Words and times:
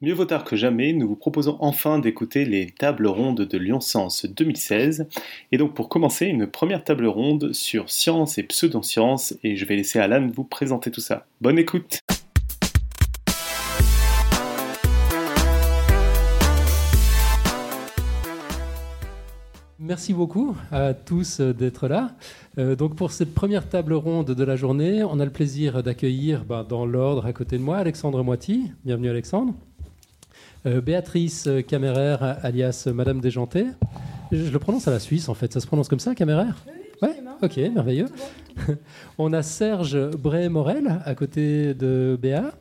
Mieux 0.00 0.14
vaut 0.14 0.26
tard 0.26 0.44
que 0.44 0.54
jamais, 0.54 0.92
nous 0.92 1.08
vous 1.08 1.16
proposons 1.16 1.56
enfin 1.58 1.98
d'écouter 1.98 2.44
les 2.44 2.66
tables 2.66 3.08
rondes 3.08 3.40
de 3.40 3.58
Lyon 3.58 3.80
Science 3.80 4.26
2016. 4.26 5.08
Et 5.50 5.58
donc 5.58 5.74
pour 5.74 5.88
commencer, 5.88 6.26
une 6.26 6.46
première 6.46 6.84
table 6.84 7.06
ronde 7.06 7.52
sur 7.52 7.90
science 7.90 8.38
et 8.38 8.44
pseudosciences, 8.44 9.34
et 9.42 9.56
je 9.56 9.64
vais 9.64 9.74
laisser 9.74 9.98
Alan 9.98 10.28
vous 10.32 10.44
présenter 10.44 10.92
tout 10.92 11.00
ça. 11.00 11.26
Bonne 11.40 11.58
écoute 11.58 11.98
Merci 19.80 20.14
beaucoup 20.14 20.54
à 20.70 20.94
tous 20.94 21.40
d'être 21.40 21.88
là. 21.88 22.12
Euh, 22.58 22.76
donc 22.76 22.94
pour 22.94 23.10
cette 23.10 23.34
première 23.34 23.68
table 23.68 23.94
ronde 23.94 24.30
de 24.30 24.44
la 24.44 24.54
journée, 24.54 25.02
on 25.02 25.18
a 25.18 25.24
le 25.24 25.32
plaisir 25.32 25.82
d'accueillir 25.82 26.44
ben, 26.44 26.62
dans 26.62 26.86
l'ordre 26.86 27.26
à 27.26 27.32
côté 27.32 27.58
de 27.58 27.64
moi 27.64 27.78
Alexandre 27.78 28.22
Moiti. 28.22 28.70
Bienvenue 28.84 29.08
Alexandre. 29.08 29.54
Euh, 30.66 30.80
Béatrice 30.80 31.48
Caméraire, 31.68 32.38
alias 32.42 32.88
Madame 32.92 33.20
Déjanté. 33.20 33.66
Je 34.32 34.50
le 34.50 34.58
prononce 34.58 34.88
à 34.88 34.90
la 34.90 34.98
Suisse, 34.98 35.28
en 35.28 35.34
fait. 35.34 35.52
Ça 35.52 35.60
se 35.60 35.66
prononce 35.66 35.88
comme 35.88 36.00
ça, 36.00 36.14
Caméraire 36.14 36.56
Oui, 37.00 37.08
Ok, 37.40 37.56
merveilleux. 37.56 38.08
On 39.18 39.32
a 39.32 39.42
Serge 39.42 40.10
Bray-Morel 40.10 41.00
à 41.04 41.14
côté 41.14 41.74
de 41.74 42.18
Béa. 42.20 42.52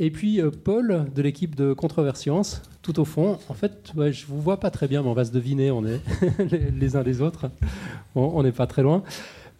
Et 0.00 0.10
puis 0.10 0.40
euh, 0.40 0.50
Paul 0.50 1.04
de 1.14 1.22
l'équipe 1.22 1.54
de 1.54 1.74
Controversience, 1.74 2.62
tout 2.82 2.98
au 2.98 3.04
fond. 3.04 3.38
En 3.48 3.54
fait, 3.54 3.92
je 3.94 4.12
je 4.12 4.26
vous 4.26 4.40
vois 4.40 4.58
pas 4.58 4.70
très 4.70 4.88
bien, 4.88 5.02
mais 5.02 5.08
on 5.08 5.14
va 5.14 5.26
se 5.26 5.30
deviner, 5.30 5.70
on 5.70 5.84
est 5.84 6.00
les 6.78 6.96
uns 6.96 7.02
les 7.02 7.20
autres. 7.20 7.50
On 8.14 8.42
n'est 8.42 8.52
pas 8.52 8.66
très 8.66 8.82
loin. 8.82 9.02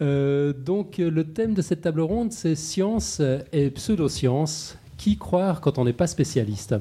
Euh, 0.01 0.53
donc, 0.53 0.97
le 0.99 1.25
thème 1.25 1.53
de 1.53 1.63
cette 1.63 1.83
table 1.83 2.01
ronde, 2.01 2.33
c'est 2.33 2.55
science 2.55 3.21
et 3.53 3.71
pseudosciences 3.71 4.79
qui 4.97 5.17
croire 5.17 5.61
quand 5.61 5.79
on 5.79 5.85
n'est 5.85 5.93
pas 5.93 6.07
spécialiste 6.07 6.75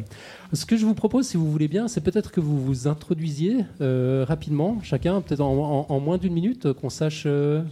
Ce 0.54 0.66
que 0.66 0.78
je 0.78 0.86
vous 0.86 0.94
propose, 0.94 1.28
si 1.28 1.38
vous 1.38 1.52
voulez 1.52 1.68
bien, 1.68 1.88
c'est 1.88 2.02
peut-être 2.02 2.32
que 2.32 2.40
vous 2.40 2.64
vous 2.64 2.88
introduisiez 2.88 3.66
euh, 3.82 4.26
rapidement, 4.28 4.78
chacun, 4.84 5.22
peut-être 5.22 5.42
en, 5.42 6.00
moins 6.00 6.18
d'une 6.18 6.34
minute, 6.34 6.74
qu'on 6.74 6.90
sache, 6.90 7.24
euh, 7.26 7.64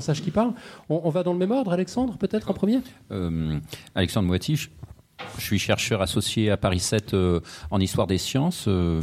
sache 0.00 0.22
qui 0.22 0.30
parle. 0.30 0.52
On, 0.88 1.10
va 1.10 1.22
dans 1.22 1.32
le 1.32 1.38
même 1.38 1.50
ordre, 1.50 1.72
Alexandre, 1.72 2.16
peut-être 2.18 2.50
en 2.50 2.54
premier? 2.54 2.80
Euh, 3.10 3.58
Alexandre 3.94 4.28
Moiti, 4.28 4.68
je 5.38 5.42
suis 5.42 5.58
chercheur 5.58 6.02
associé 6.02 6.50
à 6.50 6.56
Paris 6.56 6.80
7 6.80 7.14
euh, 7.14 7.40
en 7.70 7.80
histoire 7.80 8.06
des 8.06 8.18
sciences. 8.18 8.66
Euh, 8.68 9.00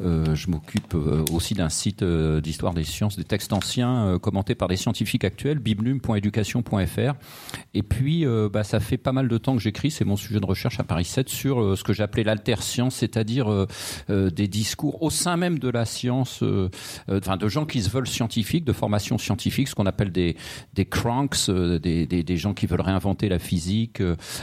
euh, 0.00 0.34
je 0.34 0.50
m'occupe 0.50 0.94
aussi 1.32 1.54
d'un 1.54 1.68
site 1.68 2.02
d'histoire 2.02 2.74
des 2.74 2.84
sciences, 2.84 3.16
des 3.16 3.24
textes 3.24 3.52
anciens 3.52 4.18
commentés 4.20 4.54
par 4.54 4.68
des 4.68 4.76
scientifiques 4.76 5.24
actuels, 5.24 5.58
biblum.education.fr. 5.58 7.14
Et 7.74 7.82
puis, 7.82 8.24
bah, 8.52 8.64
ça 8.64 8.80
fait 8.80 8.96
pas 8.96 9.12
mal 9.12 9.28
de 9.28 9.38
temps 9.38 9.54
que 9.54 9.62
j'écris, 9.62 9.90
c'est 9.90 10.04
mon 10.04 10.16
sujet 10.16 10.40
de 10.40 10.46
recherche 10.46 10.80
à 10.80 10.84
Paris 10.84 11.04
7, 11.04 11.28
sur 11.28 11.76
ce 11.76 11.84
que 11.84 11.92
j'appelais 11.92 12.24
l'alter-science, 12.24 12.96
c'est-à-dire 12.96 13.66
des 14.08 14.48
discours 14.48 15.02
au 15.02 15.10
sein 15.10 15.36
même 15.36 15.58
de 15.58 15.68
la 15.68 15.84
science, 15.84 16.42
enfin 17.10 17.36
de 17.36 17.48
gens 17.48 17.66
qui 17.66 17.82
se 17.82 17.90
veulent 17.90 18.08
scientifiques, 18.08 18.64
de 18.64 18.72
formation 18.72 19.18
scientifique, 19.18 19.68
ce 19.68 19.74
qu'on 19.74 19.86
appelle 19.86 20.12
des, 20.12 20.36
cranks, 20.88 21.50
des, 21.50 22.36
gens 22.36 22.54
qui 22.54 22.66
veulent 22.66 22.80
réinventer 22.80 23.28
la 23.28 23.38
physique 23.38 24.02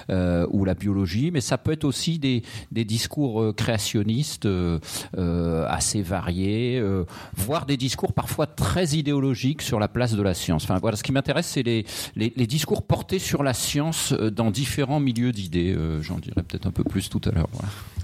ou 0.09 0.65
la 0.65 0.73
biologie 0.73 1.06
mais 1.31 1.41
ça 1.41 1.57
peut 1.57 1.71
être 1.71 1.83
aussi 1.83 2.19
des, 2.19 2.43
discours 2.71 3.41
euh, 3.41 3.53
créationnistes 3.53 4.45
euh, 4.45 4.79
euh, 5.17 5.65
assez 5.67 6.01
variés, 6.01 6.83
voire 7.35 7.65
des 7.65 7.77
discours 7.77 8.13
parfois 8.13 8.47
très 8.47 8.87
idéologiques 8.89 9.61
sur 9.61 9.79
la 9.79 9.87
place 9.87 10.13
de 10.13 10.21
la 10.21 10.33
science. 10.33 10.63
Enfin, 10.63 10.77
voilà, 10.79 10.97
ce 10.97 11.03
qui 11.03 11.11
m'intéresse, 11.11 11.47
c'est 11.47 11.63
les, 11.63 11.85
les, 12.15 12.47
discours 12.47 12.83
portés 12.83 13.19
sur 13.19 13.43
la 13.43 13.53
science 13.53 14.13
dans 14.13 14.51
différents 14.51 14.99
milieux 14.99 15.31
d'idées. 15.31 15.75
J'en 16.01 16.17
dirai 16.17 16.43
peut-être 16.43 16.67
un 16.67 16.71
peu 16.71 16.83
plus 16.83 17.09
tout 17.09 17.21
à 17.25 17.31
l'heure. 17.31 17.49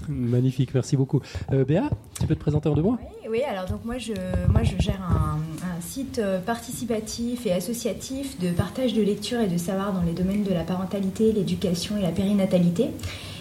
Magnifique, 0.08 0.74
merci 0.74 0.96
beaucoup. 0.96 1.20
Béa, 1.50 1.88
tu 2.20 2.26
peux 2.26 2.34
te 2.34 2.40
présenter 2.40 2.68
en 2.68 2.74
deux 2.74 2.82
mots? 2.82 2.98
Oui, 3.30 3.42
alors 3.42 3.66
donc 3.66 3.84
moi 3.84 3.96
je, 3.98 4.12
moi 4.50 4.62
je 4.62 4.76
gère 4.78 5.00
un, 5.02 5.38
un, 5.64 5.80
site 5.80 6.20
participatif 6.44 7.46
et 7.46 7.52
associatif 7.52 8.38
de 8.38 8.50
partage 8.50 8.92
de 8.92 9.02
lecture 9.02 9.40
et 9.40 9.48
de 9.48 9.56
savoir 9.56 9.92
dans 9.92 10.02
les 10.02 10.12
domaines 10.12 10.44
de 10.44 10.52
la 10.52 10.62
parentalité, 10.62 11.32
l'éducation 11.32 11.96
et 11.96 12.02
la 12.02 12.10
périnatalité. 12.10 12.90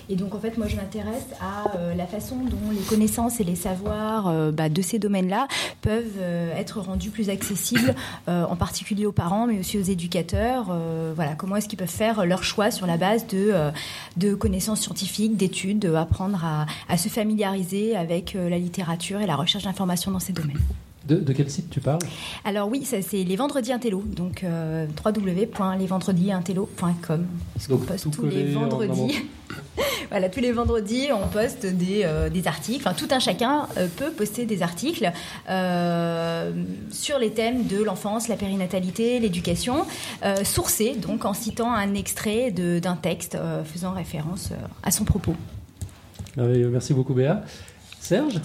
Et 0.10 0.16
donc, 0.16 0.36
en 0.36 0.40
fait, 0.40 0.58
moi, 0.58 0.68
je 0.68 0.76
m'intéresse 0.76 1.28
à 1.40 1.78
euh, 1.78 1.96
la 1.96 2.06
façon 2.06 2.36
dont 2.36 2.72
les 2.72 2.82
connaissances 2.82 3.40
et 3.40 3.44
les 3.44 3.56
savoirs 3.56 4.28
euh, 4.28 4.52
bah, 4.52 4.68
de 4.68 4.82
ces 4.82 5.00
domaines-là 5.00 5.48
peuvent 5.82 6.18
euh, 6.20 6.56
être 6.58 6.82
rendus 6.82 7.10
plus 7.10 7.30
accessibles, 7.30 7.96
en 8.28 8.56
particulier 8.56 9.06
aux 9.06 9.12
parents, 9.12 9.48
mais 9.48 9.60
aussi 9.60 9.78
aux 9.78 9.84
éducateurs. 9.84 10.76
voilà, 11.16 11.36
comment 11.36 11.56
est-ce 11.56 11.68
qu'ils 11.68 11.78
peuvent 11.78 11.88
faire 11.88 12.26
leur 12.26 12.44
choix 12.44 12.72
sur 12.72 12.86
la 12.86 12.98
base 12.98 13.28
de, 13.28 13.54
de 14.18 14.34
connaissances 14.34 14.82
scientifiques, 14.82 15.38
d'études, 15.38 15.86
apprendre 15.86 16.44
à, 16.44 16.66
à, 16.90 16.98
se 16.98 17.10
familiariser 17.10 17.96
avec 17.96 18.34
la 18.34 18.58
littérature 18.58 19.22
et 19.22 19.26
la 19.26 19.36
recherche 19.36 19.64
d'informations 19.64 20.12
dans 20.12 20.20
ces 20.20 20.34
domaines. 20.34 20.60
De, 21.08 21.34
quel 21.34 21.50
site 21.50 21.70
tu 21.70 21.82
parles 21.82 22.00
Alors 22.46 22.70
oui, 22.70 22.86
c'est 22.86 23.24
les 23.24 23.36
vendredis 23.36 23.74
intello, 23.74 24.02
donc 24.06 24.46
euh, 24.46 24.88
www.lesvendredisintello.com. 25.04 27.28
Donc 27.68 27.86
poste 27.86 28.10
tous 28.10 28.26
les 28.26 28.54
vendredis. 28.54 29.26
voilà, 30.10 30.30
tous 30.30 30.40
les 30.40 30.54
vendredis, 30.54 31.10
on 31.12 31.28
poste 31.28 31.66
des, 31.66 32.04
euh, 32.06 32.30
des 32.30 32.48
articles. 32.48 32.88
Enfin, 32.88 32.96
tout 32.96 33.10
un 33.12 33.20
chacun 33.20 33.68
euh, 33.78 33.90
peut 33.94 34.12
poster 34.12 34.46
des 34.46 34.64
articles 34.64 35.12
sur 36.90 37.20
les 37.20 37.32
thèmes 37.32 37.68
de 37.68 37.84
l'enfance, 37.84 38.30
la 38.30 38.38
périnatalité, 38.38 39.20
l'éducation, 39.20 39.86
sourcés, 40.44 40.96
donc 40.96 41.26
en 41.26 41.34
citant 41.34 41.74
un 41.74 41.96
extrait 41.96 42.52
d'un 42.52 42.96
texte 42.96 43.38
faisant 43.66 43.92
référence 43.92 44.52
à 44.84 44.92
son 44.92 45.04
propos. 45.04 45.36
Merci 46.38 46.94
beaucoup, 46.94 47.14
Béa. 47.14 47.44
Serge 48.00 48.40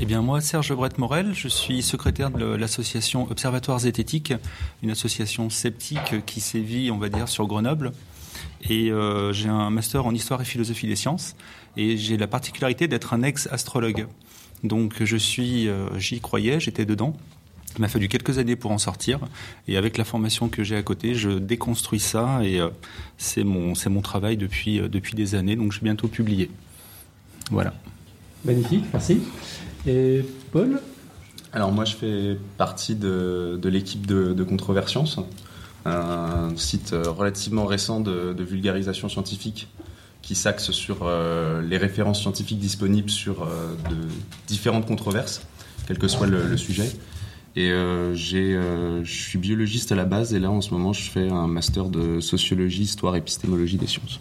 eh 0.00 0.06
bien 0.06 0.22
moi, 0.22 0.40
Serge 0.40 0.72
Brett-Morel, 0.72 1.34
je 1.34 1.48
suis 1.48 1.82
secrétaire 1.82 2.30
de 2.30 2.44
l'association 2.44 3.28
Observatoires 3.30 3.80
Zététiques, 3.80 4.32
une 4.82 4.90
association 4.90 5.50
sceptique 5.50 6.24
qui 6.24 6.40
sévit, 6.40 6.92
on 6.92 6.98
va 6.98 7.08
dire, 7.08 7.28
sur 7.28 7.48
Grenoble. 7.48 7.90
Et 8.68 8.92
euh, 8.92 9.32
j'ai 9.32 9.48
un 9.48 9.70
master 9.70 10.06
en 10.06 10.14
histoire 10.14 10.40
et 10.40 10.44
philosophie 10.44 10.86
des 10.86 10.94
sciences. 10.94 11.34
Et 11.76 11.96
j'ai 11.96 12.16
la 12.16 12.28
particularité 12.28 12.86
d'être 12.86 13.12
un 13.12 13.22
ex-astrologue. 13.22 14.06
Donc 14.62 15.02
je 15.02 15.16
suis, 15.16 15.68
euh, 15.68 15.88
j'y 15.98 16.20
croyais, 16.20 16.60
j'étais 16.60 16.84
dedans. 16.84 17.16
Il 17.76 17.80
m'a 17.80 17.88
fallu 17.88 18.06
quelques 18.08 18.38
années 18.38 18.56
pour 18.56 18.70
en 18.70 18.78
sortir. 18.78 19.18
Et 19.66 19.76
avec 19.76 19.98
la 19.98 20.04
formation 20.04 20.48
que 20.48 20.62
j'ai 20.62 20.76
à 20.76 20.82
côté, 20.82 21.16
je 21.16 21.30
déconstruis 21.30 22.00
ça. 22.00 22.40
Et 22.44 22.60
euh, 22.60 22.68
c'est 23.16 23.42
mon, 23.42 23.74
c'est 23.74 23.90
mon 23.90 24.00
travail 24.00 24.36
depuis, 24.36 24.78
depuis 24.78 25.16
des 25.16 25.34
années. 25.34 25.56
Donc 25.56 25.72
je 25.72 25.80
vais 25.80 25.84
bientôt 25.84 26.06
publier. 26.06 26.50
Voilà. 27.50 27.74
Magnifique, 28.44 28.84
merci. 28.92 29.20
Et 29.88 30.22
Paul? 30.52 30.80
Alors 31.54 31.72
moi 31.72 31.86
je 31.86 31.96
fais 31.96 32.36
partie 32.58 32.94
de, 32.94 33.58
l'équipe 33.64 34.06
de, 34.06 34.34
de 34.34 34.44
Controversience, 34.44 35.18
un 35.86 36.50
site 36.56 36.94
relativement 36.94 37.64
récent 37.64 38.00
de, 38.00 38.42
vulgarisation 38.42 39.08
scientifique 39.08 39.68
qui 40.20 40.34
s'axe 40.34 40.72
sur 40.72 40.98
euh, 41.04 41.62
les 41.62 41.78
références 41.78 42.20
scientifiques 42.20 42.58
disponibles 42.58 43.08
sur 43.08 43.44
euh, 43.44 43.74
de 43.88 43.96
différentes 44.46 44.84
controverses, 44.86 45.40
quel 45.86 45.96
que 45.96 46.06
soit 46.06 46.26
le, 46.26 46.54
sujet. 46.58 46.90
Et 47.56 47.70
euh, 47.70 48.14
je 48.14 49.10
suis 49.10 49.38
biologiste 49.38 49.90
à 49.90 49.94
la 49.94 50.04
base 50.04 50.34
et 50.34 50.38
là 50.38 50.50
en 50.50 50.60
ce 50.60 50.74
moment 50.74 50.92
je 50.92 51.08
fais 51.08 51.30
un 51.30 51.46
master 51.46 51.84
de 51.88 52.20
sociologie, 52.20 52.82
histoire, 52.82 53.16
épistémologie 53.16 53.78
des 53.78 53.86
sciences. 53.86 54.20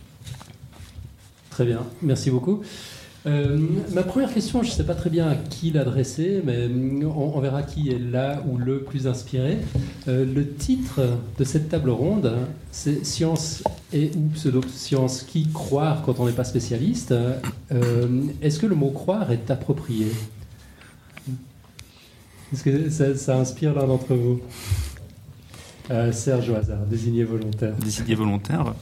Très 1.49 1.65
bien, 1.65 1.81
merci 2.01 2.31
beaucoup. 2.31 2.63
Euh, 3.27 3.57
ma 3.91 4.03
première 4.03 4.33
question, 4.33 4.63
je 4.63 4.69
ne 4.69 4.73
sais 4.73 4.85
pas 4.85 4.95
très 4.95 5.09
bien 5.09 5.27
à 5.27 5.35
qui 5.35 5.71
l'adresser, 5.71 6.41
mais 6.45 6.69
on, 7.05 7.39
verra 7.41 7.61
qui 7.61 7.89
est 7.89 7.99
là 7.99 8.41
ou 8.47 8.57
le 8.57 8.79
plus 8.79 9.05
inspiré. 9.05 9.57
Euh, 10.07 10.25
le 10.25 10.47
titre 10.47 11.01
de 11.37 11.43
cette 11.43 11.67
table 11.67 11.89
ronde, 11.89 12.33
c'est 12.71 13.05
Science 13.05 13.63
et 13.91 14.11
ou 14.15 14.29
pseudo-science, 14.33 15.23
qui 15.23 15.47
croire 15.51 16.03
quand 16.03 16.19
on 16.19 16.25
n'est 16.25 16.31
pas 16.31 16.45
spécialiste. 16.45 17.13
Euh, 17.71 18.07
est-ce 18.41 18.59
que 18.59 18.65
le 18.65 18.75
mot 18.75 18.91
croire 18.91 19.31
est 19.31 19.51
approprié? 19.51 20.07
Est-ce 22.53 22.63
que 22.63 22.89
ça, 22.89 23.37
inspire 23.37 23.73
l'un 23.73 23.87
d'entre 23.87 24.15
vous? 24.15 24.39
Serge 26.11 26.49
au 26.49 26.55
hasard, 26.55 26.85
désigné 26.85 27.23
volontaire. 27.23 27.73
Désigné 27.75 28.15
volontaire 28.15 28.73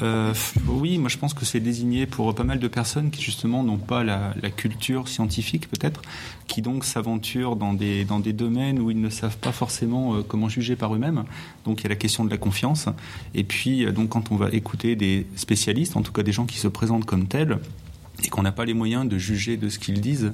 euh, 0.00 0.32
oui, 0.68 0.98
moi 0.98 1.08
je 1.08 1.18
pense 1.18 1.34
que 1.34 1.44
c'est 1.44 1.60
désigné 1.60 2.06
pour 2.06 2.34
pas 2.34 2.44
mal 2.44 2.58
de 2.58 2.68
personnes 2.68 3.10
qui 3.10 3.22
justement 3.22 3.62
n'ont 3.62 3.78
pas 3.78 4.04
la, 4.04 4.32
culture 4.56 5.08
scientifique 5.08 5.68
peut-être, 5.68 6.02
qui 6.46 6.62
donc 6.62 6.84
s'aventurent 6.84 7.56
dans 7.56 7.74
des, 7.74 8.04
dans 8.04 8.20
des 8.20 8.32
domaines 8.32 8.78
où 8.78 8.90
ils 8.90 9.00
ne 9.00 9.10
savent 9.10 9.36
pas 9.36 9.52
forcément 9.52 10.14
euh, 10.14 10.22
comment 10.26 10.48
juger 10.48 10.76
par 10.76 10.94
eux-mêmes. 10.94 11.24
Donc 11.64 11.80
il 11.80 11.82
y 11.84 11.86
a 11.86 11.88
la 11.90 11.96
question 11.96 12.24
de 12.24 12.30
la 12.30 12.38
confiance. 12.38 12.88
Et 13.34 13.44
puis 13.44 13.84
euh, 13.84 13.92
donc 13.92 14.10
quand 14.10 14.32
on 14.32 14.36
va 14.36 14.48
écouter 14.50 14.96
des 14.96 15.26
spécialistes, 15.36 15.96
en 15.96 16.02
tout 16.02 16.12
cas 16.12 16.22
des 16.22 16.32
gens 16.32 16.46
qui 16.46 16.58
se 16.58 16.68
présentent 16.68 17.04
comme 17.04 17.26
tels, 17.26 17.58
et 18.24 18.28
qu'on 18.28 18.42
n'a 18.42 18.52
pas 18.52 18.64
les 18.64 18.74
moyens 18.74 19.08
de 19.08 19.18
juger 19.18 19.56
de 19.56 19.68
ce 19.68 19.78
qu'ils 19.78 20.00
disent, 20.00 20.32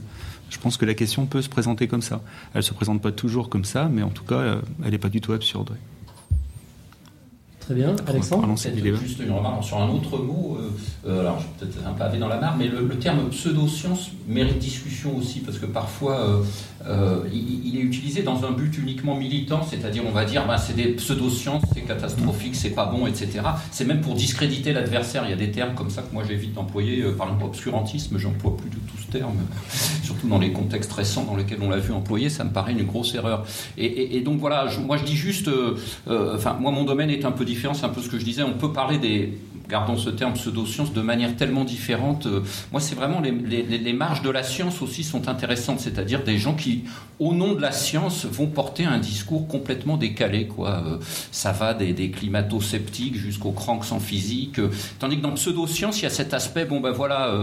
je 0.50 0.58
pense 0.58 0.76
que 0.76 0.84
la 0.84 0.94
question 0.94 1.26
peut 1.26 1.42
se 1.42 1.48
présenter 1.48 1.88
comme 1.88 2.02
ça. 2.02 2.22
Elle 2.54 2.62
se 2.62 2.74
présente 2.74 3.00
pas 3.00 3.12
toujours 3.12 3.48
comme 3.48 3.64
ça, 3.64 3.88
mais 3.88 4.02
en 4.02 4.10
tout 4.10 4.24
cas, 4.24 4.60
elle 4.84 4.90
n'est 4.90 4.98
pas 4.98 5.08
du 5.08 5.20
tout 5.20 5.32
absurde. 5.32 5.76
Très 7.68 7.74
bien, 7.74 7.94
Alexandre 8.06 8.48
juste 8.56 9.20
une 9.20 9.30
remarque 9.30 9.62
sur 9.62 9.76
un 9.76 9.90
autre 9.90 10.16
mot. 10.16 10.56
Euh, 10.58 10.70
euh, 11.06 11.20
alors, 11.20 11.38
je 11.38 11.44
vais 11.66 11.70
peut-être 11.70 11.86
un 11.86 11.92
pavé 11.92 12.16
dans 12.16 12.26
la 12.26 12.40
mare, 12.40 12.56
mais 12.56 12.66
le, 12.66 12.88
terme 12.98 13.28
pseudo-science 13.28 14.12
mérite 14.26 14.58
discussion 14.58 15.14
aussi, 15.14 15.40
parce 15.40 15.58
que 15.58 15.66
parfois, 15.66 16.40
euh, 16.88 17.20
il, 17.32 17.76
est 17.76 17.82
utilisé 17.82 18.22
dans 18.22 18.44
un 18.44 18.52
but 18.52 18.76
uniquement 18.78 19.14
militant, 19.14 19.60
c'est-à-dire, 19.62 20.02
on 20.06 20.10
va 20.10 20.24
dire, 20.24 20.46
bah, 20.46 20.58
c'est 20.58 20.74
des 20.74 20.88
pseudo-sciences, 20.94 21.62
c'est 21.74 21.82
catastrophique, 21.82 22.56
c'est 22.56 22.70
pas 22.70 22.86
bon, 22.86 23.06
etc. 23.06 23.40
C'est 23.70 23.84
même 23.84 24.00
pour 24.00 24.14
discréditer 24.14 24.72
l'adversaire. 24.72 25.22
Il 25.26 25.30
y 25.30 25.32
a 25.32 25.36
des 25.36 25.50
termes 25.50 25.74
comme 25.74 25.90
ça 25.90 26.02
que 26.02 26.12
moi 26.12 26.24
j'évite 26.26 26.54
d'employer. 26.54 27.02
par 27.16 27.26
exemple, 27.28 27.44
obscurantisme, 27.44 28.18
j'emploie 28.18 28.56
plus 28.56 28.70
du 28.70 28.76
tout 28.76 28.96
ce 28.98 29.10
terme, 29.10 29.36
surtout 30.02 30.28
dans 30.28 30.38
les 30.38 30.52
contextes 30.52 30.92
récents 30.92 31.24
dans 31.24 31.36
lesquels 31.36 31.58
on 31.62 31.68
l'a 31.68 31.78
vu 31.78 31.92
employer, 31.92 32.30
ça 32.30 32.44
me 32.44 32.50
paraît 32.50 32.72
une 32.72 32.84
grosse 32.84 33.14
erreur. 33.14 33.44
Et, 33.76 34.20
donc 34.20 34.40
voilà, 34.40 34.66
moi 34.84 34.96
je 34.96 35.04
dis 35.04 35.16
juste, 35.16 35.50
enfin, 36.08 36.56
moi 36.60 36.72
mon 36.72 36.84
domaine 36.84 37.10
est 37.10 37.24
un 37.24 37.32
peu 37.32 37.44
différent, 37.44 37.74
c'est 37.74 37.86
un 37.86 37.90
peu 37.90 38.00
ce 38.00 38.08
que 38.08 38.18
je 38.18 38.24
disais, 38.24 38.42
on 38.42 38.54
peut 38.54 38.72
parler 38.72 38.98
des, 38.98 39.38
gardons 39.68 39.96
ce 39.96 40.10
terme 40.10 40.32
pseudo-science, 40.32 40.92
de 40.92 41.02
manière 41.02 41.36
tellement 41.36 41.64
différente. 41.64 42.26
Euh, 42.26 42.40
moi, 42.72 42.80
c'est 42.80 42.94
vraiment 42.94 43.20
les, 43.20 43.92
marges 43.92 44.22
de 44.22 44.30
la 44.30 44.42
science 44.42 44.80
aussi 44.80 45.04
sont 45.04 45.28
intéressantes, 45.28 45.80
c'est-à-dire 45.80 46.24
des 46.24 46.38
gens 46.38 46.54
qui, 46.54 46.84
au 47.18 47.34
nom 47.34 47.54
de 47.54 47.60
la 47.60 47.72
science, 47.72 48.24
vont 48.24 48.46
porter 48.46 48.84
un 48.84 48.98
discours 48.98 49.46
complètement 49.46 49.96
décalé. 49.96 50.46
Quoi. 50.46 50.82
Euh, 50.86 50.98
ça 51.30 51.52
va 51.52 51.74
des, 51.74 51.92
des 51.92 52.10
climato-sceptiques 52.10 53.16
jusqu'aux 53.16 53.52
cranks 53.52 53.92
en 53.92 54.00
physique. 54.00 54.58
Euh, 54.58 54.70
tandis 54.98 55.16
que 55.18 55.22
dans 55.22 55.32
pseudo-science, 55.32 56.00
il 56.00 56.04
y 56.04 56.06
a 56.06 56.10
cet 56.10 56.32
aspect, 56.32 56.64
bon 56.64 56.80
ben 56.80 56.92
voilà, 56.92 57.34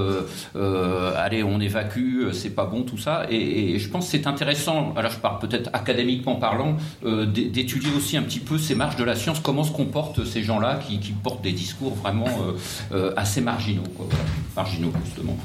allez, 1.17 1.43
on 1.43 1.59
évacue, 1.59 2.31
c'est 2.33 2.49
pas 2.49 2.65
bon 2.65 2.83
tout 2.83 2.97
ça. 2.97 3.25
Et, 3.29 3.77
je 3.77 3.89
pense 3.89 4.05
que 4.05 4.11
c'est 4.11 4.27
intéressant, 4.27 4.93
alors 4.95 5.11
je 5.11 5.19
parle 5.19 5.39
peut-être 5.39 5.69
académiquement 5.73 6.35
parlant, 6.35 6.77
d'étudier 7.03 7.91
aussi 7.95 8.17
un 8.17 8.23
petit 8.23 8.39
peu 8.39 8.57
ces 8.57 8.75
marges 8.75 8.95
de 8.95 9.03
la 9.03 9.15
science, 9.15 9.39
comment 9.39 9.63
se 9.63 9.71
comportent 9.71 10.23
ces 10.25 10.43
gens-là 10.43 10.79
qui, 10.87 10.99
qui 10.99 11.11
portent 11.11 11.43
des 11.43 11.51
discours 11.51 11.93
vraiment 11.93 12.14
euh, 12.23 12.57
euh, 12.93 13.13
assez 13.17 13.41
marginaux, 13.41 13.83
marginaux 14.55 14.93
justement. 15.05 15.37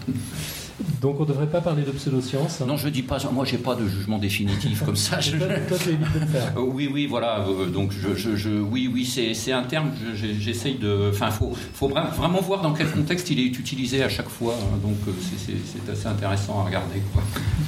Donc 1.01 1.19
on 1.19 1.23
ne 1.23 1.29
devrait 1.29 1.47
pas 1.47 1.61
parler 1.61 1.83
de 1.83 1.91
pseudosciences 1.91 2.61
Non, 2.61 2.77
je 2.77 2.87
ne 2.87 2.93
dis 2.93 3.03
pas 3.03 3.19
Moi, 3.33 3.45
j'ai 3.45 3.59
pas 3.59 3.75
de 3.75 3.87
jugement 3.87 4.19
définitif 4.19 4.85
comme 4.85 4.97
ça. 4.97 5.21
Je... 5.21 5.37
toi, 5.37 5.79
tu 5.83 5.91
évites 5.91 6.13
de 6.15 6.21
le 6.21 6.27
faire. 6.27 6.53
Euh, 6.57 6.61
oui, 6.73 6.89
oui, 6.93 7.07
voilà. 7.07 7.45
donc, 7.73 7.93
je, 7.93 8.37
je, 8.37 8.51
oui, 8.51 8.91
oui, 8.93 9.05
c'est 9.05 9.53
un 9.53 9.63
terme. 9.63 9.91
J'essaye 10.15 10.77
de. 10.77 11.11
Enfin, 11.11 11.31
faut, 11.31 11.53
faut 11.75 11.89
vraiment 11.89 12.41
voir 12.41 12.63
dans 12.63 12.73
quel 12.73 12.91
contexte 12.91 13.31
il 13.31 13.41
est 13.41 13.59
utilisé 13.59 14.03
à 14.03 14.09
chaque 14.09 14.29
fois. 14.29 14.55
Hein. 14.55 14.79
donc, 14.83 14.97
c'est 15.37 15.93
assez 15.93 16.07
intéressant 16.07 16.61
à 16.61 16.65
regarder. 16.65 17.01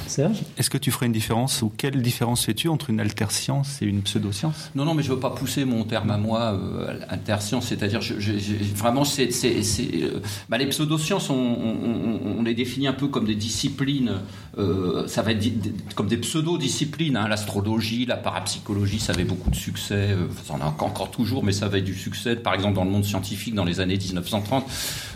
Serge? 0.07 0.43
Est-ce 0.57 0.69
que 0.69 0.77
tu 0.77 0.91
ferais 0.91 1.05
une 1.05 1.11
différence 1.11 1.61
ou 1.61 1.71
quelle 1.75 2.01
différence 2.01 2.45
fais-tu 2.45 2.67
entre 2.67 2.89
une 2.89 2.99
alterscience 2.99 3.81
et 3.81 3.85
une 3.85 4.01
pseudoscience? 4.01 4.71
Non, 4.75 4.85
non, 4.85 4.93
mais 4.93 5.03
je 5.03 5.09
ne 5.09 5.15
veux 5.15 5.19
pas 5.19 5.31
pousser 5.31 5.65
mon 5.65 5.83
terme 5.85 6.11
à 6.11 6.17
moi, 6.17 6.53
euh, 6.53 6.99
alterscience. 7.09 7.67
C'est-à-dire, 7.67 8.01
vraiment, 8.75 9.03
c'est 9.05 9.29
euh, 9.45 10.19
bah, 10.49 10.57
les 10.57 10.67
pseudosciences, 10.67 11.29
on, 11.29 11.35
on, 11.35 12.37
on 12.39 12.43
les 12.43 12.53
définit 12.53 12.87
un 12.87 12.93
peu 12.93 13.02
comme 13.09 13.25
des 13.25 13.35
disciplines, 13.35 14.21
euh, 14.59 15.07
ça 15.07 15.23
va 15.23 15.31
être 15.31 15.43
comme 15.95 16.07
des 16.07 16.17
pseudo-disciplines. 16.17 17.17
Hein. 17.17 17.27
L'astrologie, 17.27 18.05
la 18.05 18.17
parapsychologie, 18.17 18.99
ça 18.99 19.13
avait 19.13 19.23
beaucoup 19.23 19.49
de 19.49 19.55
succès. 19.55 20.11
Euh, 20.11 20.27
ça 20.45 20.53
en 20.53 20.61
a 20.61 20.65
encore 20.65 21.09
toujours, 21.09 21.43
mais 21.43 21.51
ça 21.51 21.65
avait 21.65 21.81
du 21.81 21.95
succès. 21.95 22.35
Par 22.35 22.53
exemple, 22.53 22.75
dans 22.75 22.83
le 22.83 22.91
monde 22.91 23.05
scientifique, 23.05 23.55
dans 23.55 23.65
les 23.65 23.79
années 23.79 23.97
1930. 23.97 24.65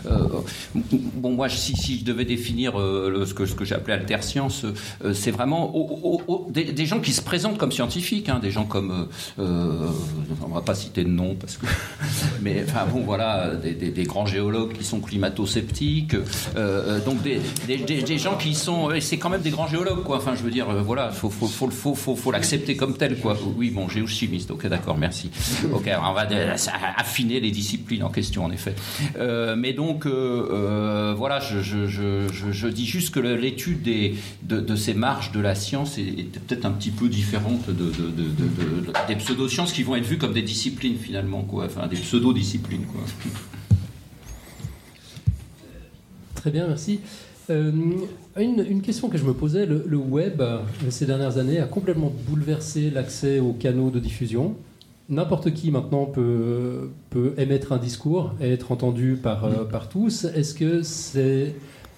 Euh, 0.06 0.28
bon, 0.74 1.32
moi, 1.32 1.48
si, 1.48 1.98
je 1.98 2.04
devais 2.04 2.24
définir 2.24 2.72
ce 2.74 3.32
que, 3.32 3.46
ce 3.46 3.54
que 3.54 3.68
appelé 3.74 3.94
alterscience, 3.94 4.64
c'est 5.12 5.30
vraiment 5.30 5.74
des, 6.50 6.86
gens 6.86 7.00
qui 7.00 7.12
se 7.12 7.20
présentent 7.20 7.58
comme 7.58 7.72
scientifiques, 7.72 8.28
hein. 8.28 8.38
des 8.40 8.50
gens 8.50 8.64
comme, 8.64 9.08
on 9.38 10.54
va 10.54 10.62
pas 10.62 10.74
citer 10.74 11.04
de 11.04 11.10
nom 11.10 11.34
parce 11.34 11.58
que, 11.58 11.66
mais 12.42 12.64
enfin 12.66 12.86
bon, 12.90 13.00
voilà, 13.00 13.54
des, 13.54 14.04
grands 14.04 14.26
géologues 14.26 14.72
qui 14.72 14.84
sont 14.84 15.00
climato-sceptiques, 15.00 16.16
donc 17.04 17.22
des, 17.22 17.40
des, 17.76 18.18
gens 18.18 18.36
qui 18.36 18.54
sont. 18.54 18.88
C'est 19.00 19.18
même 19.28 19.42
des 19.42 19.50
grands 19.50 19.66
géologues, 19.66 20.02
quoi. 20.02 20.18
Enfin, 20.18 20.34
je 20.34 20.42
veux 20.42 20.50
dire, 20.50 20.68
euh, 20.70 20.82
voilà, 20.82 21.10
faut, 21.10 21.30
faut, 21.30 21.46
faut, 21.46 21.94
faut, 21.94 22.16
faut, 22.16 22.30
l'accepter 22.30 22.76
comme 22.76 22.96
tel, 22.96 23.18
quoi. 23.18 23.36
Oui, 23.56 23.70
bon, 23.70 23.88
géochimiste, 23.88 24.50
ok, 24.50 24.66
d'accord, 24.66 24.96
merci. 24.96 25.30
Ok, 25.72 25.90
on 25.98 26.12
va 26.12 26.26
affiner 26.96 27.40
les 27.40 27.50
disciplines 27.50 28.02
en 28.02 28.10
question, 28.10 28.44
en 28.44 28.50
effet. 28.50 28.74
Euh, 29.18 29.56
mais 29.56 29.72
donc, 29.72 30.06
euh, 30.06 31.14
voilà, 31.16 31.40
je, 31.40 32.68
dis 32.68 32.86
juste 32.86 33.14
que 33.14 33.20
l'étude 33.20 33.82
de, 34.42 34.76
ces 34.76 34.94
marges 34.94 35.32
de 35.32 35.40
la 35.40 35.54
science 35.54 35.98
est, 35.98 36.28
peut-être 36.46 36.64
un 36.64 36.70
petit 36.70 36.90
peu 36.90 37.08
différente 37.08 37.68
de, 37.70 37.92
des 39.06 39.16
pseudosciences 39.16 39.72
qui 39.72 39.82
vont 39.82 39.96
être 39.96 40.06
vues 40.06 40.18
comme 40.18 40.32
des 40.32 40.42
disciplines, 40.42 40.96
finalement, 40.96 41.42
quoi. 41.42 41.66
Enfin, 41.66 41.86
des 41.86 41.96
pseudo-disciplines, 41.96 42.86
quoi. 42.86 43.00
Très 46.34 46.50
bien, 46.50 46.68
merci. 46.68 47.00
Euh, 47.50 47.72
une, 48.36 48.82
question 48.82 49.08
que 49.08 49.18
je 49.18 49.24
me 49.24 49.34
posais, 49.34 49.66
le, 49.66 49.96
web, 49.96 50.40
euh, 50.40 50.58
ces 50.90 51.06
dernières 51.06 51.38
années, 51.38 51.58
a 51.60 51.66
complètement 51.66 52.12
bouleversé 52.28 52.90
l'accès 52.90 53.40
aux 53.40 53.52
canaux 53.52 53.90
de 53.90 53.98
diffusion. 53.98 54.56
N'importe 55.08 55.54
qui 55.54 55.70
maintenant 55.70 56.04
peut, 56.04 56.90
peut 57.10 57.34
émettre 57.38 57.72
un 57.72 57.78
discours 57.78 58.34
et 58.40 58.52
être 58.52 58.72
entendu 58.72 59.18
par, 59.20 59.44
euh, 59.44 59.64
par 59.64 59.88
tous. 59.88 60.24
Est-ce 60.24 60.54
que 60.54 60.82
c'est 60.82 61.54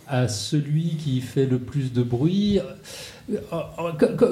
à 0.07 0.29
celui 0.29 0.97
qui 0.97 1.21
fait 1.21 1.47
le 1.47 1.59
plus 1.59 1.93
de 1.93 2.03
bruit? 2.03 2.61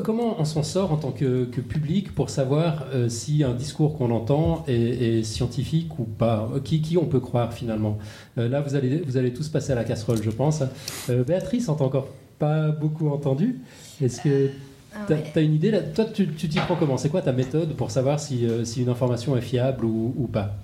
Comment 0.04 0.40
on 0.40 0.44
s'en 0.44 0.62
sort 0.62 0.92
en 0.92 0.96
tant 0.96 1.12
que, 1.12 1.44
public 1.44 2.14
pour 2.14 2.30
savoir 2.30 2.86
euh, 2.92 3.08
si 3.08 3.44
un 3.44 3.54
discours 3.54 3.96
qu'on 3.96 4.10
entend 4.10 4.64
est, 4.66 5.22
scientifique 5.22 5.98
ou 5.98 6.04
pas? 6.04 6.50
Qui, 6.64 6.80
qui, 6.80 6.96
on 6.96 7.06
peut 7.06 7.20
croire 7.20 7.52
finalement? 7.52 7.98
Euh, 8.38 8.48
Là, 8.48 8.60
vous 8.60 8.74
allez, 8.74 9.02
vous 9.06 9.16
allez 9.16 9.32
tous 9.32 9.48
passer 9.48 9.72
à 9.72 9.74
la 9.74 9.84
casserole, 9.84 10.22
je 10.22 10.30
pense. 10.30 10.62
Euh, 11.10 11.24
Béatrice, 11.24 11.68
on 11.68 11.74
t'a 11.74 11.84
encore 11.84 12.08
pas 12.38 12.68
beaucoup 12.68 13.08
entendu. 13.10 13.60
Est-ce 14.02 14.22
que 14.22 14.50
ah 14.94 15.06
tu 15.06 15.38
as, 15.38 15.42
une 15.42 15.54
idée 15.54 15.70
là? 15.70 15.80
Toi, 15.80 16.06
tu 16.06 16.26
t'y 16.26 16.58
prends 16.58 16.76
comment? 16.76 16.96
C'est 16.96 17.10
quoi 17.10 17.22
ta 17.22 17.32
méthode 17.32 17.74
pour 17.74 17.90
savoir 17.90 18.18
si, 18.18 18.46
si 18.64 18.82
une 18.82 18.88
information 18.88 19.36
est 19.36 19.42
fiable 19.42 19.84
ou, 19.84 20.14
ou 20.16 20.26
pas? 20.26 20.56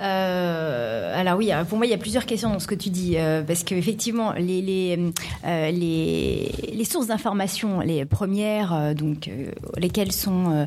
Euh, 0.00 1.20
alors 1.20 1.36
oui, 1.38 1.50
pour 1.68 1.78
moi, 1.78 1.86
il 1.86 1.90
y 1.90 1.94
a 1.94 1.98
plusieurs 1.98 2.26
questions 2.26 2.50
dans 2.50 2.60
ce 2.60 2.66
que 2.66 2.74
tu 2.74 2.90
dis, 2.90 3.14
euh, 3.16 3.42
parce 3.42 3.64
qu'effectivement, 3.64 4.32
les, 4.32 4.62
les, 4.62 4.98
euh, 5.44 5.70
les, 5.70 6.52
les, 6.72 6.84
sources 6.84 7.08
d'information, 7.08 7.80
les 7.80 8.04
premières, 8.04 8.72
euh, 8.72 8.94
donc 8.94 9.30
lesquelles 9.76 10.12
sont 10.12 10.66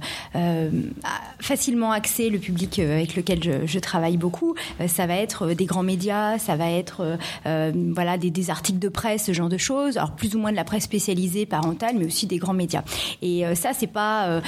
facilement 1.39 1.91
accès 1.91 2.29
le 2.29 2.39
public 2.39 2.79
avec 2.79 3.15
lequel 3.15 3.43
je, 3.43 3.65
je 3.65 3.79
travaille 3.79 4.17
beaucoup, 4.17 4.55
ça 4.87 5.07
va 5.07 5.15
être 5.15 5.53
des 5.53 5.65
grands 5.65 5.83
médias, 5.83 6.37
ça 6.37 6.55
va 6.55 6.69
être 6.69 7.17
voilà 7.45 8.17
des, 8.17 8.29
des, 8.29 8.49
articles 8.49 8.79
de 8.79 8.89
presse, 8.89 9.25
ce 9.25 9.33
genre 9.33 9.49
de 9.49 9.57
choses, 9.57 9.97
alors 9.97 10.11
plus 10.11 10.35
ou 10.35 10.39
moins 10.39 10.51
de 10.51 10.55
la 10.55 10.63
presse 10.63 10.83
spécialisée 10.83 11.45
parentale, 11.45 11.95
mais 11.97 12.05
aussi 12.05 12.27
des 12.27 12.37
grands 12.37 12.53
médias. 12.53 12.83
Et 13.21 13.43
ça, 13.55 13.71
c'est 13.73 13.87
pas 13.87 14.41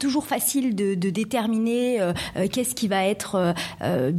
toujours 0.00 0.26
facile 0.26 0.74
de, 0.74 0.94
de 0.94 1.10
déterminer 1.10 2.00
qu'est-ce 2.50 2.74
qui 2.74 2.88
va 2.88 3.04
être 3.04 3.54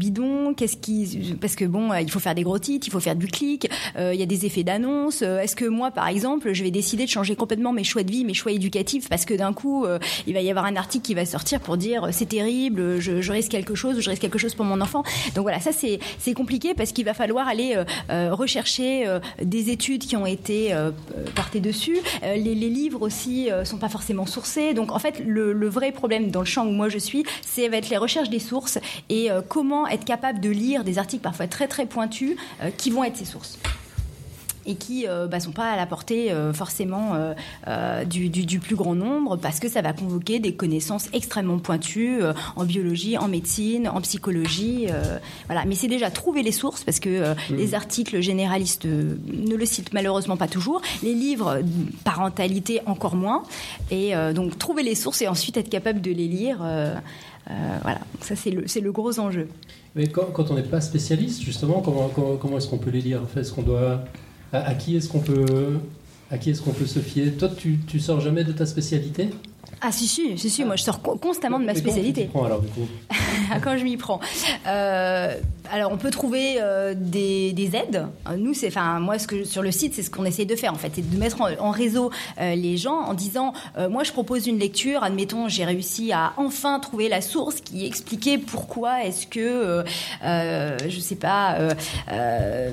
bidon 0.04 0.54
Qu'est-ce 0.54 0.78
qui 0.78 1.36
parce 1.40 1.56
que 1.56 1.66
bon, 1.66 1.94
il 1.94 2.12
faut 2.12 2.20
faire 2.20 2.36
des 2.36 2.44
gros 2.44 2.60
titres, 2.60 2.88
il 2.88 2.92
faut 2.92 3.00
faire 3.00 3.16
du 3.16 3.28
clic, 3.28 3.70
euh, 3.96 4.14
il 4.14 4.20
y 4.20 4.24
a 4.24 4.26
des 4.26 4.46
effets 4.46 4.64
d'annonce. 4.64 5.22
Euh, 5.22 5.40
est-ce 5.40 5.56
que 5.56 5.66
moi, 5.66 5.92
par 5.92 6.08
exemple, 6.08 6.54
je 6.54 6.64
vais 6.64 6.72
décider 6.72 7.06
de 7.06 7.10
changer 7.10 7.36
complètement 7.36 7.74
mes 7.74 7.84
choix 7.84 8.04
de 8.04 8.12
vie, 8.12 8.26
mes 8.26 8.34
choix 8.34 8.52
éducatifs, 8.52 9.10
parce 9.10 9.26
que 9.26 9.34
d'un 9.34 9.54
coup, 9.54 9.86
euh, 9.86 10.00
il 10.28 10.34
va 10.34 10.42
y 10.42 10.50
avoir 10.50 10.66
un 10.66 10.76
article 10.76 11.06
qui 11.06 11.14
va 11.14 11.26
sortir 11.26 11.60
pour 11.60 11.78
dire 11.78 12.10
c'est 12.12 12.28
terrible, 12.28 13.00
je, 13.00 13.32
risque 13.32 13.52
quelque 13.52 13.76
chose, 13.76 14.00
je 14.00 14.10
risque 14.10 14.22
quelque 14.22 14.38
chose 14.38 14.54
pour 14.56 14.66
mon 14.66 14.82
enfant. 14.82 15.04
Donc 15.36 15.44
voilà, 15.44 15.60
ça 15.60 15.72
c'est 15.72 16.00
c'est 16.20 16.34
compliqué 16.34 16.74
parce 16.74 16.92
qu'il 16.92 17.06
va 17.06 17.14
falloir 17.14 17.48
aller 17.48 17.76
rechercher 18.10 19.06
des 19.42 19.70
études 19.70 20.06
qui 20.06 20.16
ont 20.16 20.26
été 20.26 20.74
portées 21.36 21.60
dessus. 21.60 21.98
Les, 22.22 22.64
livres 22.64 23.02
aussi 23.02 23.50
sont 23.66 23.78
pas 23.78 23.90
forcément 23.90 24.26
sourcés. 24.26 24.74
Donc 24.74 24.92
en 24.92 25.00
fait, 25.00 25.22
le, 25.26 25.54
le, 25.54 25.68
vrai 25.68 25.92
problème 25.92 26.32
dans 26.32 26.40
le 26.40 26.46
champ 26.46 26.66
où 26.66 26.72
moi 26.72 26.90
je 26.90 26.98
suis, 26.98 27.24
c'est 27.42 27.68
va 27.68 27.78
être 27.78 27.90
les 27.90 27.98
recherches 27.98 28.30
des 28.30 28.40
sources 28.40 28.80
et 29.10 29.30
comment 29.50 29.86
être 29.94 30.06
capable 30.06 30.40
de 30.40 30.50
lire 30.50 30.84
des 30.84 30.98
articles 30.98 31.24
parfois 31.24 31.48
très 31.48 31.68
très 31.68 31.86
pointus 31.86 32.36
euh, 32.62 32.70
qui 32.76 32.90
vont 32.92 33.04
être 33.04 33.18
ses 33.18 33.26
sources 33.26 33.58
et 34.66 34.76
qui 34.76 35.04
ne 35.04 35.10
euh, 35.10 35.28
bah, 35.28 35.42
sont 35.42 35.52
pas 35.52 35.72
à 35.72 35.76
la 35.76 35.86
portée 35.86 36.32
euh, 36.32 36.54
forcément 36.54 37.18
du, 38.06 38.30
du, 38.30 38.60
plus 38.60 38.76
grand 38.76 38.96
nombre 38.96 39.36
parce 39.36 39.60
que 39.60 39.68
ça 39.68 39.82
va 39.82 39.92
convoquer 39.92 40.40
des 40.40 40.54
connaissances 40.56 41.10
extrêmement 41.12 41.60
pointues 41.60 42.22
en 42.56 42.64
biologie, 42.64 43.18
en 43.18 43.28
médecine, 43.28 43.90
en 43.90 44.00
psychologie. 44.02 44.88
voilà. 45.48 45.66
Mais 45.66 45.76
c'est 45.76 45.88
déjà 45.88 46.10
trouver 46.10 46.44
les 46.44 46.52
sources 46.52 46.84
parce 46.84 47.00
que 47.00 47.34
mmh. 47.34 47.36
les 47.56 47.76
articles 47.76 48.22
généralistes 48.22 48.86
ne 48.86 49.56
le 49.56 49.66
citent 49.66 49.94
malheureusement 49.94 50.38
pas 50.38 50.48
toujours. 50.48 50.82
Les 51.02 51.14
livres 51.14 51.60
parentalité 52.04 52.82
encore 52.86 53.16
moins. 53.16 53.44
Et 53.92 54.14
donc 54.34 54.58
trouver 54.58 54.84
les 54.84 54.96
sources 54.96 55.22
et 55.22 55.28
ensuite 55.28 55.58
être 55.58 55.70
capable 55.70 56.02
de 56.02 56.12
les 56.12 56.28
lire. 56.28 56.58
voilà. 57.48 58.00
Ça 58.22 58.36
c'est 58.36 58.52
le, 58.52 58.64
le 58.64 58.92
gros 58.92 59.20
enjeu. 59.20 59.48
Mais 59.96 60.08
quand, 60.08 60.26
quand 60.34 60.50
on 60.50 60.56
n'est 60.56 60.64
pas 60.64 60.82
spécialiste, 60.82 61.42
justement, 61.42 61.82
comment, 61.82 62.10
comment, 62.10 62.58
est-ce 62.58 62.68
qu'on 62.68 62.80
peut 62.80 62.90
les 62.90 63.02
lire 63.02 63.22
en 63.22 63.28
fait? 63.28 63.42
Est-ce 63.42 63.54
qu'on 63.54 63.62
doit, 63.62 64.04
à, 64.52 64.74
qui 64.74 64.96
est-ce 64.96 65.08
qu'on 65.08 65.20
peut, 65.20 65.80
à 66.32 66.38
qui 66.38 66.50
est-ce 66.50 66.62
qu'on 66.62 66.72
peut 66.72 66.88
se 66.88 67.00
fier? 67.00 67.32
Toi, 67.38 67.50
tu, 67.56 67.80
tu 67.88 68.00
sors 68.00 68.20
jamais 68.20 68.44
de 68.44 68.52
ta 68.52 68.66
spécialité? 68.66 69.30
Ah 69.86 69.92
si 69.92 70.08
si 70.08 70.38
si 70.38 70.50
si, 70.50 70.64
moi 70.64 70.78
je 70.78 70.84
sors 70.84 71.02
constamment 71.02 71.60
de 71.60 71.66
ma 71.66 71.76
spécialité. 71.76 72.30
Quand 72.32 72.46
alors 72.46 72.62
du 72.62 72.70
coup? 72.70 72.88
Quand 73.64 73.78
je 73.78 73.84
m'y 73.84 73.98
prends. 73.98 74.22
Euh, 74.66 75.36
alors 75.74 75.92
on 75.92 75.98
peut 75.98 76.12
trouver 76.12 76.58
euh, 76.62 76.94
des, 76.96 77.52
des, 77.52 77.76
aides. 77.76 78.06
Nous 78.38 78.54
c'est, 78.54 78.68
enfin 78.68 79.00
moi 79.00 79.18
ce 79.18 79.26
que 79.26 79.44
sur 79.44 79.64
le 79.64 79.72
site 79.72 79.96
c'est 79.96 80.04
ce 80.04 80.12
qu'on 80.12 80.24
essaie 80.24 80.46
de 80.46 80.56
faire 80.56 80.72
en 80.72 80.78
fait, 80.78 80.92
c'est 80.94 81.10
de 81.10 81.18
mettre 81.18 81.42
en, 81.42 81.72
réseau 81.72 82.12
euh, 82.40 82.54
les 82.54 82.78
gens 82.78 83.00
en 83.00 83.16
disant 83.16 83.54
moi 83.90 84.04
je 84.04 84.12
propose 84.12 84.46
une 84.46 84.60
lecture. 84.60 85.04
Admettons 85.04 85.48
j'ai 85.48 85.66
réussi 85.66 86.12
à 86.12 86.34
enfin 86.38 86.80
trouver 86.80 87.10
la 87.10 87.22
source 87.22 87.56
qui 87.56 87.88
expliquait 87.88 88.38
pourquoi 88.38 89.04
est-ce 89.04 89.26
que 89.26 89.84
je 90.22 91.00
sais 91.00 91.16
pas 91.16 91.58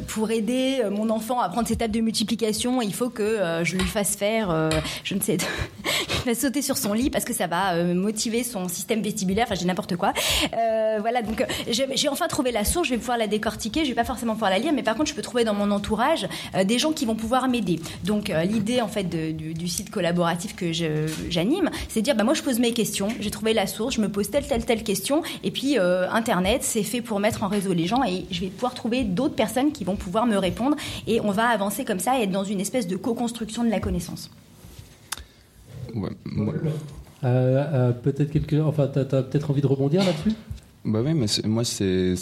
pour 0.08 0.30
aider 0.30 0.82
mon 0.90 1.08
enfant 1.08 1.40
à 1.40 1.48
prendre 1.48 1.66
ses 1.66 1.76
tables 1.76 1.94
de 1.94 2.00
multiplication 2.00 2.82
il 2.82 2.92
faut 2.92 3.08
que 3.08 3.38
je 3.62 3.76
lui 3.76 3.86
fasse 3.86 4.14
faire 4.14 4.70
je 5.04 5.14
ne 5.14 5.20
sais 5.20 5.38
il 6.24 6.30
va 6.30 6.34
sauter 6.34 6.62
sur 6.62 6.76
son 6.76 6.92
lit 6.92 7.10
parce 7.10 7.24
que 7.24 7.32
ça 7.32 7.46
va 7.46 7.74
euh, 7.74 7.94
motiver 7.94 8.44
son 8.44 8.68
système 8.68 9.02
vestibulaire. 9.02 9.46
Enfin, 9.46 9.54
j'ai 9.54 9.66
n'importe 9.66 9.96
quoi. 9.96 10.12
Euh, 10.56 10.98
voilà, 11.00 11.22
donc 11.22 11.44
j'ai 11.68 12.08
enfin 12.08 12.28
trouvé 12.28 12.52
la 12.52 12.64
source. 12.64 12.88
Je 12.90 12.96
vais 12.96 12.98
pouvoir 12.98 13.18
la 13.18 13.28
décortiquer. 13.28 13.84
Je 13.84 13.90
vais 13.90 13.94
pas 13.94 14.04
forcément 14.04 14.32
pouvoir 14.32 14.50
la 14.50 14.58
lire, 14.58 14.72
mais 14.72 14.82
par 14.82 14.96
contre, 14.96 15.10
je 15.10 15.14
peux 15.14 15.22
trouver 15.22 15.44
dans 15.44 15.54
mon 15.54 15.70
entourage 15.70 16.26
euh, 16.56 16.64
des 16.64 16.78
gens 16.78 16.92
qui 16.92 17.06
vont 17.06 17.14
pouvoir 17.14 17.48
m'aider. 17.48 17.80
Donc, 18.04 18.32
l'idée 18.44 18.80
en 18.80 18.88
fait 18.88 19.04
du, 19.04 19.68
site 19.68 19.90
collaboratif 19.90 20.56
que 20.56 20.72
j'anime, 20.72 21.70
c'est 21.88 22.00
de 22.00 22.04
dire, 22.04 22.16
bah, 22.16 22.24
moi, 22.24 22.34
je 22.34 22.42
pose 22.42 22.58
mes 22.58 22.72
questions. 22.72 23.08
J'ai 23.20 23.30
trouvé 23.30 23.54
la 23.54 23.66
source. 23.66 23.94
Je 23.94 24.00
me 24.00 24.08
pose 24.08 24.28
telle 24.30 24.46
telle 24.46 24.64
telle 24.64 24.82
question. 24.82 25.22
Et 25.44 25.50
puis, 25.52 25.78
Internet, 25.78 26.62
c'est 26.64 26.82
fait 26.82 27.00
pour 27.00 27.20
mettre 27.20 27.44
en 27.44 27.48
réseau 27.48 27.72
les 27.72 27.86
gens, 27.86 28.02
et 28.02 28.26
je 28.30 28.40
vais 28.40 28.48
pouvoir 28.48 28.74
trouver 28.74 29.04
d'autres 29.04 29.36
personnes 29.36 29.72
qui 29.72 29.84
vont 29.84 29.96
pouvoir 29.96 30.26
me 30.26 30.36
répondre. 30.36 30.76
Et 31.06 31.20
on 31.20 31.30
va 31.30 31.46
avancer 31.48 31.84
comme 31.84 32.00
ça 32.00 32.18
et 32.18 32.24
être 32.24 32.30
dans 32.30 32.44
une 32.44 32.60
espèce 32.60 32.86
de 32.86 32.96
co-construction 32.96 33.64
de 33.64 33.70
la 33.70 33.80
connaissance. 33.80 34.30
Ouais, 35.94 36.10
euh, 37.22 37.64
euh, 37.72 37.92
peut-être 37.92 38.30
quelque, 38.30 38.60
enfin, 38.60 38.86
t'as 38.86 39.00
as, 39.00 39.22
peut-être 39.22 39.50
envie 39.50 39.60
de 39.60 39.66
rebondir 39.66 40.04
là-dessus? 40.04 40.32
Bah 40.84 41.00
oui, 41.04 41.12
mais 41.12 41.26
moi 41.44 41.64
c'est, 41.64 42.14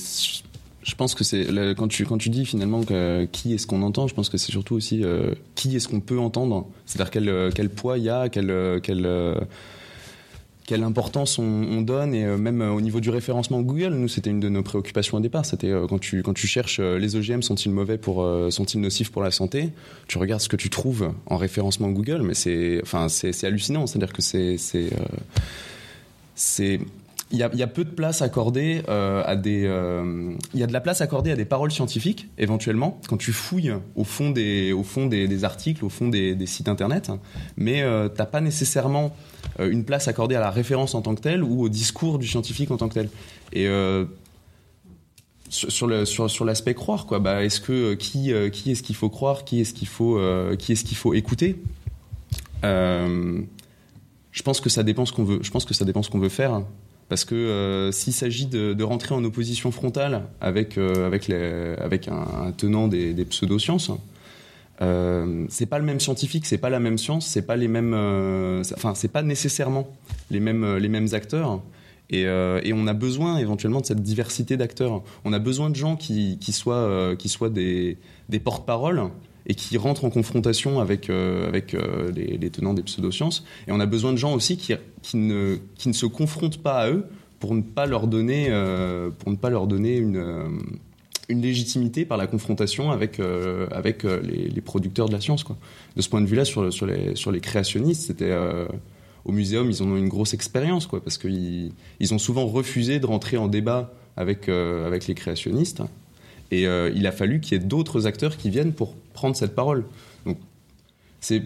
je 0.82 0.94
pense 0.94 1.14
que 1.14 1.24
c'est 1.24 1.46
quand 1.76 1.88
tu 1.88 2.04
quand 2.06 2.18
tu 2.18 2.30
dis 2.30 2.46
finalement 2.46 2.82
que, 2.82 3.26
qui 3.26 3.54
est-ce 3.54 3.66
qu'on 3.66 3.82
entend, 3.82 4.06
je 4.06 4.14
pense 4.14 4.28
que 4.28 4.38
c'est 4.38 4.52
surtout 4.52 4.74
aussi 4.74 5.04
euh, 5.04 5.34
qui 5.54 5.74
est-ce 5.76 5.88
qu'on 5.88 6.00
peut 6.00 6.18
entendre. 6.18 6.66
C'est-à-dire 6.86 7.10
quel 7.10 7.52
quel 7.54 7.70
poids 7.70 7.98
il 7.98 8.04
y 8.04 8.10
a, 8.10 8.28
quel 8.28 8.80
quel 8.82 9.06
quelle 10.68 10.82
importance 10.82 11.38
on, 11.38 11.80
donne 11.80 12.12
et 12.12 12.26
euh, 12.26 12.36
même 12.36 12.60
euh, 12.60 12.72
au 12.72 12.82
niveau 12.82 13.00
du 13.00 13.08
référencement 13.08 13.62
Google, 13.62 13.94
nous 13.94 14.06
c'était 14.06 14.28
une 14.28 14.38
de 14.38 14.50
nos 14.50 14.62
préoccupations 14.62 15.16
au 15.16 15.20
départ. 15.20 15.46
C'était 15.46 15.70
euh, 15.70 15.86
quand 15.86 15.98
tu 15.98 16.22
quand 16.22 16.34
tu 16.34 16.46
cherches 16.46 16.78
les 16.78 17.16
OGM 17.16 17.40
sont-ils 17.40 17.72
mauvais 17.72 17.96
pour 17.96 18.16
sont-ils 18.50 18.78
nocifs 18.78 19.10
pour 19.10 19.22
la 19.22 19.30
santé, 19.30 19.70
tu 20.08 20.18
regardes 20.18 20.42
ce 20.42 20.48
que 20.50 20.56
tu 20.56 20.68
trouves 20.68 21.14
en 21.24 21.38
référencement 21.38 21.88
Google, 21.88 22.20
mais 22.20 22.34
c'est 22.34 22.80
enfin 22.82 23.08
c'est 23.08 23.44
hallucinant. 23.44 23.86
C'est-à-dire 23.86 24.12
que 24.12 24.20
c'est 24.20 24.56
c'est 26.34 26.80
il 27.30 27.38
y, 27.38 27.42
a, 27.42 27.66
peu 27.66 27.84
de 27.84 27.90
place 27.90 28.22
accordée 28.22 28.82
à 28.88 29.36
des. 29.36 29.60
il 30.54 30.60
y 30.60 30.62
a 30.62 30.66
de 30.66 30.72
la 30.72 30.80
place 30.80 31.02
accordée 31.02 31.30
à 31.30 31.36
des 31.36 31.44
paroles 31.44 31.70
scientifiques, 31.70 32.28
éventuellement, 32.38 33.00
quand 33.06 33.18
tu 33.18 33.32
fouilles 33.32 33.74
au 33.96 34.04
fond 34.04 34.30
des, 34.30 34.72
au 34.72 34.82
fond 34.82 35.06
des, 35.06 35.44
articles, 35.44 35.84
au 35.84 35.90
fond 35.90 36.08
des, 36.08 36.46
sites 36.46 36.68
internet, 36.68 37.10
mais 37.58 37.82
tu 37.82 38.14
t'as 38.16 38.26
pas 38.26 38.40
nécessairement 38.40 39.14
euh, 39.60 39.70
une 39.70 39.84
place 39.84 40.08
accordée 40.08 40.34
à 40.34 40.40
la 40.40 40.50
référence 40.50 40.94
en 40.94 41.02
tant 41.02 41.14
que 41.14 41.20
telle 41.20 41.42
ou 41.42 41.62
au 41.62 41.68
discours 41.68 42.18
du 42.18 42.26
scientifique 42.26 42.70
en 42.70 42.76
tant 42.76 42.88
que 42.88 42.94
tel. 42.94 43.08
Et 43.52 43.66
euh, 43.66 44.04
sur 45.48 45.86
le 45.86 46.04
sur, 46.04 46.30
sur 46.30 46.44
l'aspect 46.44 46.74
croire 46.74 47.06
quoi 47.06 47.20
bah 47.20 47.42
est-ce 47.42 47.60
que 47.60 47.72
euh, 47.72 47.96
qui 47.96 48.32
qui 48.52 48.70
est-ce 48.70 48.82
qu'il 48.82 48.96
faut 48.96 49.08
croire 49.08 49.44
qui 49.44 49.62
est-ce 49.62 49.72
qu'il 49.72 49.88
faut 49.88 50.20
qui 50.58 50.72
est-ce 50.72 50.84
qu'il 50.84 50.96
faut 50.96 51.14
écouter? 51.14 51.56
Je 52.62 54.42
pense 54.44 54.60
que 54.60 54.68
ça 54.68 54.82
dépend 54.82 55.06
ce 55.06 55.12
qu'on 55.12 55.24
veut 55.24 55.40
je 55.42 55.50
pense 55.50 55.64
que 55.64 55.74
ça 55.74 55.84
dépend 55.84 56.02
ce 56.02 56.10
qu'on 56.10 56.18
veut 56.18 56.28
faire 56.28 56.62
parce 57.08 57.24
que 57.24 57.90
s'il 57.92 58.12
s'agit 58.12 58.46
de, 58.46 58.82
rentrer 58.82 59.14
en 59.14 59.24
opposition 59.24 59.70
frontale 59.70 60.22
avec 60.40 60.78
avec 60.78 61.26
les, 61.28 61.74
avec 61.78 62.08
un, 62.08 62.52
tenant 62.56 62.88
des, 62.88 63.14
des 63.14 63.24
pseudosciences 63.24 63.90
euh, 64.80 65.46
c'est 65.48 65.66
pas 65.66 65.78
le 65.78 65.84
même 65.84 66.00
scientifique, 66.00 66.46
c'est 66.46 66.58
pas 66.58 66.70
la 66.70 66.78
même 66.80 66.98
science, 66.98 67.26
c'est 67.26 67.42
pas 67.42 67.56
les 67.56 67.68
mêmes, 67.68 67.94
euh, 67.94 68.62
enfin 68.76 68.94
c'est 68.94 69.10
pas 69.10 69.22
nécessairement 69.22 69.88
les 70.30 70.40
mêmes 70.40 70.62
euh, 70.62 70.78
les 70.78 70.88
mêmes 70.88 71.08
acteurs. 71.12 71.60
Et, 72.10 72.22
et, 72.22 72.72
on 72.72 72.86
a 72.86 72.94
besoin 72.94 73.36
éventuellement 73.36 73.82
de 73.82 73.84
cette 73.84 74.02
diversité 74.02 74.56
d'acteurs. 74.56 75.02
On 75.26 75.34
a 75.34 75.38
besoin 75.38 75.68
de 75.68 75.76
gens 75.76 75.94
qui, 75.94 76.38
qui 76.38 76.52
soient 76.52 77.14
qui 77.18 77.28
soient 77.28 77.50
des, 77.50 77.98
des 78.30 78.40
porte-paroles 78.40 79.02
et 79.48 79.54
qui 79.54 79.78
rentrent 79.78 80.04
en 80.04 80.10
confrontation 80.10 80.80
avec 80.80 81.10
avec 81.10 81.74
les, 82.14 82.36
les, 82.36 82.50
tenants 82.50 82.74
des 82.74 82.82
pseudosciences. 82.82 83.44
Et 83.66 83.72
on 83.72 83.80
a 83.80 83.86
besoin 83.86 84.12
de 84.12 84.18
gens 84.18 84.34
aussi 84.34 84.56
qui, 84.56 84.74
qui 85.02 85.16
ne 85.16 85.58
qui 85.76 85.88
ne 85.88 85.94
se 85.94 86.06
confrontent 86.06 86.62
pas 86.62 86.80
à 86.80 86.90
eux 86.90 87.06
pour 87.40 87.54
ne 87.54 87.62
pas 87.62 87.86
leur 87.86 88.06
donner 88.06 88.48
pour 89.18 89.30
ne 89.30 89.36
pas 89.36 89.50
leur 89.50 89.66
donner 89.66 89.96
une 89.96 90.60
une 91.28 91.42
légitimité 91.42 92.04
par 92.04 92.16
la 92.16 92.26
confrontation 92.26 92.90
avec, 92.90 93.20
euh, 93.20 93.66
avec 93.70 94.04
euh, 94.04 94.20
les, 94.22 94.60
producteurs 94.60 95.08
de 95.08 95.12
la 95.12 95.20
science. 95.20 95.44
De 95.96 96.02
ce 96.02 96.08
point 96.08 96.20
de 96.20 96.26
vue-là, 96.26 96.44
sur, 96.44 96.72
sur, 96.72 96.86
les, 96.86 97.14
sur 97.16 97.30
les 97.30 97.40
créationnistes, 97.40 98.06
c'était 98.06 98.30
euh, 98.30 98.66
au 99.24 99.32
muséum, 99.32 99.68
ils 99.68 99.82
ont 99.82 99.96
une 99.96 100.08
grosse 100.08 100.32
expérience, 100.32 100.86
quoi, 100.86 101.02
parce 101.02 101.18
qu'ils 101.18 101.72
ils 102.00 102.14
ont 102.14 102.18
souvent 102.18 102.46
refusé 102.46 102.98
de 102.98 103.06
rentrer 103.06 103.36
en 103.36 103.48
débat 103.48 103.92
avec, 104.16 104.48
avec 104.48 105.06
les 105.06 105.14
créationnistes. 105.14 105.82
Et 106.50 106.62
il 106.62 107.06
a 107.06 107.12
fallu 107.12 107.40
qu'il 107.40 107.58
y 107.58 107.60
ait 107.60 107.64
d'autres 107.64 108.06
acteurs 108.06 108.36
qui 108.36 108.48
viennent 108.48 108.72
pour 108.72 108.94
prendre 109.12 109.36
cette 109.36 109.54
parole. 109.54 109.84
Donc, 110.24 110.38
c'est, 111.20 111.42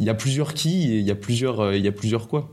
il 0.00 0.06
y 0.06 0.10
a 0.10 0.14
plusieurs 0.14 0.54
qui 0.54 0.98
il 0.98 1.06
y 1.06 1.10
a 1.10 1.14
plusieurs, 1.14 1.74
il 1.74 1.84
y 1.84 1.88
a 1.88 1.92
plusieurs 1.92 2.26
quoi. 2.26 2.50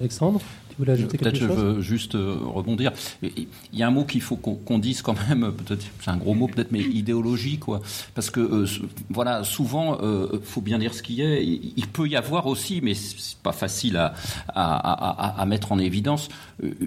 Alexandre? 0.00 0.40
Peut-être 0.84 1.36
je 1.36 1.46
veux 1.46 1.80
juste 1.80 2.14
euh, 2.14 2.36
rebondir. 2.44 2.92
Il 3.22 3.46
y 3.72 3.82
a 3.82 3.86
un 3.86 3.90
mot 3.90 4.04
qu'il 4.04 4.20
faut 4.20 4.36
qu'on 4.36 4.78
dise 4.78 5.02
quand 5.02 5.16
même, 5.28 5.52
peut-être 5.52 5.84
c'est 6.00 6.10
un 6.10 6.16
gros 6.16 6.34
mot 6.34 6.48
peut-être, 6.48 6.70
mais 6.72 6.80
idéologie 6.80 7.58
quoi. 7.58 7.80
Parce 8.14 8.30
que 8.30 8.40
euh, 8.40 8.66
voilà, 9.08 9.42
souvent, 9.44 9.98
euh, 10.02 10.38
faut 10.42 10.60
bien 10.60 10.78
dire 10.78 10.92
ce 10.92 11.02
qu'il 11.02 11.16
y 11.16 11.22
a. 11.22 11.40
Il 11.40 11.86
peut 11.92 12.08
y 12.08 12.16
avoir 12.16 12.46
aussi, 12.46 12.80
mais 12.82 12.94
c'est 12.94 13.38
pas 13.38 13.52
facile 13.52 13.96
à, 13.96 14.14
à, 14.48 15.40
à, 15.40 15.46
mettre 15.46 15.72
en 15.72 15.78
évidence, 15.78 16.28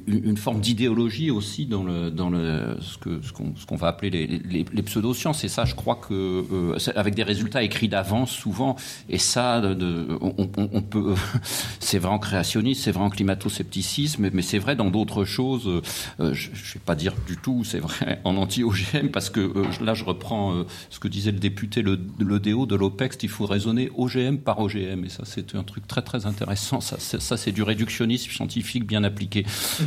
une, 0.08 0.38
forme 0.38 0.60
d'idéologie 0.60 1.32
aussi 1.32 1.66
dans 1.66 1.84
le 1.84 2.12
dans 2.12 2.30
le 2.30 2.78
ce 2.82 2.98
que 2.98 3.22
ce 3.22 3.34
qu'on 3.34 3.54
qu'on 3.68 3.76
va 3.76 3.88
appeler 3.88 4.10
les, 4.10 4.28
les, 4.28 4.66
les, 4.72 4.84
pseudosciences. 4.84 5.44
Et 5.44 5.48
ça, 5.48 5.66
je 5.66 5.76
crois 5.76 5.96
que 5.96 6.76
avec 6.96 7.16
des 7.16 7.24
résultats 7.24 7.64
écrits 7.64 7.90
d'avance 7.90 8.32
souvent. 8.32 8.76
Et 9.10 9.18
ça, 9.18 9.62
de, 9.62 10.08
on, 10.22 10.50
on, 10.58 10.82
peut, 10.82 11.16
c'est 11.80 12.00
vrai 12.00 12.12
en 12.12 12.20
créationniste, 12.20 12.84
c'est 12.84 12.92
vrai 12.92 13.04
en 13.04 13.10
climato-sceptique 13.10 13.79
mais, 14.20 14.42
c'est 14.42 14.60
vrai 14.60 14.76
dans 14.76 14.90
d'autres 14.90 15.26
choses. 15.26 15.68
Euh, 15.68 15.82
euh, 16.20 16.34
je 16.34 16.50
ne 16.50 16.56
vais 16.56 16.80
pas 16.86 16.96
dire 16.96 17.14
du 17.28 17.38
tout, 17.38 17.64
c'est 17.64 17.80
vrai 17.80 18.22
en 18.24 18.38
anti-OGM, 18.38 19.10
parce 19.12 19.30
que 19.30 19.40
euh, 19.40 19.66
là, 19.82 19.94
je 19.94 20.04
reprends 20.04 20.64
ce 20.90 21.00
que 21.00 21.08
disait 21.08 21.32
le 21.32 21.40
député 21.40 21.82
le, 21.82 21.98
DO 21.98 22.66
de 22.66 22.76
l'OPEX, 22.76 23.18
il 23.24 23.30
faut 23.30 23.46
raisonner 23.46 23.92
OGM 23.96 24.38
par 24.38 24.60
OGM, 24.60 25.06
et 25.06 25.10
ça, 25.10 25.24
c'est 25.26 25.56
un 25.56 25.64
truc 25.64 25.88
très 25.88 26.02
très 26.02 26.26
intéressant. 26.26 26.80
Ça 26.82 27.38
c'est 27.38 27.52
du 27.52 27.64
réductionnisme 27.64 28.32
scientifique 28.32 28.86
bien 28.86 29.04
appliqué. 29.04 29.46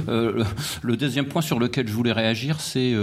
le, 0.09 0.97
deuxième 0.97 1.27
point 1.27 1.43
sur 1.43 1.59
lequel 1.59 1.89
je 1.89 1.93
voulais 1.93 2.13
réagir, 2.13 2.61
c'est 2.61 2.95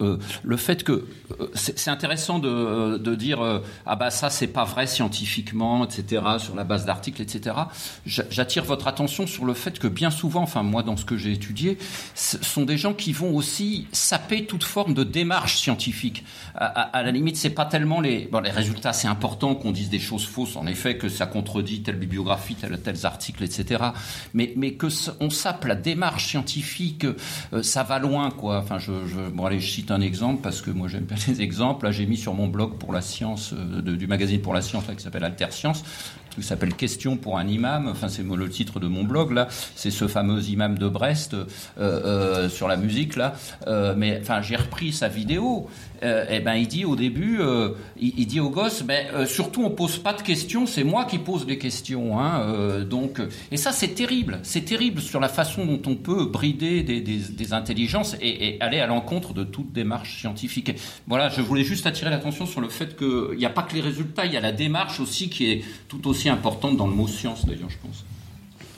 euh, 0.00 0.18
le 0.44 0.56
fait 0.56 0.84
que 0.84 0.92
euh, 0.92 1.46
c'est 1.54 1.88
intéressant 1.88 2.38
de, 2.38 2.96
de 2.96 3.14
dire 3.16 3.40
euh, 3.40 3.58
ah 3.86 3.96
bah 3.96 4.10
ça 4.10 4.30
c'est 4.30 4.46
pas 4.46 4.64
vrai 4.64 4.86
scientifiquement 4.86 5.84
etc 5.84 6.22
sur 6.38 6.54
la 6.54 6.62
base 6.62 6.86
d'articles 6.86 7.20
etc 7.20 7.56
j'attire 8.06 8.64
votre 8.64 8.86
attention 8.86 9.26
sur 9.26 9.44
le 9.44 9.52
fait 9.52 9.80
que 9.80 9.88
bien 9.88 10.10
souvent 10.10 10.42
enfin 10.42 10.62
moi 10.62 10.84
dans 10.84 10.96
ce 10.96 11.04
que 11.04 11.16
j'ai 11.16 11.32
étudié 11.32 11.76
ce 12.14 12.42
sont 12.42 12.64
des 12.64 12.78
gens 12.78 12.94
qui 12.94 13.12
vont 13.12 13.34
aussi 13.34 13.88
saper 13.90 14.46
toute 14.46 14.62
forme 14.62 14.94
de 14.94 15.02
démarche 15.02 15.56
scientifique. 15.56 16.24
À, 16.54 16.66
à, 16.66 17.02
la 17.02 17.10
limite 17.10 17.36
c'est 17.36 17.50
pas 17.50 17.64
tellement 17.64 18.00
les 18.00 18.28
bon 18.30 18.40
les 18.40 18.50
résultats 18.50 18.92
c'est 18.92 19.08
important 19.08 19.56
qu'on 19.56 19.72
dise 19.72 19.90
des 19.90 19.98
choses 19.98 20.24
fausses 20.24 20.56
en 20.56 20.66
effet 20.66 20.98
que 20.98 21.08
ça 21.08 21.26
contredit 21.26 21.82
telle 21.82 21.98
bibliographie 21.98 22.54
tel 22.54 22.80
tels 22.80 23.06
articles 23.06 23.42
etc 23.42 23.84
mais 24.34 24.52
mais 24.56 24.74
que 24.74 24.86
on 25.18 25.30
sape 25.30 25.64
la 25.64 25.74
démarche 25.74 26.26
scientifique 26.26 27.06
ça 27.62 27.82
va 27.82 27.98
loin 27.98 28.30
quoi. 28.30 28.58
Enfin 28.58 28.78
je, 28.78 28.92
je 29.06 29.20
bon 29.30 29.46
allez 29.46 29.60
je 29.60 29.79
un 29.88 30.00
exemple 30.00 30.40
parce 30.42 30.62
que 30.62 30.70
moi 30.70 30.88
j'aime 30.88 31.04
bien 31.04 31.16
les 31.28 31.40
exemples. 31.42 31.86
Là, 31.86 31.92
j'ai 31.92 32.06
mis 32.06 32.16
sur 32.16 32.34
mon 32.34 32.48
blog 32.48 32.78
pour 32.78 32.92
la 32.92 33.00
science, 33.00 33.52
euh, 33.52 33.80
du 33.82 34.06
magazine 34.06 34.40
pour 34.40 34.54
la 34.54 34.62
science 34.62 34.84
qui 34.96 35.02
s'appelle 35.02 35.24
Alter 35.24 35.50
Science, 35.50 35.84
qui 36.36 36.42
s'appelle 36.42 36.74
Question 36.74 37.16
pour 37.16 37.38
un 37.38 37.46
imam. 37.46 37.88
Enfin, 37.88 38.08
c'est 38.08 38.22
le 38.22 38.48
titre 38.48 38.80
de 38.80 38.86
mon 38.86 39.04
blog 39.04 39.32
là. 39.32 39.48
C'est 39.74 39.90
ce 39.90 40.08
fameux 40.08 40.42
imam 40.42 40.78
de 40.78 40.88
Brest 40.88 41.34
euh, 41.34 41.46
euh, 41.78 42.48
sur 42.48 42.68
la 42.68 42.76
musique 42.76 43.16
là. 43.16 43.34
mais 43.96 44.18
enfin, 44.20 44.42
j'ai 44.42 44.56
repris 44.56 44.92
sa 44.92 45.08
vidéo 45.08 45.68
euh, 46.02 46.24
eh 46.30 46.40
ben 46.40 46.54
il 46.54 46.66
dit 46.66 46.84
au 46.86 46.96
début, 46.96 47.40
euh, 47.40 47.70
il, 47.98 48.26
dit 48.26 48.40
au 48.40 48.48
gosse, 48.48 48.82
ben 48.82 49.06
euh, 49.12 49.26
surtout 49.26 49.62
on 49.62 49.70
pose 49.70 49.98
pas 49.98 50.14
de 50.14 50.22
questions, 50.22 50.64
c'est 50.66 50.84
moi 50.84 51.04
qui 51.04 51.18
pose 51.18 51.46
les 51.46 51.58
questions, 51.58 52.18
hein, 52.18 52.84
donc 52.88 53.20
et 53.52 53.58
ça 53.58 53.72
c'est 53.72 53.88
terrible, 53.88 54.40
c'est 54.42 54.64
terrible 54.64 55.02
sur 55.02 55.20
la 55.20 55.28
façon 55.28 55.66
dont 55.66 55.80
on 55.86 55.96
peut 55.96 56.24
brider 56.24 56.82
des, 56.82 57.00
des, 57.02 57.18
des 57.18 57.52
intelligences 57.52 58.16
et, 58.22 58.54
et, 58.54 58.60
aller 58.62 58.80
à 58.80 58.86
l'encontre 58.86 59.34
de 59.34 59.44
toute 59.44 59.72
démarche 59.72 60.18
scientifique. 60.20 60.72
Voilà, 61.06 61.28
je 61.28 61.42
voulais 61.42 61.64
juste 61.64 61.86
attirer 61.86 62.10
l'attention 62.10 62.46
sur 62.46 62.62
le 62.62 62.68
fait 62.70 62.96
qu'il 62.96 63.36
n'y 63.36 63.44
a 63.44 63.50
pas 63.50 63.62
que 63.62 63.74
les 63.74 63.82
résultats, 63.82 64.24
il 64.24 64.32
y 64.32 64.36
a 64.38 64.40
la 64.40 64.52
démarche 64.52 65.00
aussi 65.00 65.28
qui 65.28 65.50
est 65.50 65.64
tout 65.88 66.08
aussi 66.08 66.19
aussi 66.20 66.28
importante 66.28 66.76
dans 66.76 66.86
le 66.86 66.92
mot 66.92 67.08
science, 67.08 67.46
d'ailleurs, 67.46 67.70
je 67.70 67.78
pense. 67.78 68.04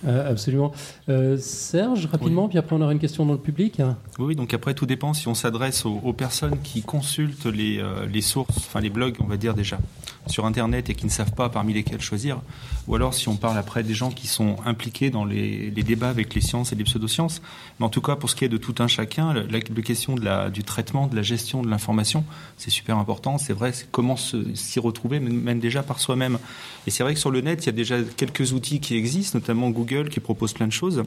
Euh, 0.06 0.30
absolument. 0.30 0.72
Euh, 1.08 1.36
Serge, 1.38 2.06
rapidement, 2.06 2.48
puis 2.48 2.58
après 2.58 2.74
on 2.74 2.80
aura 2.80 2.92
une 2.92 2.98
question 2.98 3.24
dans 3.24 3.32
le 3.32 3.38
public. 3.38 3.80
Oui, 4.18 4.34
donc 4.34 4.52
après 4.54 4.74
tout 4.74 4.86
dépend 4.86 5.14
si 5.14 5.28
on 5.28 5.34
s'adresse 5.34 5.84
aux, 5.86 6.12
personnes 6.12 6.58
qui 6.62 6.82
consultent 6.82 7.46
les, 7.46 7.78
euh, 7.78 8.06
les, 8.06 8.20
sources, 8.20 8.56
enfin 8.56 8.80
les 8.80 8.90
blogs, 8.90 9.16
on 9.20 9.26
va 9.26 9.36
dire 9.36 9.54
déjà, 9.54 9.78
sur 10.26 10.44
Internet 10.44 10.90
et 10.90 10.94
qui 10.94 11.06
ne 11.06 11.10
savent 11.10 11.32
pas 11.32 11.48
parmi 11.48 11.72
lesquels 11.72 12.00
choisir, 12.00 12.40
ou 12.86 12.94
alors 12.94 13.14
si 13.14 13.28
on 13.28 13.36
parle 13.36 13.58
après 13.58 13.82
des 13.82 13.94
gens 13.94 14.10
qui 14.10 14.26
sont 14.26 14.56
impliqués 14.66 15.10
dans 15.10 15.24
les, 15.24 15.70
les 15.70 15.82
débats 15.82 16.10
avec 16.10 16.34
les 16.34 16.40
sciences 16.40 16.72
et 16.72 16.76
les 16.76 16.84
pseudosciences. 16.84 17.42
Mais 17.78 17.86
en 17.86 17.88
tout 17.88 18.02
cas, 18.02 18.16
pour 18.16 18.28
ce 18.28 18.36
qui 18.36 18.44
est 18.44 18.48
de 18.48 18.56
tout 18.56 18.74
un 18.80 18.88
chacun, 18.88 19.32
la, 19.32 19.42
la 19.42 19.60
question 19.60 20.14
de 20.14 20.24
la, 20.24 20.50
du 20.50 20.64
traitement, 20.64 21.06
de 21.06 21.16
la 21.16 21.22
gestion 21.22 21.62
de 21.62 21.68
l'information, 21.68 22.24
c'est 22.56 22.70
super 22.70 22.98
important. 22.98 23.38
C'est 23.38 23.52
vrai, 23.52 23.72
c'est 23.72 23.90
comment 23.90 24.16
s'y 24.16 24.80
retrouver, 24.80 25.20
même 25.20 25.60
déjà 25.60 25.82
par 25.82 26.00
soi-même. 26.00 26.38
Et 26.86 26.90
c'est 26.90 27.02
vrai 27.02 27.14
que 27.14 27.20
sur 27.20 27.30
le 27.30 27.40
net, 27.40 27.64
il 27.64 27.66
y 27.66 27.68
a 27.68 27.72
déjà 27.72 27.96
quelques 28.16 28.52
outils 28.52 28.80
qui 28.80 28.96
existent, 28.96 29.38
notamment 29.38 29.70
Google 29.70 29.91
qui 30.08 30.20
propose 30.20 30.52
plein 30.52 30.66
de 30.66 30.72
choses. 30.72 31.02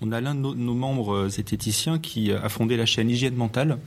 On 0.00 0.12
a 0.12 0.20
l'un 0.20 0.34
de 0.34 0.40
nos, 0.40 0.74
membres 0.74 1.14
euh, 1.14 1.28
zététiciens 1.28 1.98
qui 1.98 2.32
a 2.32 2.48
fondé 2.48 2.76
la 2.76 2.86
chaîne 2.86 3.10
Hygiène 3.10 3.34
Mentale, 3.34 3.78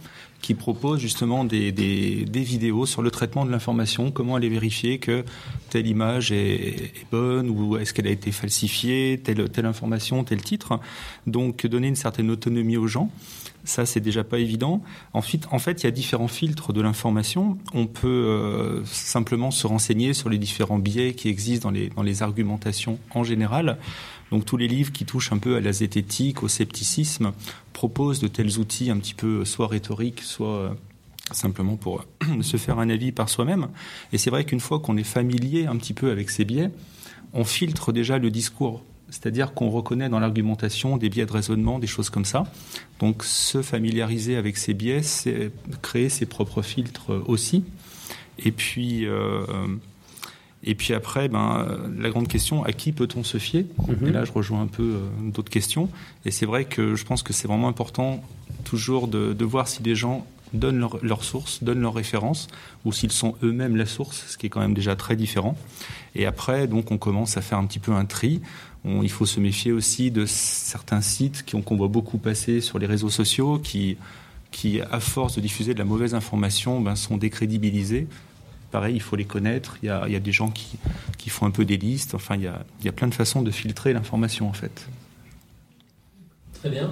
qui 0.41 0.53
propose 0.53 0.99
justement 0.99 1.43
des, 1.43 1.71
vidéos 1.71 2.85
sur 2.85 3.01
le 3.01 3.11
traitement 3.11 3.45
de 3.45 3.51
l'information, 3.51 4.11
comment 4.11 4.35
aller 4.35 4.49
vérifier 4.49 4.99
que 4.99 5.23
telle 5.69 5.87
image 5.87 6.31
est, 6.31 6.93
bonne 7.11 7.49
ou 7.49 7.77
est-ce 7.77 7.93
qu'elle 7.93 8.07
a 8.07 8.11
été 8.11 8.31
falsifiée, 8.31 9.19
telle, 9.23 9.49
telle 9.49 9.65
information, 9.65 10.23
tel 10.23 10.41
titre. 10.41 10.79
Donc 11.27 11.65
donner 11.65 11.87
une 11.87 11.95
certaine 11.95 12.29
autonomie 12.29 12.77
aux 12.77 12.87
gens. 12.87 13.09
Ça, 13.63 13.85
c'est 13.85 13.99
déjà 13.99 14.23
pas 14.23 14.39
évident. 14.39 14.81
Ensuite, 15.13 15.47
en 15.51 15.59
fait, 15.59 15.81
il 15.81 15.85
y 15.85 15.87
a 15.87 15.91
différents 15.91 16.27
filtres 16.27 16.73
de 16.73 16.81
l'information. 16.81 17.57
On 17.73 17.85
peut 17.85 18.07
euh, 18.07 18.83
simplement 18.85 19.51
se 19.51 19.67
renseigner 19.67 20.13
sur 20.13 20.29
les 20.29 20.37
différents 20.37 20.79
biais 20.79 21.13
qui 21.13 21.29
existent 21.29 21.69
dans 21.69 21.73
les, 21.73 21.89
dans 21.89 22.01
les 22.01 22.23
argumentations 22.23 22.97
en 23.11 23.23
général. 23.23 23.77
Donc, 24.31 24.45
tous 24.45 24.57
les 24.57 24.67
livres 24.67 24.91
qui 24.91 25.05
touchent 25.05 25.31
un 25.31 25.37
peu 25.37 25.55
à 25.57 25.59
la 25.59 25.73
zététique, 25.73 26.41
au 26.41 26.47
scepticisme, 26.47 27.33
proposent 27.73 28.19
de 28.19 28.27
tels 28.27 28.59
outils 28.59 28.89
un 28.89 28.97
petit 28.97 29.13
peu 29.13 29.45
soit 29.45 29.67
rhétoriques, 29.67 30.21
soit 30.21 30.55
euh, 30.55 30.69
simplement 31.31 31.75
pour 31.75 32.05
se 32.41 32.57
faire 32.57 32.79
un 32.79 32.89
avis 32.89 33.11
par 33.11 33.29
soi-même. 33.29 33.67
Et 34.11 34.17
c'est 34.17 34.29
vrai 34.29 34.45
qu'une 34.45 34.59
fois 34.59 34.79
qu'on 34.79 34.97
est 34.97 35.03
familier 35.03 35.67
un 35.67 35.77
petit 35.77 35.93
peu 35.93 36.11
avec 36.11 36.29
ces 36.29 36.45
biais, 36.45 36.71
on 37.33 37.43
filtre 37.43 37.91
déjà 37.91 38.17
le 38.17 38.31
discours 38.31 38.83
c'est-à-dire 39.11 39.53
qu'on 39.53 39.69
reconnaît 39.69 40.09
dans 40.09 40.19
l'argumentation 40.19 40.97
des 40.97 41.09
biais 41.09 41.27
de 41.27 41.31
raisonnement, 41.31 41.77
des 41.77 41.87
choses 41.87 42.09
comme 42.09 42.25
ça. 42.25 42.45
Donc 42.99 43.23
se 43.23 43.61
familiariser 43.61 44.37
avec 44.37 44.57
ces 44.57 44.73
biais, 44.73 45.03
c'est 45.03 45.51
créer 45.83 46.09
ses 46.09 46.25
propres 46.25 46.63
filtres 46.63 47.11
aussi. 47.27 47.63
Et 48.39 48.51
puis, 48.51 49.05
euh, 49.05 49.45
et 50.63 50.75
puis 50.75 50.93
après, 50.93 51.27
ben, 51.27 51.67
la 51.97 52.09
grande 52.09 52.27
question, 52.27 52.63
à 52.63 52.71
qui 52.71 52.91
peut-on 52.91 53.23
se 53.23 53.37
fier? 53.37 53.65
Mhm. 53.87 54.07
Et 54.07 54.11
là, 54.11 54.25
je 54.25 54.31
rejoins 54.31 54.61
un 54.61 54.67
peu 54.67 54.83
euh, 54.95 55.29
d'autres 55.31 55.51
questions. 55.51 55.89
Et 56.25 56.31
c'est 56.31 56.45
vrai 56.45 56.65
que 56.65 56.95
je 56.95 57.05
pense 57.05 57.23
que 57.23 57.33
c'est 57.33 57.47
vraiment 57.47 57.67
important 57.67 58.23
toujours 58.63 59.07
de, 59.07 59.33
de 59.33 59.45
voir 59.45 59.67
si 59.67 59.83
les 59.83 59.95
gens 59.95 60.25
donnent 60.53 60.79
leurs 60.79 61.03
leur 61.03 61.23
sources, 61.23 61.63
donnent 61.63 61.81
leurs 61.81 61.93
références, 61.93 62.47
ou 62.85 62.91
s'ils 62.91 63.11
sont 63.11 63.35
eux-mêmes 63.41 63.75
la 63.75 63.85
source, 63.85 64.25
ce 64.27 64.37
qui 64.37 64.47
est 64.47 64.49
quand 64.49 64.59
même 64.59 64.73
déjà 64.73 64.95
très 64.95 65.15
différent. 65.15 65.57
Et 66.15 66.25
après, 66.25 66.67
donc, 66.67 66.91
on 66.91 66.97
commence 66.97 67.37
à 67.37 67.41
faire 67.41 67.57
un 67.57 67.65
petit 67.65 67.79
peu 67.79 67.93
un 67.93 68.05
tri 68.05 68.41
il 68.85 69.09
faut 69.09 69.25
se 69.25 69.39
méfier 69.39 69.71
aussi 69.71 70.11
de 70.11 70.25
certains 70.25 71.01
sites 71.01 71.45
qu'on 71.51 71.75
voit 71.75 71.87
beaucoup 71.87 72.17
passer 72.17 72.61
sur 72.61 72.79
les 72.79 72.87
réseaux 72.87 73.09
sociaux 73.09 73.59
qui, 73.59 73.97
qui, 74.51 74.81
à 74.81 74.99
force 74.99 75.35
de 75.35 75.41
diffuser 75.41 75.73
de 75.73 75.79
la 75.79 75.85
mauvaise 75.85 76.15
information, 76.15 76.81
ben, 76.81 76.95
sont 76.95 77.17
décrédibilisés. 77.17 78.07
Pareil, 78.71 78.95
il 78.95 79.01
faut 79.01 79.15
les 79.15 79.25
connaître. 79.25 79.77
Il 79.83 79.87
y 79.87 79.89
a, 79.89 80.03
il 80.07 80.13
y 80.13 80.15
a 80.15 80.19
des 80.19 80.31
gens 80.31 80.49
qui, 80.49 80.77
qui, 81.17 81.29
font 81.29 81.45
un 81.45 81.51
peu 81.51 81.65
des 81.65 81.77
listes. 81.77 82.15
Enfin, 82.15 82.35
il 82.35 82.43
y 82.43 82.47
a, 82.47 82.63
il 82.79 82.85
y 82.85 82.89
a 82.89 82.91
plein 82.91 83.07
de 83.07 83.13
façons 83.13 83.41
de 83.41 83.51
filtrer 83.51 83.93
l'information, 83.93 84.47
en 84.47 84.53
fait. 84.53 84.87
Très 86.61 86.69
bien. 86.69 86.91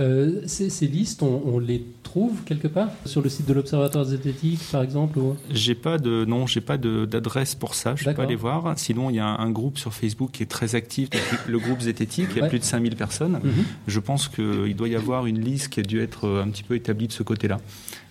Euh, 0.00 0.40
ces, 0.46 0.86
listes, 0.86 1.22
on, 1.22 1.58
les 1.58 1.84
trouve 2.02 2.42
quelque 2.44 2.68
part 2.68 2.88
sur 3.04 3.20
le 3.20 3.28
site 3.28 3.46
de 3.46 3.52
l'Observatoire 3.52 4.06
zététique, 4.06 4.60
par 4.72 4.82
exemple 4.82 5.18
J'ai 5.50 5.74
pas 5.74 5.98
de 5.98 6.24
non, 6.24 6.46
j'ai 6.46 6.62
pas 6.62 6.78
d'adresse 6.78 7.54
pour 7.54 7.74
ça. 7.74 7.94
Je 7.96 8.06
peux 8.06 8.14
pas 8.14 8.22
aller 8.22 8.34
voir. 8.34 8.72
Sinon, 8.78 9.10
il 9.10 9.16
y 9.16 9.20
a 9.20 9.26
un, 9.26 9.50
groupe 9.50 9.76
sur 9.76 9.92
Facebook 9.92 10.30
qui 10.32 10.42
est 10.42 10.46
très 10.46 10.74
actif, 10.74 11.10
le 11.46 11.58
groupe 11.58 11.80
zététique. 11.80 12.28
Il 12.34 12.38
y 12.38 12.42
a 12.42 12.48
plus 12.48 12.60
de 12.60 12.64
5000 12.64 12.96
personnes. 12.96 13.40
Mhm. 13.42 13.64
Je 13.86 14.00
pense 14.00 14.28
qu'il 14.28 14.74
doit 14.74 14.88
y 14.88 14.96
avoir 14.96 15.26
une 15.26 15.40
liste 15.40 15.68
qui 15.68 15.80
a 15.80 15.82
dû 15.82 16.00
être 16.00 16.26
un 16.42 16.48
petit 16.48 16.62
peu 16.62 16.74
établie 16.74 17.06
de 17.06 17.12
ce 17.12 17.22
côté-là 17.22 17.58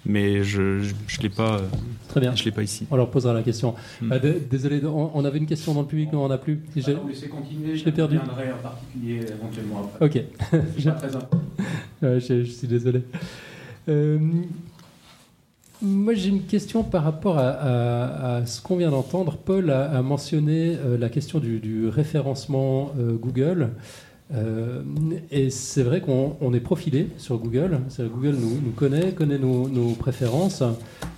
mais 0.05 0.43
je 0.43 0.61
ne 0.61 1.21
l'ai 1.21 1.29
pas. 1.29 1.61
Très 2.07 2.21
bien. 2.21 2.35
Je 2.35 2.43
l'ai 2.45 2.51
pas 2.51 2.63
ici. 2.63 2.87
On 2.89 2.95
leur 2.95 3.09
posera 3.09 3.33
la 3.33 3.43
question. 3.43 3.75
Euh, 4.03 4.39
désolé, 4.49 4.81
on, 4.85 5.25
avait 5.25 5.37
une 5.37 5.45
question 5.45 5.73
dans 5.73 5.81
le 5.81 5.87
public, 5.87 6.09
mais 6.11 6.17
on 6.17 6.27
n'en 6.27 6.33
a 6.33 6.37
plus. 6.37 6.61
Je 6.75 6.81
continuer. 7.27 7.75
Je 7.75 7.85
l'ai 7.85 7.91
perdu. 7.91 8.17
Je 8.17 8.51
en 8.51 8.57
particulier 8.57 9.21
éventuellement 9.27 9.89
après. 9.93 10.05
Ok. 10.05 10.23
je, 10.77 10.89
très 10.89 11.09
je, 12.19 12.43
je, 12.43 12.51
suis 12.51 12.67
désolé. 12.67 13.03
Euh, 13.89 14.17
moi, 15.81 16.13
j'ai 16.13 16.29
une 16.29 16.43
question 16.43 16.83
par 16.83 17.03
rapport 17.03 17.37
à, 17.37 18.41
ce 18.45 18.61
qu'on 18.61 18.77
vient 18.77 18.91
d'entendre. 18.91 19.37
Paul 19.37 19.69
a, 19.69 20.01
mentionné 20.01 20.75
euh, 20.77 20.97
la 20.97 21.09
question 21.09 21.39
du, 21.39 21.59
du 21.59 21.87
référencement 21.87 22.93
Google. 22.97 23.69
Euh, 24.31 24.83
et 25.31 25.49
c'est 25.49 25.81
vrai 25.81 26.01
qu'on 26.01 26.53
est 26.53 26.59
profilé 26.59 27.07
sur 27.17 27.37
Google. 27.37 27.79
Google 27.99 28.35
nous, 28.39 28.71
connaît, 28.75 29.11
connaît 29.11 29.39
nos, 29.39 29.93
préférences. 29.97 30.63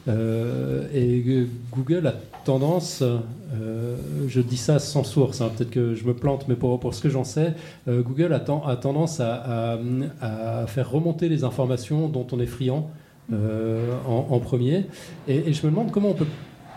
Euh, 0.07 0.87
et 0.93 1.47
Google 1.71 2.07
a 2.07 2.13
tendance, 2.45 3.01
euh, 3.03 3.95
je 4.27 4.41
dis 4.41 4.57
ça 4.57 4.79
sans 4.79 5.03
source, 5.03 5.41
hein, 5.41 5.51
peut-être 5.55 5.69
que 5.69 5.93
je 5.93 6.05
me 6.05 6.13
plante, 6.13 6.45
mais 6.47 6.55
pour, 6.55 6.79
pour 6.79 6.93
ce 6.93 7.01
que 7.01 7.09
j'en 7.09 7.23
sais, 7.23 7.53
Google 7.87 8.33
a, 8.33 8.37
a 8.37 8.75
tendance 8.77 9.19
à, 9.19 9.77
à, 10.21 10.65
faire 10.67 10.89
remonter 10.89 11.29
les 11.29 11.43
informations 11.43 12.07
dont 12.07 12.25
on 12.31 12.39
est 12.39 12.47
friand 12.47 12.89
en, 13.31 14.39
premier. 14.39 14.85
Et 15.27 15.53
je 15.53 15.65
me 15.65 15.71
demande 15.71 15.91
comment 15.91 16.09
on 16.09 16.15
peut 16.15 16.27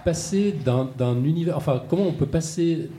passer 0.05 0.55
d'un 0.65 1.25
univers, 1.25 1.57
enfin 1.57 1.83
comment 1.89 2.07
on 2.07 2.13
peut 2.13 2.27
passer 2.27 2.91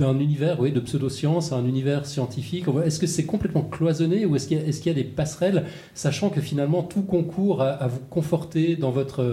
d'un 0.00 0.18
univers 0.18 0.58
oui, 0.60 0.72
de 0.72 0.80
pseudosciences 0.80 1.52
à 1.52 1.56
un 1.56 1.66
univers 1.66 2.06
scientifique 2.06 2.64
Est-ce 2.84 2.98
que 2.98 3.06
c'est 3.06 3.24
complètement 3.24 3.62
cloisonné 3.62 4.26
ou 4.26 4.36
est-ce 4.36 4.48
qu'il 4.48 4.58
y, 4.58 4.88
y, 4.88 4.90
a 4.90 4.94
des 4.94 5.04
passerelles, 5.04 5.66
sachant 5.94 6.30
que 6.30 6.40
finalement 6.40 6.82
tout 6.82 7.02
concourt 7.02 7.62
à, 7.62 7.86
vous 7.86 8.00
conforter 8.10 8.76
dans 8.76 8.90
votre, 8.90 9.24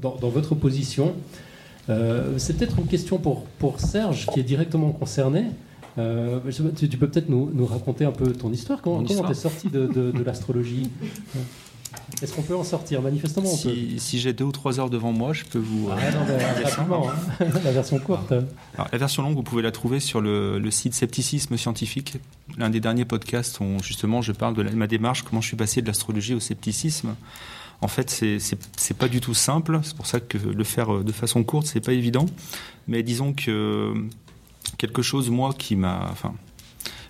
dans, 0.00 0.16
votre 0.28 0.54
position? 0.54 1.14
Euh, 1.90 2.34
C'est 2.38 2.56
peut-être 2.56 2.78
une 2.78 2.86
question 2.86 3.18
pour, 3.18 3.44
pour 3.58 3.80
Serge 3.80 4.26
qui 4.32 4.40
est 4.40 4.44
directement 4.44 4.90
concerné. 4.90 5.44
Euh, 5.98 6.38
tu, 6.76 6.88
peux 6.96 7.08
peut-être 7.08 7.28
nous, 7.28 7.50
nous, 7.52 7.66
raconter 7.66 8.04
un 8.04 8.12
peu 8.12 8.32
ton 8.32 8.52
histoire. 8.52 8.82
Comment 8.82 9.02
tu 9.02 9.12
es 9.12 9.34
sorti 9.34 9.68
de, 9.68 9.86
de, 9.86 10.10
de 10.12 10.22
l'astrologie? 10.22 10.90
Est-ce 12.22 12.34
qu'on 12.34 12.42
peut 12.42 12.56
en 12.56 12.64
sortir 12.64 13.02
Manifestement, 13.02 13.50
on 13.52 13.56
si, 13.56 13.68
peut. 13.68 13.98
Si 13.98 14.18
j'ai 14.18 14.32
deux 14.32 14.44
ou 14.44 14.52
trois 14.52 14.80
heures 14.80 14.90
devant 14.90 15.12
moi, 15.12 15.32
je 15.32 15.44
peux 15.44 15.58
vous. 15.58 15.88
Ah 15.90 16.10
non, 16.10 17.08
hein. 17.08 17.14
la 17.64 17.72
version 17.72 17.98
courte. 17.98 18.32
la 18.32 18.98
version 18.98 19.22
longue, 19.22 19.34
vous 19.34 19.42
pouvez 19.42 19.62
la 19.62 19.72
trouver 19.72 20.00
sur 20.00 20.20
le, 20.20 20.70
site 20.70 20.94
Scepticisme 20.94 21.56
Scientifique. 21.56 22.18
L'un 22.56 22.70
des 22.70 22.80
derniers 22.80 23.04
podcasts 23.04 23.60
où 23.60 23.66
justement 23.82 24.22
je 24.22 24.32
parle 24.32 24.54
de 24.54 24.62
ma 24.62 24.86
démarche, 24.86 25.22
comment 25.22 25.40
je 25.40 25.48
suis 25.48 25.56
passé 25.56 25.82
de 25.82 25.86
l'astrologie 25.86 26.34
au 26.34 26.40
scepticisme. 26.40 27.14
En 27.80 27.88
fait, 27.88 28.10
c'est 28.10 28.98
pas 28.98 29.08
du 29.08 29.20
tout 29.20 29.34
simple. 29.34 29.80
C'est 29.82 29.96
pour 29.96 30.06
ça 30.06 30.18
que 30.18 30.36
le 30.36 30.64
faire 30.64 30.96
euh, 30.96 31.04
de 31.04 31.12
façon 31.12 31.44
courte, 31.44 31.66
c'est 31.66 31.80
pas 31.80 31.92
évident. 31.92 32.26
Mais 32.88 33.02
disons 33.02 33.32
que 33.32 33.94
quelque 34.78 35.02
chose, 35.02 35.30
moi, 35.30 35.54
qui 35.56 35.76
m'a. 35.76 36.08
Enfin, 36.10 36.34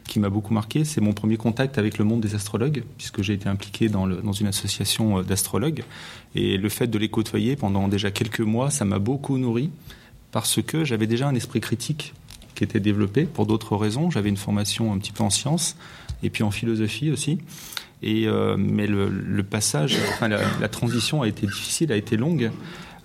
qui 0.09 0.18
m'a 0.18 0.31
beaucoup 0.31 0.53
marqué, 0.53 0.85
c'est 0.85 1.01
mon 1.01 1.12
premier 1.12 1.37
contact 1.37 1.79
avec 1.79 1.99
le 1.99 2.05
monde 2.05 2.21
des 2.21 2.35
astrologues, 2.35 2.83
puisque 2.97 3.23
j'ai 3.23 3.35
été 3.35 3.49
impliqué 3.49 3.88
dans, 3.88 4.09
une 4.09 4.47
association 4.49 5.18
euh, 5.18 5.23
d'astrologues. 5.23 5.85
Et 6.35 6.57
le 6.57 6.68
fait 6.68 6.88
de 6.88 6.99
les 6.99 7.09
côtoyer 7.09 7.55
pendant 7.55 7.87
déjà 7.87 8.11
quelques 8.11 8.40
mois, 8.40 8.71
ça 8.71 8.85
m'a 8.85 8.99
beaucoup 8.99 9.38
nourri, 9.38 9.71
parce 10.33 10.61
que 10.61 10.85
j'avais 10.85 11.07
déjà 11.07 11.29
un 11.29 11.35
esprit 11.37 11.61
critique 11.61 12.14
qui 12.57 12.64
était 12.64 12.81
développé 12.81 13.25
pour 13.25 13.47
d'autres 13.47 13.77
raisons. 13.77 14.11
J'avais 14.11 14.31
une 14.31 14.37
formation 14.37 14.92
un 14.92 14.99
petit 14.99 15.12
peu 15.12 15.23
en 15.23 15.31
sciences 15.31 15.77
et 16.25 16.31
puis 16.31 16.42
en 16.42 16.51
philosophie 16.51 17.12
aussi. 17.12 17.38
Et 18.03 18.27
euh, 18.27 18.57
mais 18.59 18.87
le, 18.87 19.42
passage, 19.42 19.97
enfin, 20.11 20.29
la, 20.29 20.68
transition 20.68 21.23
a 21.23 21.29
été 21.29 21.47
difficile, 21.47 21.92
a 21.92 21.97
été 21.97 22.16
longue. 22.16 22.51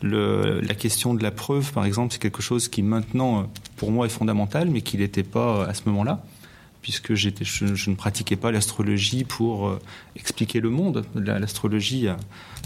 La 0.01 0.75
question 0.75 1.13
de 1.13 1.23
la 1.23 1.31
preuve, 1.31 1.71
par 1.71 1.85
exemple, 1.85 2.13
c'est 2.13 2.21
quelque 2.21 2.41
chose 2.41 2.67
qui 2.67 2.81
maintenant, 2.81 3.49
pour 3.77 3.91
moi, 3.91 4.05
est 4.05 4.09
fondamental, 4.09 4.69
mais 4.69 4.81
qui 4.81 4.97
n'était 4.97 5.23
pas 5.23 5.65
à 5.65 5.73
ce 5.73 5.83
moment-là 5.85 6.23
puisque 6.83 7.15
je, 7.15 7.29
ne 7.89 7.95
pratiquais 7.95 8.35
pas 8.35 8.51
l'astrologie 8.51 9.23
pour 9.23 9.67
euh, 9.67 9.79
expliquer 10.15 10.59
le 10.59 10.69
monde. 10.69 11.03
L'astrologie 11.15 12.07
a, 12.09 12.17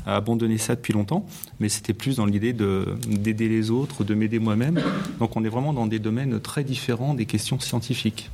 abandonné 0.06 0.58
ça 0.58 0.76
depuis 0.76 0.94
longtemps, 0.94 1.26
mais 1.60 1.70
c'était 1.70 1.94
plus 1.94 2.18
dans 2.18 2.26
l'idée 2.26 2.52
d'aider 2.52 3.48
les 3.48 3.72
autres, 3.72 4.04
de 4.04 4.14
m'aider 4.16 4.40
moi-même. 4.40 4.82
Donc 5.20 5.38
on 5.38 5.44
est 5.46 5.50
vraiment 5.50 5.72
dans 5.72 5.86
des 5.86 6.00
domaines 6.00 6.40
très 6.42 6.64
différents 6.64 7.14
des 7.14 7.26
questions 7.26 7.60
scientifiques. 7.60 8.30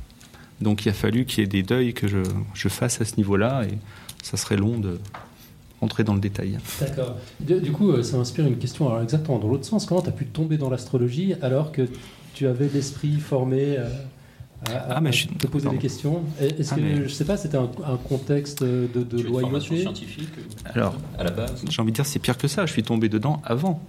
Donc 0.60 0.86
il 0.86 0.88
a 0.88 0.92
fallu 0.92 1.26
qu'il 1.26 1.40
y 1.40 1.44
ait 1.44 1.48
des 1.48 1.62
deuils 1.62 1.94
que 1.94 2.08
je, 2.08 2.18
je 2.54 2.68
fasse 2.68 3.00
à 3.00 3.04
ce 3.04 3.16
niveau-là, 3.16 3.64
et 3.64 3.78
ça 4.22 4.36
serait 4.36 4.56
long 4.56 4.78
de 4.78 4.98
rentrer 5.80 6.04
dans 6.04 6.14
le 6.14 6.20
détail. 6.20 6.58
D'accord. 6.80 7.16
Du, 7.40 7.72
coup, 7.72 7.90
euh, 7.90 8.02
ça 8.02 8.16
m'inspire 8.16 8.46
une 8.46 8.56
question 8.56 8.88
alors 8.88 9.02
exactement 9.02 9.38
dans 9.38 9.48
l'autre 9.48 9.66
sens. 9.66 9.84
Comment 9.84 10.00
tu 10.00 10.08
as 10.08 10.12
pu 10.12 10.24
tomber 10.24 10.56
dans 10.56 10.70
l'astrologie 10.70 11.34
alors 11.42 11.72
que 11.72 11.88
tu 12.32 12.46
avais 12.46 12.68
l'esprit 12.72 13.18
formé 13.18 13.76
euh, 13.78 13.88
à, 14.70 14.96
Ah, 14.96 15.00
mais 15.00 15.12
je 15.12 15.18
suis- 15.18 15.28
te 15.28 15.46
poser 15.46 15.68
des 15.68 15.78
questions. 15.78 16.22
Est-ce 16.40 16.72
Ah, 16.72 16.76
que, 16.76 16.80
mais- 16.80 17.08
je 17.08 17.12
sais 17.14 17.24
pas, 17.24 17.36
c'était 17.36 17.56
un, 17.56 17.70
un 17.86 17.96
contexte 17.96 18.62
de, 18.62 18.88
de 18.94 19.18
Tu 19.18 19.24
formation 19.28 19.74
loyauté 19.74 19.82
scientifique 19.82 20.28
Alors, 20.74 20.94
à 21.18 21.24
la 21.24 21.30
base 21.30 21.64
j'ai 21.68 21.82
envie 21.82 21.90
de 21.92 21.96
dire, 21.96 22.06
c'est 22.06 22.18
pire 22.18 22.36
que 22.38 22.48
ça. 22.48 22.66
Je 22.66 22.72
suis 22.72 22.82
tombé 22.82 23.08
dedans 23.08 23.40
avant 23.44 23.82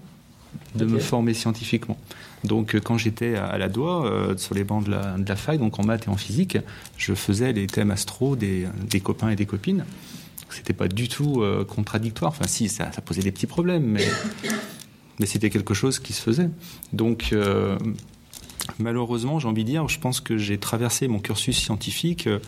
de 0.75 0.85
me 0.85 0.99
former 0.99 1.33
scientifiquement. 1.33 1.97
Donc, 2.43 2.75
euh, 2.75 2.79
quand 2.79 2.97
j'étais 2.97 3.35
à, 3.35 3.45
à 3.45 3.57
la 3.57 3.69
DOA, 3.69 4.05
euh, 4.05 4.37
sur 4.37 4.53
les 4.55 4.63
bancs 4.63 4.83
de 4.85 4.91
la, 4.91 5.17
de 5.17 5.27
la 5.27 5.35
fac, 5.35 5.57
donc 5.59 5.79
en 5.79 5.83
maths 5.85 6.05
et 6.07 6.09
en 6.09 6.15
physique, 6.17 6.57
je 6.97 7.13
faisais 7.13 7.51
les 7.53 7.67
thèmes 7.67 7.91
astro 7.91 8.35
des, 8.35 8.67
des 8.89 8.99
copains 8.99 9.29
et 9.29 9.35
des 9.35 9.45
copines. 9.45 9.83
C'était 10.49 10.73
pas 10.73 10.87
du 10.87 11.09
tout 11.09 11.41
euh, 11.41 11.65
contradictoire. 11.65 12.31
Enfin, 12.31 12.45
si, 12.47 12.69
ça, 12.69 12.91
ça 12.91 13.01
posait 13.01 13.21
des 13.23 13.31
petits 13.31 13.47
problèmes, 13.47 13.83
mais, 13.83 14.05
mais 15.19 15.25
c'était 15.25 15.49
quelque 15.49 15.73
chose 15.73 15.99
qui 15.99 16.13
se 16.13 16.21
faisait. 16.21 16.49
Donc, 16.93 17.29
euh, 17.33 17.77
malheureusement, 18.79 19.39
j'ai 19.39 19.47
envie 19.47 19.63
de 19.63 19.69
dire, 19.69 19.87
je 19.87 19.99
pense 19.99 20.21
que 20.21 20.37
j'ai 20.37 20.57
traversé 20.57 21.07
mon 21.07 21.19
cursus 21.19 21.57
scientifique 21.57 22.27
euh, 22.27 22.39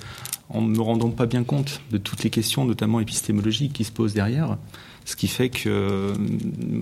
en 0.49 0.61
ne 0.61 0.69
me 0.69 0.81
rendant 0.81 1.09
pas 1.09 1.25
bien 1.25 1.43
compte 1.43 1.81
de 1.91 1.97
toutes 1.97 2.23
les 2.23 2.29
questions, 2.29 2.65
notamment 2.65 2.99
épistémologiques, 2.99 3.73
qui 3.73 3.83
se 3.83 3.91
posent 3.91 4.13
derrière. 4.13 4.57
Ce 5.05 5.15
qui 5.15 5.27
fait 5.27 5.49
que 5.49 5.69
euh, 5.69 6.13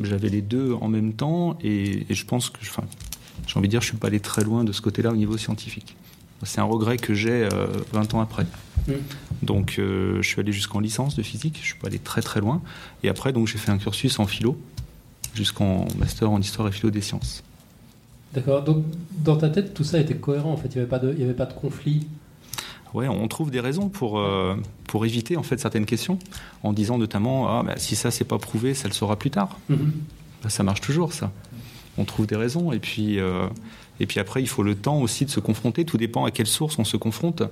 j'avais 0.03 0.29
les 0.29 0.41
deux 0.41 0.73
en 0.73 0.87
même 0.87 1.13
temps, 1.13 1.57
et, 1.61 2.05
et 2.09 2.15
je 2.15 2.25
pense 2.25 2.49
que, 2.49 2.59
enfin, 2.61 2.83
j'ai 3.47 3.57
envie 3.57 3.67
de 3.67 3.71
dire, 3.71 3.81
je 3.81 3.87
suis 3.87 3.97
pas 3.97 4.07
allé 4.07 4.19
très 4.19 4.43
loin 4.43 4.63
de 4.63 4.71
ce 4.71 4.81
côté-là 4.81 5.11
au 5.11 5.15
niveau 5.15 5.37
scientifique. 5.37 5.95
C'est 6.43 6.59
un 6.59 6.65
regret 6.65 6.97
que 6.97 7.13
j'ai 7.13 7.47
euh, 7.53 7.67
20 7.93 8.13
ans 8.13 8.21
après. 8.21 8.45
Donc, 9.41 9.75
euh, 9.79 10.21
je 10.21 10.27
suis 10.27 10.39
allé 10.39 10.51
jusqu'en 10.51 10.79
licence 10.79 11.15
de 11.15 11.23
physique, 11.23 11.57
je 11.61 11.65
suis 11.65 11.79
pas 11.79 11.87
allé 11.87 11.97
très 11.97 12.21
très 12.21 12.39
loin, 12.39 12.61
et 13.03 13.09
après, 13.09 13.33
donc, 13.33 13.47
j'ai 13.47 13.57
fait 13.57 13.71
un 13.71 13.77
cursus 13.77 14.19
en 14.19 14.27
philo, 14.27 14.57
jusqu'en 15.33 15.87
master 15.97 16.29
en 16.29 16.39
histoire 16.39 16.67
et 16.67 16.71
philo 16.71 16.91
des 16.91 17.01
sciences. 17.01 17.43
D'accord. 18.35 18.63
Donc, 18.63 18.83
dans 19.23 19.37
ta 19.37 19.49
tête, 19.49 19.73
tout 19.73 19.85
ça 19.85 19.99
était 19.99 20.15
cohérent. 20.15 20.51
En 20.51 20.57
fait, 20.57 20.67
il 20.67 20.75
n'y 20.75 20.81
avait 20.81 20.89
pas 20.89 20.99
de, 20.99 21.13
il 21.13 21.19
y 21.19 21.23
avait 21.23 21.33
pas 21.33 21.45
de 21.45 21.53
conflit. 21.53 22.05
Ouais, 22.93 23.07
on 23.07 23.27
trouve 23.27 23.51
des 23.51 23.59
raisons 23.59 23.89
pour, 23.89 24.19
euh, 24.19 24.55
pour 24.87 25.05
éviter 25.05 25.35
en 25.35 25.43
fait 25.43 25.59
certaines 25.59 25.85
questions, 25.85 26.17
en 26.63 26.71
disant 26.71 26.97
notamment 26.97 27.49
ah, 27.49 27.61
bah, 27.61 27.73
si 27.75 27.95
ça 27.95 28.09
c'est 28.09 28.23
pas 28.23 28.37
prouvé, 28.37 28.73
ça 28.73 28.87
le 28.87 28.93
sera 28.93 29.17
plus 29.17 29.31
tard. 29.31 29.59
Bah, 29.69 30.49
ça 30.49 30.63
marche 30.63 30.79
toujours 30.79 31.11
ça. 31.11 31.31
On 31.97 32.05
trouve 32.05 32.25
des 32.25 32.37
raisons 32.37 32.71
et 32.71 32.79
puis 32.79 33.19
euh, 33.19 33.47
et 33.99 34.05
puis 34.05 34.21
après 34.21 34.41
il 34.41 34.47
faut 34.47 34.63
le 34.63 34.75
temps 34.75 35.01
aussi 35.01 35.25
de 35.25 35.29
se 35.29 35.41
confronter. 35.41 35.83
Tout 35.83 35.97
dépend 35.97 36.23
à 36.23 36.31
quelle 36.31 36.47
source 36.47 36.79
on 36.79 36.85
se 36.85 36.95
confronte. 36.95 37.43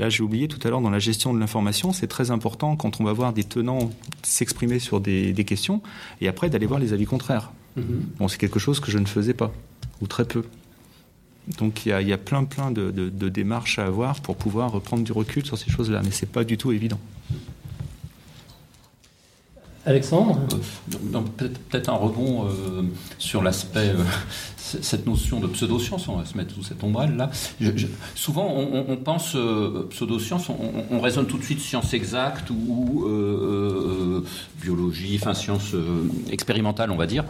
Là 0.00 0.08
j'ai 0.08 0.24
oublié 0.24 0.48
tout 0.48 0.58
à 0.66 0.70
l'heure 0.70 0.80
dans 0.80 0.90
la 0.90 0.98
gestion 0.98 1.32
de 1.32 1.38
l'information, 1.38 1.92
c'est 1.92 2.08
très 2.08 2.32
important 2.32 2.74
quand 2.74 3.00
on 3.00 3.04
va 3.04 3.12
voir 3.12 3.32
des 3.32 3.44
tenants 3.44 3.90
s'exprimer 4.22 4.80
sur 4.80 5.00
des, 5.00 5.32
des 5.32 5.44
questions 5.44 5.82
et 6.20 6.26
après 6.26 6.50
d'aller 6.50 6.66
voir 6.66 6.80
les 6.80 6.92
avis 6.92 7.06
contraires. 7.06 7.52
Mhm. 7.76 8.06
Bon, 8.18 8.26
c'est 8.26 8.38
quelque 8.38 8.58
chose 8.58 8.80
que 8.80 8.90
je 8.90 8.98
ne 8.98 9.06
faisais 9.06 9.34
pas, 9.34 9.52
ou 10.00 10.06
très 10.06 10.24
peu. 10.24 10.44
Donc 11.58 11.84
il 11.84 11.88
y 11.88 11.92
a, 11.92 12.00
il 12.00 12.08
y 12.08 12.12
a 12.12 12.18
plein 12.18 12.44
plein 12.44 12.70
de, 12.70 12.90
de- 12.90 13.08
de 13.08 13.28
démarches 13.28 13.78
à 13.78 13.86
avoir 13.86 14.20
pour 14.20 14.36
pouvoir 14.36 14.80
prendre 14.80 15.02
du 15.04 15.12
recul 15.12 15.44
sur 15.44 15.58
ces 15.58 15.70
choses-là, 15.70 16.00
mais 16.04 16.10
c'est 16.10 16.30
pas 16.30 16.44
du 16.44 16.56
tout 16.58 16.70
évident. 16.72 17.00
Alexandre? 19.86 20.38
Euh, 20.52 20.96
donc, 21.10 21.32
Peut-être 21.36 21.88
un 21.88 21.94
rebond 21.96 22.46
euh, 22.46 22.82
sur 23.18 23.42
l'aspect, 23.42 23.88
euh, 23.88 24.04
cette 24.82 25.06
notion 25.06 25.40
de 25.40 25.46
pseudoscience, 25.46 26.06
on 26.08 26.16
va 26.16 26.24
se 26.24 26.36
mettre 26.36 26.54
sous 26.54 26.62
cette 26.62 26.82
ombrelle-là. 26.84 27.30
Souvent, 28.14 28.54
on, 28.56 28.96
pense 28.96 29.34
euh, 29.34 29.86
pseudoscience, 29.90 30.48
on, 30.48 30.54
on- 30.54 30.96
on 30.96 31.00
raisonne 31.00 31.26
tout 31.26 31.38
de 31.38 31.42
suite 31.44 31.60
science 31.60 31.94
exacte 31.94 32.50
ou 32.50 33.04
euh, 33.06 34.20
euh, 34.20 34.24
biologie, 34.62 35.18
enfin 35.20 35.34
science 35.34 35.74
euh, 35.74 36.02
expérimentale, 36.30 36.90
on 36.90 36.96
va 36.96 37.06
dire. 37.06 37.24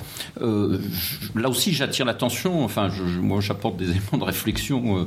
Là 1.34 1.48
aussi, 1.48 1.72
j'attire 1.72 2.04
l'attention, 2.04 2.64
enfin, 2.64 2.88
je- 2.90 3.02
moi 3.20 3.40
j'apporte 3.40 3.76
des 3.76 3.84
éléments 3.90 4.18
de 4.18 4.24
réflexion 4.24 5.06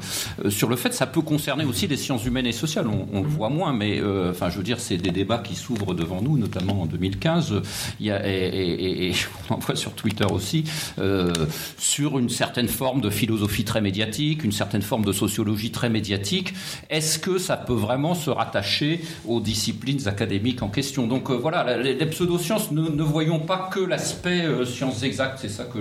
sur 0.50 0.70
le 0.70 0.76
fait 0.76 0.90
que 0.90 0.96
ça 0.96 1.08
peut 1.08 1.22
concerner 1.22 1.66
aussi 1.66 1.88
les 1.88 1.98
sciences 1.98 2.26
humaines 2.26 2.46
et 2.48 2.52
sociales. 2.52 2.88
On, 2.88 3.22
le 3.22 3.28
voit 3.30 3.50
moins, 3.50 3.74
mais 3.74 4.02
enfin, 4.30 4.50
je 4.50 4.58
veux 4.58 4.64
dire, 4.64 4.80
c'est 4.80 4.98
des 4.98 5.12
débats 5.12 5.38
qui 5.40 5.56
s'ouvrent 5.56 5.94
devant 5.94 6.22
nous, 6.22 6.38
notamment 6.38 6.82
en 6.82 6.86
2015. 6.86 7.54
Il 8.00 8.06
y 8.06 8.12
a, 8.12 8.26
et, 8.28 8.48
et- 8.48 8.74
et- 9.08 9.10
et 9.10 9.14
on 9.50 9.56
en 9.56 9.60
voit 9.60 9.76
sur 9.76 9.92
Twitter 9.94 10.26
aussi, 10.32 10.64
euh, 11.00 11.32
sur 12.14 12.20
une 12.20 12.30
certaine 12.30 12.68
forme 12.68 13.02
de 13.02 13.10
philosophie 13.10 13.64
très 13.64 13.82
médiatique, 13.82 14.44
une 14.44 14.52
certaine 14.52 14.84
forme 14.84 15.04
de 15.04 15.12
sociologie 15.12 15.72
très 15.72 15.90
médiatique. 15.90 16.54
Est-ce 16.92 17.18
que 17.18 17.40
ça 17.40 17.58
peut 17.58 17.74
vraiment 17.74 18.14
se 18.14 18.30
rattacher 18.30 19.02
aux 19.28 19.40
disciplines 19.40 20.08
académiques 20.08 20.62
en 20.62 20.68
question? 20.70 21.08
Donc 21.08 21.32
euh, 21.32 21.34
voilà, 21.36 21.76
les, 21.78 21.96
les 21.96 22.06
pseudosciences, 22.06 22.70
ne, 22.72 22.88
ne 22.88 23.02
voyons 23.04 23.40
pas 23.40 23.68
que 23.74 23.80
l'aspect 23.80 24.46
euh, 24.46 24.64
sciences 24.64 25.02
exactes. 25.02 25.40
C'est 25.42 25.50
ça 25.50 25.64
que 25.64 25.80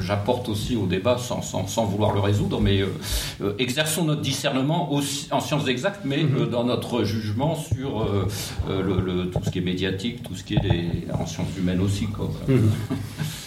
j'apporte 0.00 0.48
aussi 0.48 0.74
au 0.76 0.86
débat 0.86 1.18
sans, 1.18 1.42
sans- 1.42 1.66
sans 1.66 1.84
vouloir 1.84 2.14
le 2.14 2.20
résoudre, 2.20 2.60
mais 2.62 2.80
euh, 2.80 3.52
exerçons 3.58 4.04
notre 4.04 4.22
discernement 4.22 4.90
aussi 4.92 5.28
en 5.32 5.40
sciences 5.40 5.68
exactes, 5.68 6.00
mais 6.06 6.22
euh, 6.24 6.46
dans 6.46 6.64
notre 6.64 7.04
jugement 7.04 7.56
sur 7.56 8.08
le, 8.68 9.00
le- 9.00 9.30
tout 9.30 9.40
ce 9.44 9.50
qui 9.50 9.58
est 9.58 9.62
médiatique, 9.62 10.22
tout 10.22 10.34
ce 10.34 10.44
qui 10.44 10.54
est 10.54 11.12
en 11.12 11.26
sciences 11.26 11.56
humaines 11.58 11.80
aussi. 11.80 12.06
Quoi. 12.06 12.30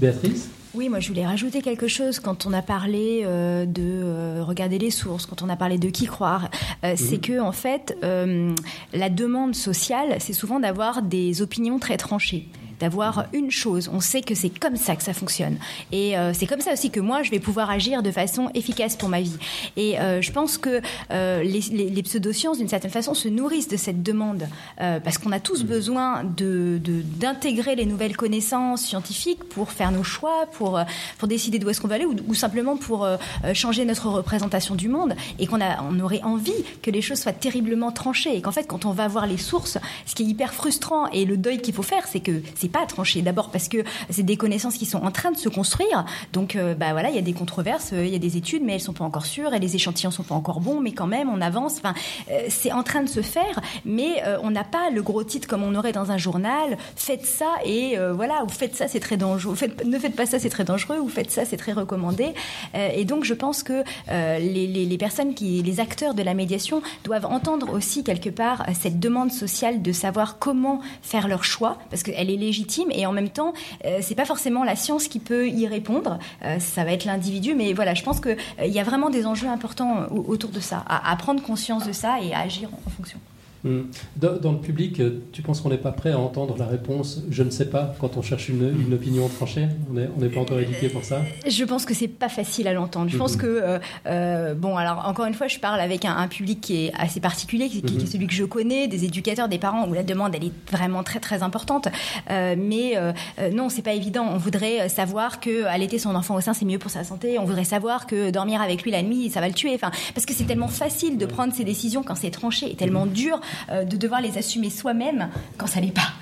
Béatrice 0.00 0.48
Oui, 0.72 0.88
moi 0.88 0.98
je 0.98 1.08
voulais 1.08 1.26
rajouter 1.26 1.60
quelque 1.60 1.86
chose 1.86 2.20
quand 2.20 2.46
on 2.46 2.52
a 2.54 2.62
parlé 2.62 3.20
euh, 3.24 3.66
de 3.66 3.82
euh, 3.82 4.42
regarder 4.42 4.78
les 4.78 4.90
sources, 4.90 5.26
quand 5.26 5.42
on 5.42 5.48
a 5.50 5.56
parlé 5.56 5.76
de 5.76 5.90
qui 5.90 6.06
croire. 6.06 6.48
Euh, 6.84 6.94
C'est 6.96 7.18
que 7.18 7.38
en 7.38 7.52
fait, 7.52 7.96
la 8.02 9.10
demande 9.10 9.54
sociale, 9.54 10.16
c'est 10.18 10.32
souvent 10.32 10.58
d'avoir 10.58 11.02
des 11.02 11.42
opinions 11.42 11.78
très 11.78 11.98
tranchées 11.98 12.48
d'avoir 12.80 13.26
une 13.32 13.50
chose. 13.50 13.90
On 13.92 14.00
sait 14.00 14.22
que 14.22 14.34
c'est 14.34 14.48
comme 14.50 14.76
ça 14.76 14.96
que 14.96 15.02
ça 15.02 15.12
fonctionne. 15.12 15.56
Et 15.92 16.16
euh, 16.18 16.32
c'est 16.34 16.46
comme 16.46 16.60
ça 16.60 16.72
aussi 16.72 16.90
que 16.90 17.00
moi, 17.00 17.22
je 17.22 17.30
vais 17.30 17.38
pouvoir 17.40 17.70
agir 17.70 18.02
de 18.02 18.10
façon 18.10 18.50
efficace 18.54 18.96
pour 18.96 19.08
ma 19.08 19.20
vie. 19.20 19.36
Et 19.76 20.00
euh, 20.00 20.20
je 20.22 20.32
pense 20.32 20.58
que 20.58 20.80
euh, 21.12 21.42
les, 21.42 21.60
les- 21.70 21.90
les 21.90 22.02
pseudosciences, 22.02 22.58
d'une 22.58 22.68
certaine 22.68 22.90
façon, 22.90 23.14
se 23.14 23.28
nourrissent 23.28 23.68
de 23.68 23.76
cette 23.76 24.02
demande. 24.02 24.48
Euh, 24.80 24.98
parce 25.00 25.18
qu'on 25.18 25.32
a 25.32 25.40
tous 25.40 25.62
besoin 25.64 26.24
de- 26.24 26.80
de- 26.82 27.02
d'intégrer 27.02 27.76
les 27.76 27.86
nouvelles 27.86 28.16
connaissances 28.16 28.82
scientifiques 28.82 29.44
pour 29.44 29.70
faire 29.72 29.92
nos 29.92 30.02
choix, 30.02 30.46
pour, 30.52 30.78
euh, 30.78 30.84
pour 31.18 31.28
décider 31.28 31.58
d'où 31.58 31.68
est-ce 31.68 31.80
qu'on 31.80 31.88
va 31.88 31.96
aller, 31.96 32.06
ou, 32.06 32.16
ou 32.28 32.34
simplement 32.34 32.76
pour 32.76 33.04
euh, 33.04 33.16
euh, 33.44 33.54
changer 33.54 33.84
notre 33.84 34.08
représentation 34.08 34.74
du 34.74 34.88
monde. 34.88 35.14
Et 35.38 35.46
qu'on 35.46 35.60
a, 35.60 35.82
on 35.82 36.00
aurait 36.00 36.22
envie 36.22 36.52
que 36.82 36.90
les 36.90 37.02
choses 37.02 37.18
soient 37.20 37.32
terriblement 37.32 37.92
tranchées. 37.92 38.36
Et 38.36 38.40
qu'en 38.40 38.52
fait, 38.52 38.64
quand 38.66 38.84
on 38.86 38.92
va 38.92 39.06
voir 39.08 39.26
les 39.26 39.36
sources, 39.36 39.78
ce 40.06 40.14
qui 40.14 40.22
est 40.22 40.26
hyper 40.26 40.54
frustrant 40.54 41.08
et 41.08 41.24
le 41.26 41.36
deuil 41.36 41.60
qu'il 41.60 41.74
faut 41.74 41.82
faire, 41.82 42.06
c'est 42.06 42.20
que 42.20 42.40
c'est 42.54 42.69
pas 42.70 42.86
tranché. 42.86 43.22
D'abord 43.22 43.50
parce 43.50 43.68
que 43.68 43.78
c'est 44.08 44.22
des 44.22 44.36
connaissances 44.36 44.76
qui 44.76 44.86
sont 44.86 45.02
en 45.02 45.10
train 45.10 45.30
de 45.30 45.36
se 45.36 45.48
construire. 45.48 46.04
Donc, 46.32 46.56
euh, 46.56 46.74
bah 46.74 46.92
voilà, 46.92 47.10
il 47.10 47.16
y 47.16 47.18
a 47.18 47.22
des 47.22 47.32
controverses, 47.32 47.90
euh, 47.92 48.04
il 48.06 48.12
y 48.12 48.16
a 48.16 48.18
des 48.18 48.36
études, 48.36 48.62
mais 48.64 48.74
elles 48.74 48.80
sont 48.80 48.92
pas 48.92 49.04
encore 49.04 49.26
sûres, 49.26 49.52
et 49.54 49.58
les 49.58 49.74
échantillons 49.76 50.10
sont 50.10 50.22
pas 50.22 50.34
encore 50.34 50.60
bons, 50.60 50.80
mais 50.80 50.92
quand 50.92 51.06
même, 51.06 51.28
on 51.28 51.40
avance. 51.40 51.76
Enfin, 51.78 51.94
euh, 52.30 52.40
c'est 52.48 52.72
en 52.72 52.82
train 52.82 53.02
de 53.02 53.08
se 53.08 53.22
faire, 53.22 53.60
mais 53.84 54.22
euh, 54.26 54.38
on 54.42 54.50
n'a 54.50 54.64
pas 54.64 54.90
le 54.90 55.02
gros 55.02 55.24
titre 55.24 55.46
comme 55.48 55.62
on 55.62 55.74
aurait 55.74 55.92
dans 55.92 56.10
un 56.10 56.18
journal. 56.18 56.78
Faites 56.96 57.26
ça 57.26 57.48
et 57.64 57.96
voilà, 58.14 58.44
ou 58.44 58.48
faites 58.48 58.76
ça, 58.76 58.88
c'est 58.88 59.00
très 59.00 59.16
dangereux. 59.16 59.56
Ne 59.84 59.98
faites 59.98 60.14
pas 60.16 60.26
ça, 60.26 60.38
c'est 60.38 60.48
très 60.50 60.64
dangereux. 60.64 60.98
Ou 61.00 61.08
faites 61.08 61.30
ça, 61.30 61.44
c'est 61.44 61.56
très 61.56 61.72
recommandé. 61.72 62.34
Et 62.74 63.04
donc, 63.04 63.24
je 63.24 63.34
pense 63.34 63.62
que 63.62 63.82
les, 64.08 64.66
les- 64.66 64.98
personnes 64.98 65.34
qui, 65.34 65.62
les 65.62 65.80
acteurs 65.80 66.14
de 66.14 66.22
la 66.22 66.34
médiation, 66.34 66.82
doivent 67.04 67.26
entendre 67.26 67.72
aussi 67.72 68.04
quelque 68.04 68.28
part 68.30 68.64
cette 68.78 69.00
demande 69.00 69.32
sociale 69.32 69.82
de 69.82 69.92
savoir 69.92 70.38
comment 70.38 70.80
faire 71.02 71.26
leur 71.28 71.42
choix, 71.44 71.78
parce 71.90 72.02
qu'elle 72.02 72.30
est 72.30 72.36
légitime 72.36 72.59
et 72.90 73.06
en 73.06 73.12
même 73.12 73.28
temps, 73.28 73.52
euh, 73.84 73.98
c'est 74.00 74.14
pas 74.14 74.24
forcément 74.24 74.64
la 74.64 74.76
science 74.76 75.08
qui 75.08 75.18
peut 75.18 75.48
y 75.48 75.66
répondre. 75.66 76.18
Euh, 76.44 76.58
ça 76.58 76.84
va 76.84 76.92
être 76.92 77.04
l'individu, 77.04 77.54
mais 77.54 77.72
voilà, 77.72 77.94
je 77.94 78.02
pense 78.02 78.20
que 78.20 78.30
euh, 78.30 78.64
il 78.64 78.72
y 78.72 78.80
a 78.80 78.84
vraiment 78.84 79.10
des 79.10 79.26
enjeux 79.26 79.48
importants 79.48 80.02
euh, 80.02 80.16
autour 80.26 80.50
de 80.50 80.60
ça, 80.60 80.84
à, 80.88 81.16
prendre 81.16 81.42
conscience 81.42 81.86
de 81.86 81.92
ça 81.92 82.20
et 82.20 82.32
à 82.32 82.40
agir 82.40 82.68
en 82.86 82.90
fonction. 82.90 83.18
Hmm. 83.62 83.82
Dans, 84.16 84.52
le 84.52 84.58
public, 84.58 85.00
euh, 85.00 85.22
tu 85.32 85.42
penses 85.42 85.60
qu'on 85.60 85.68
n'est 85.68 85.76
pas 85.76 85.92
prêt 85.92 86.12
à 86.12 86.18
entendre 86.18 86.56
la 86.56 86.66
réponse 86.66 87.22
Je 87.30 87.42
ne 87.42 87.50
sais 87.50 87.66
pas 87.66 87.94
quand 88.00 88.16
on 88.16 88.22
cherche 88.22 88.48
une, 88.48 88.62
une 88.86 88.94
opinion 88.94 89.28
tranchée 89.28 89.66
On 89.90 90.20
n'est 90.20 90.28
pas 90.28 90.40
encore 90.40 90.58
éduqué 90.60 90.88
pour 90.88 91.04
ça? 91.04 91.20
Je 91.46 91.64
pense 91.64 91.84
que 91.84 91.92
c'est 91.92 92.08
pas 92.08 92.28
facile 92.30 92.68
à 92.68 92.72
l'entendre. 92.72 93.10
Je 93.10 93.18
pense 93.18 93.34
Mhm. 93.34 93.40
que 93.40 93.46
euh, 93.46 93.78
euh, 94.06 94.54
bon, 94.54 94.76
alors 94.76 95.04
encore 95.06 95.26
une 95.26 95.34
fois, 95.34 95.46
je 95.46 95.58
parle 95.58 95.80
avec 95.80 96.04
un, 96.04 96.16
un 96.16 96.28
public 96.28 96.60
qui 96.60 96.86
est 96.86 96.92
assez 96.98 97.20
particulier, 97.20 97.68
qui, 97.68 97.78
est 97.78 98.06
celui 98.06 98.26
que 98.26 98.32
je 98.32 98.44
connais, 98.44 98.88
des 98.88 99.04
éducateurs, 99.04 99.48
des 99.48 99.58
parents, 99.58 99.86
où 99.88 99.92
la 99.92 100.02
demande 100.02 100.34
elle 100.34 100.44
est 100.44 100.70
vraiment 100.70 101.02
très 101.02 101.20
très 101.20 101.42
importante. 101.42 101.88
Euh, 102.30 102.54
mais 102.58 102.96
euh, 102.96 103.12
non, 103.52 103.68
c'est 103.68 103.82
pas 103.82 103.92
évident. 103.92 104.26
On 104.26 104.38
voudrait 104.38 104.88
savoir 104.88 105.40
que 105.40 105.64
allaiter 105.64 105.98
son 105.98 106.14
enfant 106.14 106.34
au 106.34 106.40
sein 106.40 106.54
c'est 106.54 106.64
mieux 106.64 106.78
pour 106.78 106.90
sa 106.90 107.04
santé. 107.04 107.38
On 107.38 107.44
voudrait 107.44 107.64
savoir 107.64 108.06
que 108.06 108.30
dormir 108.30 108.62
avec 108.62 108.82
lui 108.82 108.90
la 108.90 109.02
nuit 109.02 109.30
ça 109.30 109.40
va 109.40 109.48
le 109.48 109.54
tuer. 109.54 109.74
Enfin, 109.74 109.90
parce 110.14 110.26
que 110.26 110.34
c'est 110.34 110.44
tellement 110.44 110.68
facile 110.68 111.18
de 111.18 111.26
prendre 111.26 111.52
ces 111.52 111.64
décisions 111.64 112.02
quand 112.02 112.14
c'est 112.14 112.30
tranché, 112.30 112.70
et 112.70 112.76
tellement 112.76 113.06
dur 113.06 113.40
de 113.70 113.96
devoir 113.96 114.20
les 114.20 114.38
assumer 114.38 114.70
soi-même 114.70 115.28
quand 115.56 115.66
ça 115.66 115.80
l'est 115.80 115.94
pas. 115.94 116.12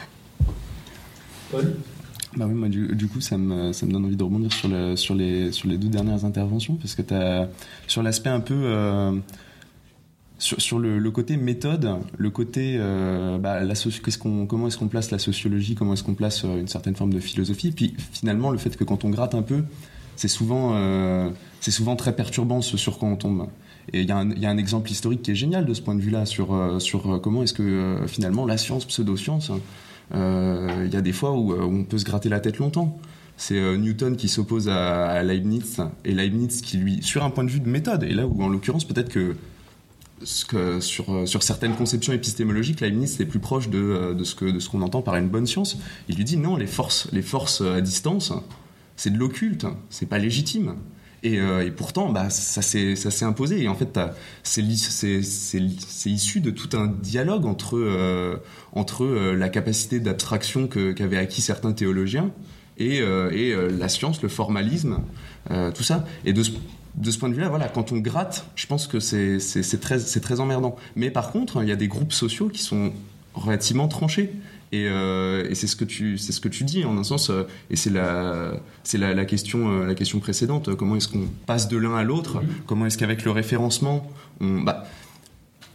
Paul 1.51 1.77
Bah 2.37 2.45
oui, 2.47 2.55
moi, 2.55 2.69
du, 2.69 2.95
du 2.95 3.09
coup, 3.09 3.21
ça 3.21 3.39
me, 3.39 3.73
ça 3.73 3.87
me 3.87 3.93
donne 3.93 4.05
envie 4.05 4.17
de 4.17 4.23
rebondir 4.23 4.53
sur, 4.53 4.69
le, 4.69 4.97
sur, 4.97 5.15
les, 5.15 5.51
sur 5.51 5.67
les 5.69 5.79
deux 5.79 5.89
dernières 5.89 6.25
interventions, 6.25 6.75
parce 6.75 6.95
que 6.95 7.03
tu 7.03 7.15
as, 7.15 7.49
sur 7.87 8.03
l'aspect 8.03 8.31
un 8.31 8.41
peu. 8.41 8.55
euh, 8.55 9.13
sur, 10.39 10.61
sur 10.61 10.79
le, 10.79 10.99
le 10.99 11.11
côté 11.11 11.37
méthode, 11.37 11.97
le 12.17 12.31
côté. 12.31 12.77
euh, 12.79 13.39
bah, 13.39 13.61
la 13.61 13.75
qu'on, 14.21 14.47
comment 14.47 14.69
est-ce 14.69 14.79
qu'on 14.79 14.89
place 14.89 15.11
la 15.11 15.19
sociologie, 15.19 15.75
comment 15.75 15.95
est-ce 15.95 16.05
qu'on 16.05 16.15
place 16.15 16.45
euh, 16.45 16.61
une 16.61 16.69
certaine 16.69 16.95
forme 16.95 17.13
de 17.13 17.19
philosophie, 17.21 17.73
puis 17.73 17.95
finalement, 18.13 18.51
le 18.51 18.59
fait 18.59 18.77
que 18.77 18.85
quand 18.85 19.05
on 19.05 19.11
gratte 19.11 19.35
un 19.35 19.43
peu, 19.43 19.65
c'est 20.15 20.29
souvent, 20.29 20.75
c'est 21.61 21.71
souvent 21.71 21.95
très 21.95 22.15
perturbant 22.15 22.61
ce 22.61 22.77
sur 22.77 22.99
quoi 22.99 23.09
on 23.09 23.15
tombe. 23.17 23.47
Et 23.93 24.03
il 24.03 24.09
y, 24.09 24.13
a 24.13 24.51
un 24.51 24.59
exemple 24.59 24.91
historique 24.91 25.23
qui 25.23 25.31
est 25.31 25.35
génial 25.35 25.65
de 25.65 25.75
ce 25.75 25.81
point 25.81 25.95
de 25.95 26.01
vue-là 26.01 26.27
sur, 26.27 26.77
sur 26.79 27.21
comment 27.23 27.43
est-ce 27.43 27.55
que 27.55 28.01
finalement 28.07 28.45
la 28.45 28.59
science, 28.59 28.85
pseudo-science, 28.85 29.51
il 30.13 30.91
y 30.93 30.97
a 30.97 31.01
des 31.01 31.13
fois 31.13 31.33
où, 31.33 31.55
on 31.55 31.85
peut 31.85 31.99
se 31.99 32.05
gratter 32.05 32.29
la 32.29 32.41
tête 32.41 32.59
longtemps. 32.59 32.99
C'est 33.39 33.79
Newton 33.79 34.17
qui 34.17 34.29
s'oppose 34.29 34.69
à, 34.69 35.23
Leibniz 35.23 35.81
et 36.05 36.13
Leibniz 36.13 36.61
qui 36.61 36.77
lui, 36.77 37.03
sur 37.03 37.25
un 37.25 37.31
point 37.31 37.45
de 37.45 37.51
vue 37.51 37.61
de 37.61 37.69
méthode, 37.69 38.03
et 38.03 38.13
là 38.13 38.27
où 38.27 38.43
en 38.43 38.49
l'occurrence 38.49 38.85
peut-être 38.85 39.09
que 39.09 39.37
sur, 40.25 41.13
euh, 41.13 41.27
sur 41.27 41.43
certaines 41.43 41.75
conceptions 41.75 42.13
épistémologiques, 42.13 42.81
Leibniz 42.81 43.21
est 43.21 43.27
plus 43.27 43.39
proche 43.39 43.69
de, 43.69 43.79
euh, 43.79 44.15
de 44.15 44.25
ce 44.25 44.69
qu'on 44.69 44.83
entend 44.83 45.03
par 45.03 45.17
une 45.17 45.29
bonne 45.29 45.47
science. 45.47 45.79
Il 46.09 46.17
lui 46.17 46.25
dit 46.25 46.37
non, 46.37 46.57
les 46.57 46.67
forces, 46.67 47.09
les 47.13 47.23
forces 47.23 47.61
à 47.61 47.81
distance, 47.81 48.33
c'est 48.97 49.11
de 49.11 49.19
l'occulte, 49.19 49.67
c'est 49.91 50.07
pas 50.07 50.19
légitime. 50.19 50.75
Et, 51.23 51.39
euh, 51.39 51.67
et, 51.67 51.71
pourtant, 51.71 52.11
bah, 52.11 52.31
ça 52.31 52.63
s'est 52.63 53.25
imposé. 53.25 53.63
Et 53.63 53.69
en 53.69 53.75
fait, 53.75 53.99
c'est 54.43 54.63
issu 54.63 56.41
de 56.41 56.51
tout 56.51 56.77
un 56.77 56.87
dialogue 56.87 57.47
entre, 57.47 58.41
entre 58.73 59.07
la 59.07 59.49
capacité 59.49 60.01
d'abstraction 60.01 60.69
qu'avaient 60.69 61.19
acquis 61.19 61.43
certains 61.43 61.73
théologiens 61.73 62.31
et, 62.77 63.03
la 63.03 63.89
science, 63.89 64.23
le 64.23 64.29
formalisme, 64.29 65.01
tout 65.75 65.83
ça. 65.83 66.05
Et 66.25 66.33
de 66.33 66.43
ce 66.43 67.19
point 67.19 67.29
de 67.29 67.35
vue-là, 67.35 67.51
quand 67.75 67.93
on 67.93 67.99
gratte, 67.99 68.47
je 68.55 68.67
pense 68.67 68.87
que 68.87 69.01
c'est 69.01 69.81
très 69.81 70.41
emmerdant. 70.41 70.77
Mais 70.95 71.11
par 71.11 71.33
contre, 71.33 71.63
il 71.63 71.69
y 71.69 71.73
a 71.73 71.77
des 71.77 71.89
groupes 71.89 72.13
sociaux 72.13 72.49
qui 72.49 72.63
sont 72.63 72.93
relativement 73.39 73.89
tranchés. 73.89 74.31
Et, 74.71 74.87
euh, 74.87 75.55
c'est 75.55 75.67
ce 75.67 75.77
que 75.77 75.85
tu 75.85 76.19
c'est 76.19 76.33
ce 76.33 76.41
que 76.41 76.49
tu 76.49 76.65
dis 76.65 76.85
en 76.85 76.99
un 76.99 77.05
sens 77.05 77.31
euh, 77.31 77.45
et 77.71 77.77
c'est 77.77 77.91
la 77.91 78.53
c'est 78.85 78.99
la, 78.99 79.25
question 79.25 79.71
euh, 79.71 79.87
la 79.87 79.95
question 79.95 80.19
précédente. 80.19 80.75
Comment 80.75 80.97
est-ce 80.97 81.09
qu'on 81.09 81.27
passe 81.47 81.69
de 81.69 81.79
l'un 81.79 81.97
à 81.97 82.05
l'autre? 82.05 82.43
Comment 82.67 82.87
est-ce 82.87 82.99
qu'avec 82.99 83.25
le 83.25 83.31
référencement 83.31 84.07
on 84.41 84.61
bah, 84.61 84.87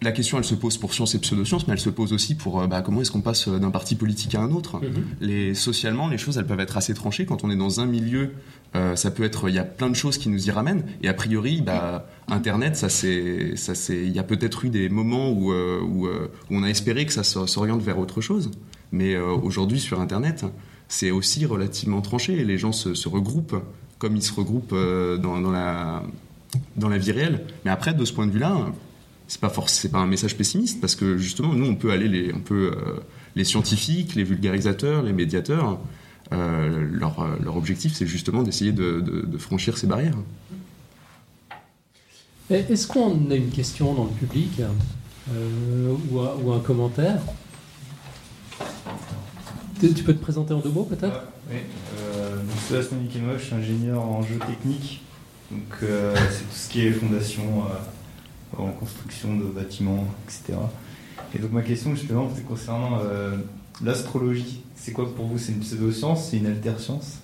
la 0.03 0.11
question, 0.11 0.37
elle 0.37 0.43
se 0.43 0.55
pose 0.55 0.77
pour 0.77 0.93
science 0.93 1.15
et 1.15 1.19
pseudosciences, 1.19 1.67
mais 1.67 1.73
elle 1.73 1.79
se 1.79 1.89
pose 1.89 2.13
aussi 2.13 2.35
pour 2.35 2.61
euh, 2.61 2.67
bah, 2.67 2.81
comment 2.81 3.01
est-ce 3.01 3.11
qu'on 3.11 3.21
passe 3.21 3.47
euh, 3.47 3.59
d'un 3.59 3.71
parti 3.71 3.95
politique 3.95 4.35
à 4.35 4.41
un 4.41 4.51
autre? 4.51 4.77
Mhm. 4.77 5.05
les, 5.21 5.53
socialement, 5.53 6.07
les 6.07 6.17
choses, 6.17 6.37
elles 6.37 6.45
peuvent 6.45 6.59
être 6.59 6.77
assez 6.77 6.93
tranchées. 6.93 7.25
Quand 7.25 7.43
on 7.43 7.49
est 7.49 7.55
dans 7.55 7.79
un 7.79 7.85
milieu, 7.85 8.31
euh, 8.75 8.95
ça 8.95 9.11
peut 9.11 9.23
être, 9.23 9.49
il 9.49 9.55
y 9.55 9.59
a 9.59 9.63
plein 9.63 9.89
de 9.89 9.95
choses 9.95 10.17
qui 10.17 10.29
nous 10.29 10.47
y 10.47 10.51
ramènent. 10.51 10.83
Et 11.01 11.07
a 11.07 11.13
priori, 11.13 11.61
bah, 11.61 12.07
Internet, 12.27 12.75
ça 12.75 12.89
c'est, 12.89 13.55
ça 13.55 13.75
c'est, 13.75 14.03
il 14.03 14.11
y 14.11 14.19
a 14.19 14.23
peut-être 14.23 14.65
eu 14.65 14.69
des 14.69 14.89
moments 14.89 15.29
où, 15.31 15.53
où, 15.53 16.07
on 16.49 16.63
a 16.63 16.67
espéré 16.67 17.05
que 17.05 17.13
ça 17.13 17.23
s'oriente 17.23 17.81
vers 17.81 17.99
autre 17.99 18.21
chose. 18.21 18.51
Mais 18.91 19.17
aujourd'hui, 19.17 19.79
sur 19.79 20.01
Internet, 20.01 20.45
c'est 20.87 21.11
aussi 21.11 21.45
relativement 21.45 22.01
tranché. 22.01 22.43
les 22.43 22.57
gens 22.57 22.71
se, 22.71 23.07
regroupent 23.07 23.55
comme 23.97 24.15
ils 24.15 24.23
se 24.23 24.33
regroupent 24.33 24.75
dans, 24.75 25.39
dans, 25.39 25.51
la, 25.51 26.03
dans 26.75 26.89
la 26.89 26.97
vie 26.97 27.11
réelle. 27.11 27.45
Mais 27.65 27.71
après, 27.71 27.93
de 27.93 28.05
ce 28.05 28.13
point 28.13 28.27
de 28.27 28.31
vue-là, 28.31 28.71
c'est 29.33 29.41
pas 29.41 29.49
pas 29.49 29.97
un 29.97 30.05
message 30.05 30.37
pessimiste 30.37 30.79
parce 30.79 30.95
que 30.95 31.17
justement 31.17 31.53
nous 31.53 31.65
on 31.65 31.75
peut 31.75 31.91
aller 31.91 32.07
les 32.07 32.31
on 32.33 32.39
peut 32.39 32.71
euh, 32.75 32.99
les 33.35 33.43
scientifiques 33.43 34.13
les 34.13 34.23
vulgarisateurs 34.23 35.01
les 35.01 35.13
médiateurs 35.13 35.79
euh, 36.31 36.87
leur, 36.91 37.19
euh, 37.19 37.35
leur, 37.43 37.57
objectif 37.57 37.93
c'est 37.93 38.05
justement 38.05 38.43
d'essayer 38.43 38.71
de, 38.71 39.01
de, 39.01 39.37
franchir 39.37 39.77
ces 39.77 39.87
barrières. 39.87 40.17
Est-ce 42.49 42.87
qu'on 42.87 43.29
a 43.29 43.35
une 43.35 43.49
question 43.49 43.93
dans 43.93 44.05
le 44.05 44.09
public 44.11 44.61
ou, 45.29 46.19
un, 46.19 46.35
ou, 46.43 46.51
un, 46.53 46.59
commentaire? 46.59 47.21
Tu 49.79 50.03
peux 50.03 50.13
te 50.13 50.21
présenter 50.21 50.53
en 50.53 50.59
deux 50.59 50.71
mots 50.71 50.85
peut-être? 50.85 51.23
Oui 51.51 51.57
je 52.69 53.43
suis 53.43 53.55
ingénieur 53.55 54.01
en 54.01 54.23
jeu 54.23 54.39
technique. 54.47 55.01
Donc 55.51 55.77
c'est 55.81 56.49
tout 56.49 56.55
ce 56.55 56.69
qui 56.69 56.87
est 56.87 56.91
fondation 56.91 57.63
en 58.57 58.71
construction 58.71 59.35
de 59.35 59.45
bâtiments, 59.45 60.05
etc. 60.25 60.57
Et 61.35 61.39
donc 61.39 61.51
ma 61.51 61.61
question 61.61 61.95
justement, 61.95 62.29
c'est 62.35 62.45
concernant 62.45 62.99
euh, 63.03 63.37
l'astrologie. 63.83 64.61
C'est 64.75 64.91
quoi 64.91 65.13
pour 65.13 65.25
vous? 65.25 65.37
C'est 65.37 65.53
une 65.53 65.59
pseudo-science? 65.59 66.29
C'est 66.29 66.37
une 66.37 66.47
alter-science? 66.47 67.19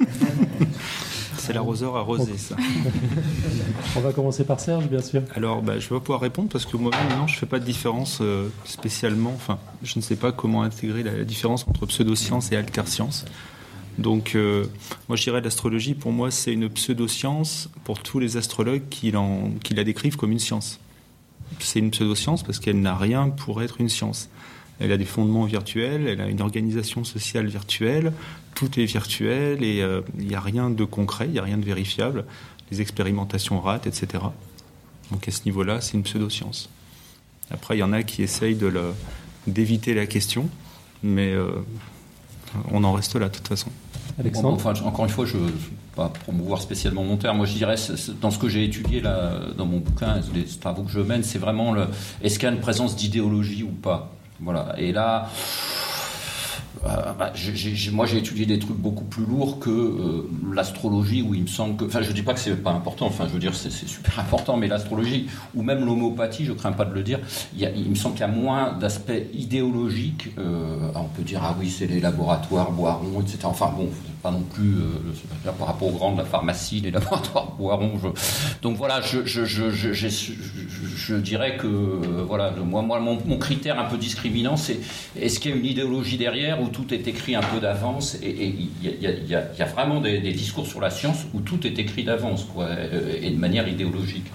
C'est 1.46 1.52
l'arroseur 1.52 1.96
arrosé, 1.96 2.36
ça. 2.38 2.56
On 3.94 4.00
va 4.00 4.12
commencer 4.12 4.42
par 4.42 4.58
Serge, 4.58 4.88
bien 4.88 5.00
sûr. 5.00 5.22
Alors, 5.36 5.62
bah, 5.62 5.78
je 5.78 5.88
vais 5.88 5.94
pas 5.94 6.00
pouvoir 6.00 6.20
répondre 6.20 6.48
parce 6.48 6.66
que 6.66 6.76
moi-même, 6.76 7.08
non, 7.16 7.28
je 7.28 7.36
fais 7.36 7.46
pas 7.46 7.60
de 7.60 7.64
différence 7.64 8.18
euh, 8.20 8.48
spécialement. 8.64 9.32
Enfin, 9.32 9.60
je 9.84 9.92
ne 9.96 10.02
sais 10.02 10.16
pas 10.16 10.32
comment 10.32 10.64
intégrer 10.64 11.04
la, 11.04 11.22
différence 11.22 11.64
entre 11.68 11.86
pseudo-science 11.86 12.50
et 12.50 12.56
alter-science. 12.56 13.26
Donc, 13.98 14.34
euh, 14.34 14.66
moi, 15.08 15.16
je 15.16 15.22
dirais 15.22 15.40
l'astrologie, 15.40 15.94
pour 15.94 16.12
moi, 16.12 16.30
c'est 16.30 16.52
une 16.52 16.68
pseudo-science 16.68 17.70
pour 17.84 18.02
tous 18.02 18.18
les 18.18 18.36
astrologues 18.36 18.82
qui, 18.90 19.10
la 19.10 19.84
décrivent 19.84 20.16
comme 20.16 20.32
une 20.32 20.38
science. 20.38 20.80
C'est 21.60 21.78
une 21.78 21.90
pseudo-science 21.90 22.42
parce 22.42 22.58
qu'elle 22.58 22.80
n'a 22.80 22.96
rien 22.96 23.30
pour 23.30 23.62
être 23.62 23.80
une 23.80 23.88
science. 23.88 24.28
Elle 24.78 24.92
a 24.92 24.98
des 24.98 25.06
fondements 25.06 25.44
virtuels, 25.44 26.06
elle 26.06 26.20
a 26.20 26.28
une 26.28 26.42
organisation 26.42 27.04
sociale 27.04 27.46
virtuelle, 27.46 28.12
tout 28.54 28.78
est 28.78 28.84
virtuel 28.84 29.62
et 29.62 29.80
euh, 29.80 30.02
il 30.18 30.26
n'y 30.26 30.34
a 30.34 30.40
rien 30.40 30.68
de 30.68 30.84
concret, 30.84 31.26
il 31.26 31.32
n'y 31.32 31.38
a 31.38 31.42
rien 31.42 31.56
de 31.56 31.64
vérifiable. 31.64 32.26
Les 32.70 32.82
expérimentations 32.82 33.60
ratent, 33.60 33.86
etc. 33.86 34.24
Donc 35.10 35.26
à 35.26 35.30
ce 35.30 35.42
niveau-là, 35.46 35.80
c'est 35.80 35.94
une 35.94 36.02
pseudo-science. 36.02 36.68
Après, 37.50 37.76
il 37.76 37.80
y 37.80 37.82
en 37.82 37.92
a 37.92 38.02
qui 38.02 38.22
essayent 38.22 38.58
d'éviter 39.46 39.94
la 39.94 40.06
question, 40.06 40.50
mais 41.02 41.32
euh, 41.32 41.52
on 42.70 42.84
en 42.84 42.92
reste 42.92 43.16
là 43.16 43.28
de 43.28 43.34
toute 43.34 43.48
façon. 43.48 43.70
Encore 44.18 45.04
une 45.04 45.10
fois, 45.10 45.26
je 45.26 45.36
ne 45.36 45.50
pas 45.94 46.08
promouvoir 46.08 46.60
spécialement 46.62 47.04
mon 47.04 47.16
terme. 47.16 47.38
Moi, 47.38 47.46
je 47.46 47.54
dirais, 47.54 47.76
dans 48.20 48.30
ce 48.30 48.38
que 48.38 48.48
j'ai 48.48 48.64
étudié 48.64 49.00
là, 49.00 49.32
dans 49.56 49.66
mon 49.66 49.78
bouquin, 49.78 50.20
les 50.34 50.44
travaux 50.44 50.82
que 50.82 50.90
je 50.90 51.00
mène, 51.00 51.22
c'est 51.22 51.38
vraiment 51.38 51.72
le 51.72 51.86
est-ce 52.22 52.38
qu'il 52.38 52.48
y 52.48 52.50
a 52.50 52.54
une 52.54 52.60
présence 52.60 52.96
d'idéologie 52.96 53.62
ou 53.62 53.72
pas? 53.72 54.10
Voilà. 54.40 54.74
Et 54.78 54.92
là, 54.92 55.28
euh, 56.86 57.12
bah, 57.18 57.32
moi, 57.92 58.06
j'ai 58.06 58.18
étudié 58.18 58.46
des 58.46 58.58
trucs 58.58 58.76
beaucoup 58.76 59.04
plus 59.04 59.24
lourds 59.24 59.58
que 59.58 59.70
euh, 59.70 60.28
l'astrologie, 60.52 61.22
où 61.22 61.34
il 61.34 61.42
me 61.42 61.46
semble 61.46 61.76
que. 61.76 61.84
Enfin, 61.84 62.02
je 62.02 62.12
dis 62.12 62.22
pas 62.22 62.34
que 62.34 62.40
c'est 62.40 62.54
pas 62.62 62.72
important, 62.72 63.06
enfin, 63.06 63.26
je 63.26 63.32
veux 63.32 63.38
dire, 63.38 63.54
c'est 63.54 63.70
super 63.70 64.18
important, 64.18 64.56
mais 64.56 64.68
l'astrologie, 64.68 65.28
ou 65.54 65.62
même 65.62 65.84
l'homéopathie, 65.84 66.44
je 66.44 66.52
crains 66.52 66.72
pas 66.72 66.84
de 66.84 66.94
le 66.94 67.02
dire, 67.02 67.20
il, 67.56 67.90
me 67.90 67.94
semble 67.94 68.14
qu'il 68.14 68.26
y 68.26 68.28
a 68.28 68.32
moins 68.32 68.72
d'aspects 68.72 69.12
idéologiques. 69.34 70.28
Euh, 70.38 70.90
on 70.94 71.04
peut 71.04 71.22
dire, 71.22 71.40
ah 71.42 71.56
oui, 71.58 71.70
c'est 71.70 71.86
les 71.86 72.00
laboratoires 72.00 72.70
Boiron, 72.72 73.20
etc. 73.20 73.38
Enfin, 73.44 73.72
bon, 73.76 73.88
pas 74.26 74.32
non 74.32 74.42
plus 74.42 74.74
euh, 74.74 75.52
par 75.56 75.68
rapport 75.68 75.86
aux 75.86 75.92
grands 75.92 76.12
de 76.12 76.18
la 76.18 76.24
pharmacie, 76.24 76.80
les 76.80 76.90
laboratoires 76.98 77.52
Boiron. 77.52 77.92
Donc 78.60 78.76
voilà, 78.76 79.00
je, 79.00 79.24
je, 79.24 79.44
je, 79.44 79.70
je, 79.70 81.14
dirais 81.14 81.56
que 81.56 81.68
euh, 81.68 82.24
voilà, 82.26 82.50
moi, 82.50 82.82
moi 82.82 82.98
mon, 82.98 83.38
critère 83.38 83.78
un 83.78 83.84
peu 83.84 83.96
discriminant, 83.96 84.56
c'est 84.56 84.80
est-ce 85.20 85.38
qu'il 85.38 85.52
y 85.52 85.54
a 85.54 85.56
une 85.56 85.64
idéologie 85.64 86.16
derrière 86.16 86.60
où 86.60 86.68
tout 86.68 86.92
est 86.92 87.06
écrit 87.06 87.36
un 87.36 87.42
peu 87.42 87.60
d'avance 87.60 88.16
et 88.20 88.46
il 88.46 88.68
y, 88.82 89.34
a 89.34 89.64
vraiment 89.66 90.00
des, 90.00 90.18
des, 90.18 90.32
discours 90.32 90.66
sur 90.66 90.80
la 90.80 90.90
science 90.90 91.18
où 91.32 91.40
tout 91.40 91.64
est 91.64 91.78
écrit 91.78 92.02
d'avance, 92.02 92.44
quoi, 92.44 92.68
et 93.22 93.30
de 93.30 93.38
manière 93.38 93.68
idéologique. 93.68 94.26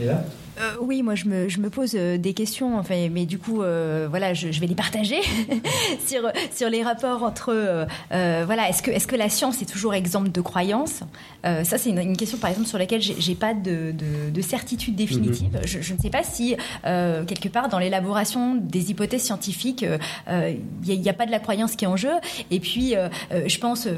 Et 0.00 0.06
là 0.06 0.24
euh, 0.60 0.76
oui, 0.80 1.02
moi 1.02 1.14
je 1.14 1.26
me, 1.26 1.48
je 1.48 1.60
me 1.60 1.70
pose 1.70 1.92
euh, 1.94 2.18
des 2.18 2.34
questions, 2.34 2.78
enfin, 2.78 3.08
mais 3.10 3.26
du 3.26 3.38
coup, 3.38 3.62
euh, 3.62 4.06
voilà, 4.10 4.34
je, 4.34 4.50
je, 4.50 4.60
vais 4.60 4.66
les 4.66 4.74
partager 4.74 5.20
sur, 6.06 6.30
sur 6.54 6.68
les 6.68 6.82
rapports 6.82 7.22
entre, 7.22 7.86
voilà, 8.10 8.68
est-ce 8.68 8.82
que, 8.82 8.90
est-ce 8.90 9.06
que 9.06 9.16
la 9.16 9.28
science 9.28 9.62
est 9.62 9.66
toujours 9.66 9.94
exemple 9.94 10.30
de 10.30 10.40
croyance? 10.40 11.00
Ça, 11.44 11.78
c'est 11.78 11.90
une, 11.90 12.16
question, 12.16 12.38
par 12.38 12.50
exemple, 12.50 12.68
sur 12.68 12.78
laquelle 12.78 13.00
j'ai 13.00 13.34
pas 13.34 13.54
de, 13.54 13.92
de, 13.92 14.30
de, 14.30 14.40
certitude 14.42 14.96
définitive. 14.96 15.52
Mhm. 15.54 15.60
Je, 15.64 15.80
je, 15.80 15.94
ne 15.94 15.98
sais 15.98 16.10
pas 16.10 16.22
si, 16.22 16.56
quelque 16.82 17.48
part, 17.48 17.68
dans 17.68 17.78
l'élaboration 17.78 18.54
des 18.56 18.90
hypothèses 18.90 19.22
scientifiques, 19.22 19.84
il 20.28 20.60
n'y 20.84 21.08
a, 21.08 21.10
a, 21.10 21.14
pas 21.14 21.26
de 21.26 21.30
la 21.30 21.38
croyance 21.38 21.76
qui 21.76 21.84
est 21.84 21.88
en 21.88 21.96
jeu. 21.96 22.12
Et 22.50 22.60
puis, 22.60 22.94
je 23.30 23.58
pense, 23.58 23.88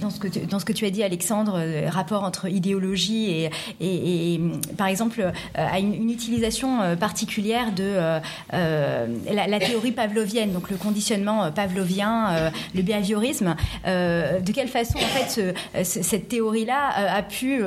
dans, 0.00 0.10
ce 0.10 0.18
que 0.18 0.28
tu, 0.28 0.40
dans 0.40 0.58
ce 0.58 0.64
que 0.64 0.72
tu 0.72 0.86
as 0.86 0.90
dit, 0.90 1.02
Alexandre, 1.02 1.60
rapport 1.88 2.24
entre 2.24 2.48
idéologie 2.48 3.30
et, 3.30 3.50
et, 3.80 4.34
et 4.34 4.40
par 4.76 4.88
exemple, 4.88 5.32
à 5.54 5.78
une 5.78 5.97
une 5.98 6.10
utilisation 6.10 6.80
euh, 6.80 6.96
particulière 6.96 7.72
de 7.72 7.82
euh, 7.84 8.20
euh, 8.54 9.06
la, 9.30 9.58
théorie 9.58 9.92
pavlovienne, 9.92 10.52
donc 10.52 10.70
le 10.70 10.76
conditionnement 10.76 11.50
pavlovien, 11.50 12.50
le 12.74 12.82
behaviorisme. 12.82 13.56
de 13.84 14.52
quelle 14.52 14.68
façon, 14.68 14.98
en 14.98 15.00
fait, 15.00 15.56
cette 15.82 16.28
théorie-là 16.28 17.16
a 17.16 17.22
pu 17.22 17.62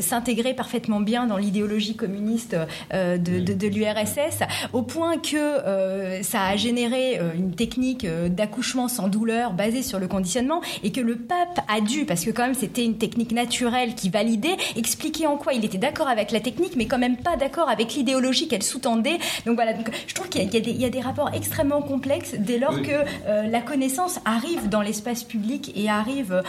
s'intégrer 0.00 0.54
parfaitement 0.54 1.00
bien 1.00 1.26
dans 1.26 1.36
l'idéologie 1.36 1.94
communiste 1.94 2.56
de, 2.92 3.66
l'URSS, 3.68 4.42
au 4.72 4.82
point 4.82 5.18
que 5.18 6.22
ça 6.22 6.42
a 6.42 6.56
généré 6.56 7.20
une 7.34 7.54
technique 7.54 8.06
d'accouchement 8.28 8.88
sans 8.88 9.08
douleur 9.08 9.52
basée 9.52 9.82
sur 9.82 9.98
le 9.98 10.08
conditionnement, 10.08 10.60
et 10.82 10.90
que 10.90 11.00
le 11.00 11.16
pape 11.16 11.60
a 11.68 11.80
dû, 11.80 12.04
parce 12.04 12.24
que 12.24 12.30
quand 12.30 12.42
même 12.42 12.54
c'était 12.54 12.84
une 12.84 12.98
technique 12.98 13.32
naturelle 13.32 13.94
qui 13.94 14.10
validait, 14.10 14.56
expliquer 14.76 15.26
en 15.26 15.36
quoi 15.36 15.54
il 15.54 15.64
était 15.64 15.78
d'accord 15.78 16.08
avec 16.08 16.32
la 16.32 16.40
technique, 16.40 16.74
mais 16.76 16.86
quand 16.86 16.98
même 16.98 17.16
pas 17.16 17.36
d'accord 17.36 17.68
avec 17.68 17.75
avec 17.76 17.94
l'idéologie 17.94 18.48
qu'elle 18.48 18.62
sous-tendait. 18.62 19.18
Donc 19.44 19.56
voilà, 19.56 19.72
donc, 19.74 19.90
je 20.06 20.14
trouve 20.14 20.28
qu'il 20.28 20.42
y, 20.42 20.80
y, 20.80 20.84
a 20.84 20.90
des 20.90 21.00
rapports 21.00 21.30
extrêmement 21.34 21.82
complexes 21.82 22.34
dès 22.38 22.58
lors 22.58 22.80
que 22.82 23.04
la 23.50 23.60
connaissance 23.60 24.18
arrive 24.24 24.68
dans 24.68 24.82
l'espace 24.82 25.24
public 25.24 25.72
et 25.76 25.88
arrive 25.88 26.42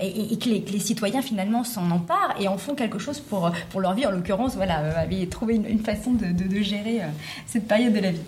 et, 0.00 0.38
que, 0.38 0.48
les, 0.48 0.78
citoyens 0.78 1.22
finalement 1.22 1.64
s'en 1.64 1.90
emparent 1.90 2.34
et 2.40 2.48
en 2.48 2.58
font 2.58 2.74
quelque 2.74 2.98
chose 2.98 3.20
pour, 3.20 3.50
pour 3.70 3.80
leur 3.80 3.94
vie. 3.94 4.06
En 4.06 4.10
l'occurrence, 4.10 4.56
voilà, 4.56 5.00
avait 5.00 5.26
trouvé 5.26 5.54
une, 5.54 5.80
façon 5.80 6.12
de, 6.12 6.26
de, 6.26 6.62
gérer 6.62 7.00
cette 7.46 7.66
période 7.66 7.92
de 7.92 8.00
la 8.00 8.12
vie. 8.12 8.20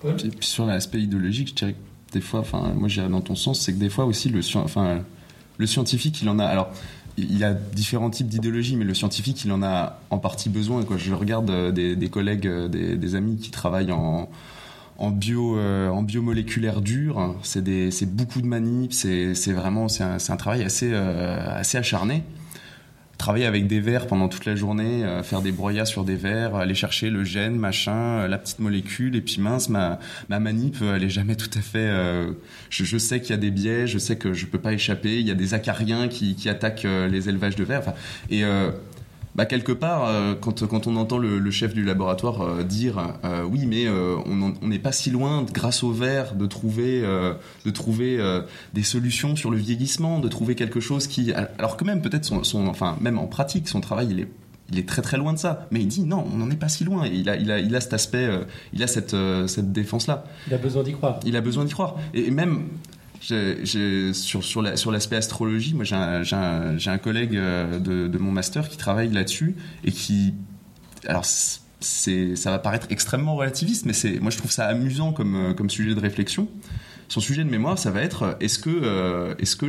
Puis, 0.00 0.30
sur 0.40 0.66
l'aspect 0.66 1.00
idéologique, 1.00 1.48
je 1.50 1.54
dirais 1.54 1.72
que 1.72 1.78
des 2.12 2.20
fois, 2.20 2.40
enfin, 2.40 2.72
moi 2.74 2.88
j'irais 2.88 3.08
dans 3.08 3.20
ton 3.20 3.34
sens, 3.36 3.60
c'est 3.60 3.72
que 3.72 3.78
des 3.78 3.90
fois 3.90 4.04
aussi 4.04 4.28
le, 4.28 4.40
enfin, 4.56 5.00
le 5.58 5.66
scientifique, 5.66 6.20
il 6.22 6.28
en 6.28 6.38
a. 6.38 6.44
Alors, 6.44 6.70
il 7.16 7.38
y 7.38 7.44
a 7.44 7.52
différents 7.52 8.10
types 8.10 8.28
d'idéologie, 8.28 8.76
mais 8.76 8.84
le 8.84 8.94
scientifique, 8.94 9.44
il 9.44 9.52
en 9.52 9.62
a 9.62 10.00
en 10.10 10.18
partie 10.18 10.48
besoin. 10.48 10.84
Je 10.96 11.14
regarde 11.14 11.50
euh, 11.50 11.70
des, 11.70 12.08
collègues, 12.08 12.46
euh, 12.46 12.68
des, 12.68 13.14
amis 13.14 13.36
qui 13.36 13.50
travaillent 13.50 13.92
en, 13.92 14.28
bio, 15.10 15.58
euh, 15.58 15.88
en 15.88 16.02
biomoléculaire 16.02 16.80
dur. 16.80 17.34
C'est 17.42 18.14
beaucoup 18.14 18.40
de 18.40 18.46
manip. 18.46 18.92
C'est 18.92 19.52
vraiment, 19.52 19.88
c'est 19.88 20.04
un, 20.04 20.16
un, 20.16 20.36
travail 20.36 20.62
assez, 20.62 20.92
assez 20.94 21.78
acharné 21.78 22.22
travailler 23.20 23.46
avec 23.46 23.66
des 23.66 23.80
verres 23.80 24.06
pendant 24.06 24.28
toute 24.28 24.46
la 24.46 24.56
journée, 24.56 25.04
euh, 25.04 25.22
faire 25.22 25.42
des 25.42 25.52
broyats 25.52 25.84
sur 25.84 26.04
des 26.04 26.16
verres, 26.16 26.56
aller 26.56 26.74
chercher 26.74 27.10
le 27.10 27.22
gène, 27.22 27.54
machin, 27.54 28.20
euh, 28.20 28.28
la 28.28 28.38
petite 28.38 28.60
molécule, 28.60 29.14
et 29.14 29.20
puis 29.20 29.36
mince, 29.40 29.68
ma, 29.68 30.00
ma 30.30 30.40
manip, 30.40 30.76
elle 30.80 31.04
est 31.04 31.10
jamais 31.10 31.36
tout 31.36 31.50
à 31.54 31.60
fait. 31.60 31.78
Euh, 31.78 32.32
je, 32.70 32.84
je, 32.84 32.96
sais 32.96 33.20
qu'il 33.20 33.30
y 33.30 33.34
a 33.34 33.36
des 33.36 33.50
biais, 33.50 33.86
je 33.86 33.98
sais 33.98 34.16
que 34.16 34.32
je 34.32 34.46
peux 34.46 34.58
pas 34.58 34.72
échapper. 34.72 35.20
Il 35.20 35.28
y 35.28 35.30
a 35.30 35.34
des 35.34 35.52
acariens 35.52 36.08
qui, 36.08 36.34
qui 36.34 36.48
attaquent 36.48 36.86
les 37.10 37.28
élevages 37.28 37.56
de. 37.56 37.66
Enfin, 37.70 37.94
et 38.30 38.42
bah, 39.34 39.46
quelque 39.46 39.72
part, 39.72 40.06
euh, 40.06 40.34
quand, 40.34 40.66
quand 40.66 40.86
on 40.86 40.96
entend 40.96 41.18
le, 41.18 41.50
chef 41.50 41.74
du 41.74 41.84
laboratoire 41.84 42.42
euh, 42.42 42.62
dire 42.62 43.14
euh, 43.24 43.44
oui, 43.44 43.66
mais 43.66 43.88
on 43.88 44.66
n'est 44.66 44.78
pas 44.78 44.92
si 44.92 45.10
loin, 45.10 45.44
grâce 45.52 45.82
au 45.82 45.92
verre, 45.92 46.34
de 46.34 46.46
trouver, 46.46 47.02
de 47.02 47.70
trouver 47.70 48.18
des 48.74 48.82
solutions 48.82 49.36
sur 49.36 49.50
le 49.50 49.56
vieillissement, 49.56 50.18
de 50.18 50.28
trouver 50.28 50.54
quelque 50.54 50.80
chose 50.80 51.06
qui, 51.06 51.32
alors 51.32 51.76
que 51.76 51.84
même 51.84 52.02
peut-être 52.02 52.24
son, 52.24 52.66
enfin 52.66 52.96
même 53.00 53.18
en 53.18 53.26
pratique, 53.26 53.68
son 53.68 53.80
travail 53.80 54.08
il 54.10 54.20
est 54.20 54.28
il 54.72 54.78
est 54.78 54.88
très 54.88 55.02
très 55.02 55.16
loin 55.16 55.32
de 55.32 55.38
ça. 55.38 55.66
Mais 55.72 55.80
il 55.80 55.88
dit 55.88 56.04
non, 56.04 56.24
on 56.32 56.36
n'en 56.36 56.48
est 56.48 56.56
pas 56.56 56.68
si 56.68 56.84
loin. 56.84 57.04
il 57.04 57.28
a, 57.28 57.34
il 57.34 57.50
a, 57.50 57.58
il 57.58 57.74
a 57.74 57.80
cet 57.80 57.92
aspect, 57.92 58.28
il 58.72 58.82
a 58.84 58.86
cette, 58.86 59.16
cette 59.48 59.72
défense-là. 59.72 60.24
Il 60.46 60.54
a 60.54 60.58
besoin 60.58 60.84
d'y 60.84 60.92
croire. 60.92 61.18
Il 61.26 61.36
a 61.36 61.40
besoin 61.40 61.64
d'y 61.64 61.72
croire. 61.72 61.96
Et, 62.14 62.30
même, 62.30 62.68
sur, 63.20 64.42
sur, 64.44 64.62
la, 64.62 64.76
sur 64.76 64.90
l'aspect 64.90 65.16
astrologie, 65.16 65.74
moi 65.74 65.84
j'ai 65.84 65.94
un, 65.94 66.22
un, 66.32 66.76
un, 66.84 66.98
collègue 66.98 67.36
euh, 67.36 67.78
de, 67.78 68.18
mon 68.18 68.32
master 68.32 68.68
qui 68.68 68.76
travaille 68.76 69.10
là-dessus 69.10 69.54
et 69.84 69.92
qui. 69.92 70.34
Alors, 71.06 71.24
ça 71.24 72.50
va 72.50 72.58
paraître 72.58 72.86
extrêmement 72.90 73.34
relativiste, 73.36 73.86
mais 73.86 73.94
moi 74.20 74.30
je 74.30 74.38
trouve 74.38 74.50
ça 74.50 74.66
amusant 74.66 75.12
comme, 75.12 75.34
euh, 75.34 75.54
comme 75.54 75.70
sujet 75.70 75.94
de 75.94 76.00
réflexion. 76.00 76.48
Son 77.08 77.20
sujet 77.20 77.44
de 77.44 77.50
mémoire, 77.50 77.78
ça 77.78 77.90
va 77.90 78.02
être 78.02 78.36
est-ce 78.40 78.58
que, 78.58 78.70
euh, 78.70 79.34
est-ce 79.38 79.56
que 79.56 79.66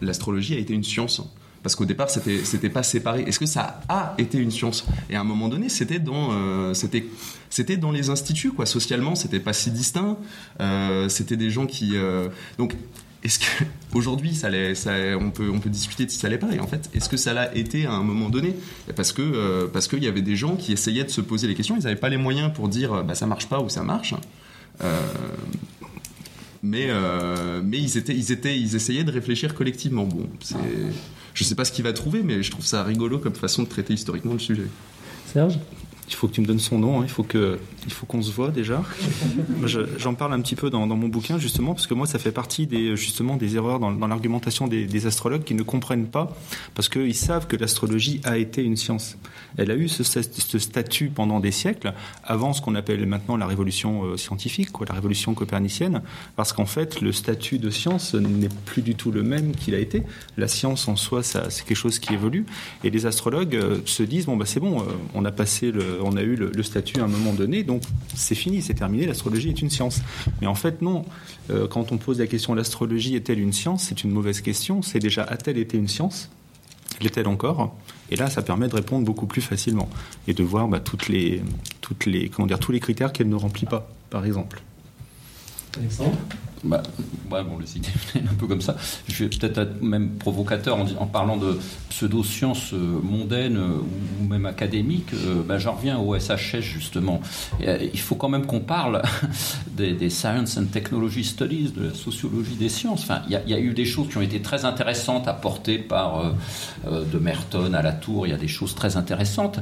l'astrologie 0.00 0.54
a 0.54 0.58
été 0.58 0.74
une 0.74 0.84
science? 0.84 1.22
Parce 1.66 1.74
qu'au 1.74 1.84
départ 1.84 2.10
c'était 2.10 2.44
c'était 2.44 2.68
pas 2.68 2.84
séparé. 2.84 3.24
Est-ce 3.26 3.40
que 3.40 3.46
ça 3.46 3.80
a 3.88 4.14
été 4.18 4.38
une 4.38 4.52
science? 4.52 4.86
Et 5.10 5.16
à 5.16 5.20
un 5.20 5.24
moment 5.24 5.48
donné, 5.48 5.68
c'était 5.68 5.98
dans 5.98 6.28
euh, 6.30 6.74
c'était 6.74 7.04
c'était 7.50 7.76
dans 7.76 7.90
les 7.90 8.08
instituts 8.08 8.52
quoi. 8.52 8.66
Socialement, 8.66 9.16
c'était 9.16 9.40
pas 9.40 9.52
si 9.52 9.72
distinct. 9.72 10.16
Euh, 10.60 11.08
c'était 11.08 11.36
des 11.36 11.50
gens 11.50 11.66
qui 11.66 11.96
euh, 11.96 12.28
donc 12.56 12.76
est-ce 13.24 13.40
que 13.40 13.64
aujourd'hui 13.94 14.32
ça, 14.32 14.48
ça, 14.76 14.92
on 15.20 15.32
peut 15.32 15.50
on 15.52 15.58
peut 15.58 15.68
discuter 15.68 16.08
si 16.08 16.20
ça 16.20 16.28
l'est 16.28 16.38
pas 16.38 16.52
et 16.52 16.60
en 16.60 16.68
fait 16.68 16.88
est-ce 16.94 17.08
que 17.08 17.16
ça 17.16 17.32
l'a 17.32 17.52
été 17.56 17.84
à 17.84 17.94
un 17.94 18.04
moment 18.04 18.28
donné? 18.28 18.54
Parce 18.94 19.12
que 19.12 19.66
parce 19.66 19.88
qu'il 19.88 20.04
y 20.04 20.06
avait 20.06 20.22
des 20.22 20.36
gens 20.36 20.54
qui 20.54 20.72
essayaient 20.72 21.02
de 21.02 21.10
se 21.10 21.20
poser 21.20 21.48
les 21.48 21.56
questions 21.56 21.76
ils 21.76 21.82
n'avaient 21.82 21.96
pas 21.96 22.10
les 22.10 22.16
moyens 22.16 22.52
pour 22.54 22.68
dire 22.68 23.02
bah 23.02 23.16
ça 23.16 23.26
marche 23.26 23.48
pas 23.48 23.58
ou 23.58 23.68
ça 23.68 23.82
marche 23.82 24.14
mais 26.62 26.88
mais 27.64 27.78
ils 27.78 27.98
étaient 27.98 28.14
ils 28.14 28.30
étaient 28.30 28.56
ils 28.56 28.76
essayaient 28.76 29.02
de 29.02 29.10
réfléchir 29.10 29.52
collectivement 29.52 30.04
bon 30.04 30.28
c'est 30.40 30.54
je 31.36 31.44
sais 31.44 31.54
pas 31.54 31.64
ce 31.64 31.70
qu'il 31.70 31.84
va 31.84 31.92
trouver, 31.92 32.22
mais 32.22 32.42
je 32.42 32.50
trouve 32.50 32.64
ça 32.64 32.82
rigolo 32.82 33.18
comme 33.18 33.34
façon 33.34 33.62
de 33.62 33.68
traiter 33.68 33.92
historiquement 33.92 34.32
le 34.32 34.38
sujet. 34.38 34.66
Serge? 35.32 35.58
Il 36.08 36.14
faut 36.14 36.28
que 36.28 36.32
tu 36.32 36.40
me 36.40 36.46
donnes 36.46 36.58
son 36.58 36.78
nom, 36.78 37.00
hein. 37.00 37.04
il 37.04 37.10
faut 37.10 37.22
que 37.22 37.58
il 37.86 37.92
faut 37.92 38.06
qu'on 38.06 38.20
se 38.20 38.32
voit 38.32 38.48
déjà. 38.48 38.82
J'en 39.98 40.14
parle 40.14 40.32
un 40.32 40.40
petit 40.40 40.56
peu 40.56 40.70
dans, 40.70 40.86
mon 40.86 41.08
bouquin 41.08 41.38
justement 41.38 41.72
parce 41.72 41.86
que 41.86 41.94
moi 41.94 42.06
ça 42.06 42.18
fait 42.18 42.32
partie 42.32 42.66
des 42.66 42.96
justement 42.96 43.36
des 43.36 43.56
erreurs 43.56 43.78
dans, 43.78 44.06
l'argumentation 44.06 44.66
des, 44.66 45.06
astrologues 45.06 45.44
qui 45.44 45.54
ne 45.54 45.62
comprennent 45.62 46.08
pas 46.08 46.36
parce 46.74 46.88
qu'ils 46.88 47.14
savent 47.14 47.46
que 47.46 47.56
l'astrologie 47.56 48.20
a 48.24 48.38
été 48.38 48.62
une 48.62 48.76
science. 48.76 49.16
Elle 49.56 49.70
a 49.70 49.76
eu 49.76 49.88
ce, 49.88 50.02
statut 50.58 51.08
pendant 51.08 51.38
des 51.38 51.52
siècles 51.52 51.94
avant 52.24 52.52
ce 52.52 52.60
qu'on 52.60 52.74
appelle 52.74 53.06
maintenant 53.06 53.36
la 53.36 53.46
révolution 53.46 54.04
euh, 54.04 54.16
scientifique, 54.16 54.68
la 54.88 54.94
révolution 54.94 55.34
copernicienne, 55.34 56.02
parce 56.34 56.52
qu'en 56.52 56.66
fait 56.66 57.00
le 57.00 57.12
statut 57.12 57.58
de 57.58 57.70
science 57.70 58.14
n'est 58.14 58.48
plus 58.64 58.82
du 58.82 58.94
tout 58.96 59.12
le 59.12 59.22
même 59.22 59.54
qu'il 59.54 59.74
a 59.74 59.78
été. 59.78 60.02
La 60.36 60.48
science 60.48 60.88
en 60.88 60.96
soi, 60.96 61.22
c'est 61.22 61.64
quelque 61.64 61.76
chose 61.76 61.98
qui 61.98 62.14
évolue 62.14 62.46
et 62.82 62.90
les 62.90 63.06
astrologues 63.06 63.54
euh, 63.54 63.78
se 63.84 64.02
disent 64.02 64.26
bon 64.26 64.36
bah 64.36 64.46
c'est 64.46 64.60
bon, 64.60 64.80
euh, 64.80 64.84
on 65.14 65.24
a 65.24 65.30
passé 65.30 65.70
le 65.70 65.95
on 66.02 66.16
a 66.16 66.22
eu 66.22 66.36
le, 66.36 66.62
statut 66.62 67.00
à 67.00 67.04
un 67.04 67.08
moment 67.08 67.32
donné, 67.32 67.62
donc 67.62 67.82
c'est 68.14 68.34
fini, 68.34 68.62
c'est 68.62 68.74
terminé, 68.74 69.06
l'astrologie 69.06 69.48
est 69.48 69.60
une 69.60 69.70
science. 69.70 70.02
Mais 70.40 70.46
en 70.46 70.54
fait, 70.54 70.82
non. 70.82 71.04
Euh, 71.50 71.68
quand 71.68 71.92
on 71.92 71.98
pose 71.98 72.18
la 72.18 72.26
question 72.26 72.54
l'astrologie 72.54 73.14
est-elle 73.16 73.40
une 73.40 73.52
science? 73.52 73.84
C'est 73.84 74.04
une 74.04 74.10
mauvaise 74.10 74.40
question. 74.40 74.82
C'est 74.82 74.98
déjà 74.98 75.22
a-t-elle 75.22 75.58
été 75.58 75.76
une 75.76 75.88
science? 75.88 76.30
L'est-elle 77.00 77.28
encore? 77.28 77.76
Et 78.10 78.16
là, 78.16 78.30
ça 78.30 78.42
permet 78.42 78.68
de 78.68 78.74
répondre 78.74 79.04
beaucoup 79.04 79.26
plus 79.26 79.42
facilement 79.42 79.88
et 80.28 80.34
de 80.34 80.42
voir 80.42 80.68
bah, 80.68 80.80
toutes 80.80 81.08
les, 81.08 81.42
toutes 81.80 82.06
les, 82.06 82.28
comment 82.28 82.46
dire, 82.46 82.58
tous 82.58 82.72
les 82.72 82.80
critères 82.80 83.12
qu'elle 83.12 83.28
ne 83.28 83.34
remplit 83.34 83.66
pas, 83.66 83.90
par 84.10 84.24
exemple. 84.24 84.62
Alexandre? 85.78 86.16
Bah, 86.64 86.82
bon, 87.28 87.38
un 87.38 88.34
peu 88.38 88.46
comme 88.46 88.60
ça. 88.60 88.76
Je 89.08 89.24
vais 89.24 89.30
peut-être 89.30 89.58
être 89.58 89.82
même 89.82 90.10
provocateur 90.10 90.78
en, 90.98 91.06
parlant 91.06 91.36
de 91.36 91.58
pseudo-sciences 91.90 92.72
euh, 92.72 93.00
mondaines 93.02 93.56
euh, 93.56 93.78
ou, 94.20 94.26
même 94.26 94.46
académiques. 94.46 95.12
Euh, 95.12 95.42
bah, 95.46 95.58
J'en 95.58 95.72
reviens 95.72 95.98
au 95.98 96.18
SHS 96.18 96.60
justement. 96.60 97.20
il 97.60 97.98
faut 97.98 98.14
quand 98.14 98.28
même 98.28 98.46
qu'on 98.46 98.60
parle 98.60 99.02
des, 99.76 100.10
Science 100.10 100.56
and 100.56 100.66
Technology 100.66 101.24
Studies, 101.24 101.72
de 101.76 101.88
la 101.88 101.94
sociologie 101.94 102.56
des 102.56 102.68
sciences. 102.68 103.02
Enfin, 103.02 103.22
il 103.28 103.32
y, 103.32 103.54
a 103.54 103.58
eu 103.58 103.74
des 103.74 103.84
choses 103.84 104.08
qui 104.08 104.18
ont 104.18 104.22
été 104.22 104.40
très 104.40 104.64
intéressantes 104.64 105.28
apportées 105.28 105.78
par 105.78 106.34
de 106.86 107.18
Merton 107.18 107.74
à 107.74 107.82
la 107.82 107.92
Tour. 107.92 108.26
Il 108.26 108.30
y 108.30 108.32
a 108.32 108.38
des 108.38 108.48
choses 108.48 108.74
très 108.74 108.96
intéressantes. 108.96 109.58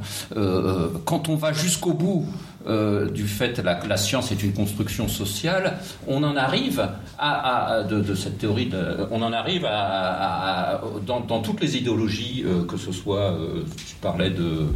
quand 1.05 1.29
on 1.29 1.37
va 1.37 1.53
jusqu'au 1.53 1.93
bout 1.93 2.27
euh, 2.67 3.11
du 3.11 3.27
fait 3.27 3.63
que 3.63 3.89
la, 3.89 3.97
science 3.99 4.33
est 4.33 4.43
une 4.43 4.55
construction 4.55 5.07
sociale, 5.07 5.79
on 6.07 6.23
en 6.25 6.35
arrive 6.35 6.89
à, 7.19 7.83
de, 7.89 8.15
cette 8.15 8.39
théorie, 8.39 8.71
on 9.11 9.21
en 9.21 9.33
arrive 9.35 9.67
à, 9.69 10.81
dans, 11.07 11.41
toutes 11.41 11.61
les 11.61 11.77
idéologies, 11.77 12.43
euh, 12.47 12.65
que 12.65 12.79
ce 12.79 12.91
soit, 12.91 13.33
euh, 13.33 13.65
je 13.87 13.95
parlais 14.01 14.31
de, 14.31 14.69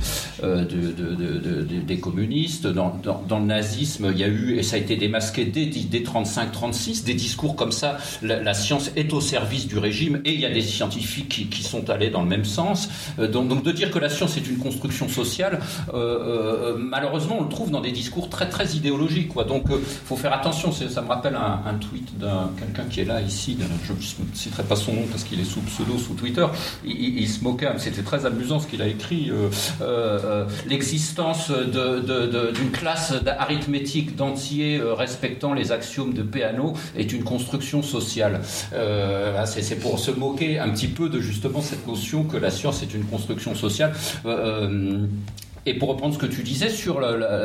des 1.80 1.98
communistes, 1.98 2.66
dans, 2.66 3.00
le 3.30 3.44
nazisme, 3.46 4.10
il 4.12 4.18
y 4.18 4.24
a 4.24 4.28
eu, 4.28 4.58
et 4.58 4.62
ça 4.62 4.76
a 4.76 4.78
été 4.78 4.96
démasqué 4.96 5.46
dès, 5.46 5.66
dès 5.66 6.00
35-36, 6.00 7.04
des 7.04 7.14
discours 7.14 7.56
comme 7.56 7.72
ça, 7.72 7.96
la, 8.20 8.52
science 8.54 8.90
est 8.96 9.12
au 9.14 9.22
service 9.22 9.66
du 9.66 9.78
régime, 9.78 10.20
et 10.26 10.34
il 10.34 10.40
y 10.40 10.46
a 10.46 10.50
des 10.50 10.60
scientifiques 10.60 11.48
qui, 11.50 11.62
sont 11.62 11.88
allés 11.88 12.10
dans 12.10 12.22
le 12.22 12.28
même 12.28 12.44
sens. 12.44 12.88
Donc, 13.18 13.62
de 13.62 13.72
dire 13.72 13.90
que 13.90 13.98
la 13.98 14.08
science 14.10 14.36
est 14.36 14.46
une 14.46 14.58
construction 14.58 15.08
sociale, 15.08 15.60
malheureusement, 16.78 17.38
on 17.40 17.44
le 17.44 17.48
trouve 17.48 17.70
dans 17.70 17.77
des 17.80 17.92
discours 17.92 18.28
très 18.28 18.48
très 18.48 18.76
idéologiques. 18.76 19.28
Quoi. 19.28 19.44
Donc 19.44 19.64
il 19.68 19.74
euh, 19.74 19.78
faut 20.04 20.16
faire 20.16 20.32
attention. 20.32 20.72
Ça 20.72 21.02
me 21.02 21.08
rappelle 21.08 21.36
un, 21.36 21.74
tweet 21.74 22.18
d'un 22.18 22.50
quelqu'un 22.58 22.84
qui 22.90 23.00
est 23.00 23.04
là 23.04 23.20
ici. 23.20 23.56
Je 23.84 23.92
ne 23.92 23.98
citerai 24.34 24.62
pas 24.62 24.76
son 24.76 24.92
nom 24.92 25.04
parce 25.10 25.24
qu'il 25.24 25.40
est 25.40 25.44
sous 25.44 25.60
pseudo 25.60 25.98
sous 25.98 26.14
Twitter. 26.14 26.46
Il, 26.84 27.28
se 27.28 27.42
moquait. 27.42 27.68
C'était 27.78 28.02
très 28.02 28.26
amusant 28.26 28.58
ce 28.60 28.66
qu'il 28.66 28.82
a 28.82 28.86
écrit. 28.86 29.30
Euh, 29.30 29.48
euh, 29.80 30.46
l'existence 30.66 31.50
d'une 31.50 32.70
classe 32.70 33.14
arithmétique 33.38 34.16
d'entiers 34.16 34.80
respectant 34.82 35.52
les 35.52 35.72
axiomes 35.72 36.14
de 36.14 36.22
Peano 36.22 36.74
est 36.96 37.12
une 37.12 37.24
construction 37.24 37.82
sociale. 37.82 38.40
C'est 39.44 39.80
pour 39.80 39.98
se 39.98 40.10
moquer 40.10 40.58
un 40.58 40.70
petit 40.70 40.88
peu 40.88 41.08
de 41.08 41.20
justement 41.20 41.60
cette 41.60 41.86
notion 41.86 42.24
que 42.24 42.36
la 42.36 42.50
science 42.50 42.82
est 42.82 42.94
une 42.94 43.04
construction 43.04 43.54
sociale. 43.54 43.92
Et 45.68 45.74
pour 45.74 45.90
reprendre 45.90 46.14
ce 46.14 46.18
que 46.18 46.24
tu 46.24 46.42
disais 46.42 46.70
sur 46.70 46.98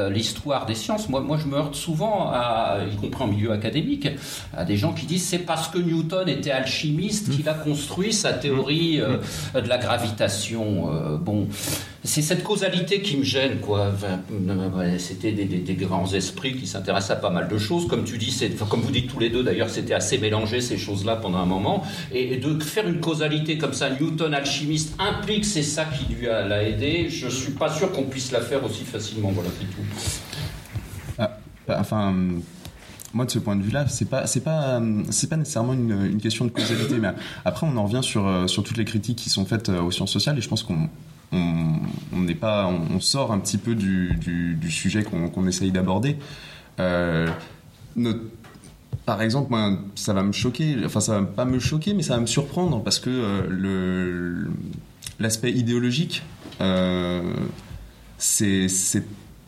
l'histoire 0.10 0.66
des 0.66 0.76
sciences, 0.76 1.10
moi, 1.10 1.20
moi 1.20 1.38
je 1.38 1.46
me 1.46 1.58
heurte 1.58 1.76
souvent, 1.76 2.30
à, 2.32 2.78
y 2.90 2.96
compris 2.96 3.22
en 3.22 3.28
milieu 3.28 3.52
académique, 3.52 4.08
à 4.56 4.64
des 4.64 4.78
gens 4.78 4.94
qui 4.94 5.06
disent 5.06 5.26
c'est 5.26 5.40
parce 5.40 5.68
que 5.68 5.78
Newton 5.78 6.30
était 6.30 6.52
alchimiste 6.52 7.30
qu'il 7.36 7.50
a 7.50 7.54
construit 7.54 8.14
sa 8.14 8.32
théorie 8.32 9.02
euh, 9.02 9.18
de 9.60 9.68
la 9.68 9.78
gravitation. 9.78 10.90
Euh, 10.90 11.18
bon, 11.18 11.50
c'est 12.06 12.22
cette 12.22 12.44
causalité 12.44 13.02
qui 13.02 13.16
me 13.16 13.24
gêne, 13.24 13.60
quoi. 13.60 13.92
c'était 14.98 15.32
des, 15.32 15.74
grands 15.76 16.12
esprits 16.14 16.56
qui 16.56 16.68
s'intéressent 16.68 17.12
à 17.12 17.16
pas 17.16 17.30
mal 17.30 17.48
de 17.48 17.58
choses. 17.58 17.88
Comme 17.88 18.04
tu 18.04 18.18
dis, 18.18 18.32
c'est, 18.32 18.54
comme 18.68 18.82
vous 18.82 18.92
dites 18.92 19.10
tous 19.10 19.20
les 19.20 19.30
deux, 19.30 19.42
d'ailleurs, 19.42 19.70
c'était 19.70 19.94
assez 19.94 20.18
mélangé 20.18 20.60
ces 20.60 20.78
choses-là 20.78 21.16
pendant 21.16 21.38
un 21.38 21.46
moment. 21.46 21.84
Et, 22.14 22.38
de 22.38 22.60
faire 22.62 22.88
une 22.88 23.00
causalité 23.00 23.58
comme 23.58 23.74
ça, 23.74 23.90
Newton 23.90 24.34
alchimiste 24.34 24.96
implique 25.00 25.46
c'est 25.46 25.64
ça 25.64 25.86
qui 25.86 26.14
lui 26.14 26.28
a 26.28 26.46
l'a 26.46 26.64
aidé. 26.64 27.08
Je 27.10 27.30
suis 27.30 27.54
pas 27.54 27.72
sûr 27.72 27.92
qu'on 27.92 28.04
puisse 28.14 28.32
la 28.32 28.42
faire 28.42 28.64
aussi 28.64 28.86
facilement. 28.86 29.32
Voilà, 29.32 29.50
c'est 29.60 29.66
tout. 29.66 29.82
Ah, 31.18 31.38
bah, 31.68 31.78
enfin 31.80 32.14
moi 33.14 33.26
de 33.26 33.32
ce 33.32 33.40
point 33.40 33.56
de 33.56 33.62
vue-là, 33.62 33.88
c'est 33.88 34.10
pas 34.10 34.26
c'est 34.28 34.42
pas 34.42 34.82
c'est 35.12 35.30
pas 35.30 35.38
nécessairement 35.38 35.74
une, 35.74 36.20
question 36.20 36.46
de 36.46 36.50
causalité, 36.50 36.98
mais 36.98 37.10
après 37.46 37.68
on 37.68 37.78
en 37.78 37.86
revient 37.86 38.02
sur 38.02 38.28
euh, 38.28 38.48
sur 38.48 38.64
toutes 38.64 38.78
les 38.78 38.86
critiques 38.86 39.18
qui 39.18 39.30
sont 39.30 39.46
faites 39.46 39.70
euh, 39.70 39.82
aux 39.82 39.92
sciences 39.92 40.12
sociales 40.12 40.38
et 40.38 40.42
je 40.42 40.50
pense 40.50 40.64
qu'on 40.64 40.90
on 41.32 42.20
n'est 42.20 42.36
pas 42.36 42.68
on, 42.68 43.00
sort 43.00 43.32
un 43.32 43.40
petit 43.40 43.58
peu 43.58 43.74
du, 43.74 44.14
du, 44.16 44.70
sujet 44.70 45.04
qu'on 45.04 45.48
essaye 45.48 45.72
d'aborder. 45.72 46.18
Euh, 46.80 47.28
par 49.08 49.20
exemple, 49.24 49.50
moi, 49.50 49.80
ça 49.96 50.14
va 50.14 50.22
me 50.22 50.32
choquer, 50.32 50.78
enfin 50.86 51.00
ça 51.00 51.20
va 51.20 51.26
pas 51.26 51.46
me 51.46 51.58
choquer, 51.58 51.96
mais 51.96 52.04
ça 52.04 52.14
va 52.14 52.22
me 52.22 52.28
surprendre 52.28 52.84
parce 52.84 53.00
que 53.00 54.46
l'aspect 55.20 55.52
idéologique, 55.52 56.22
c'est 58.24 59.04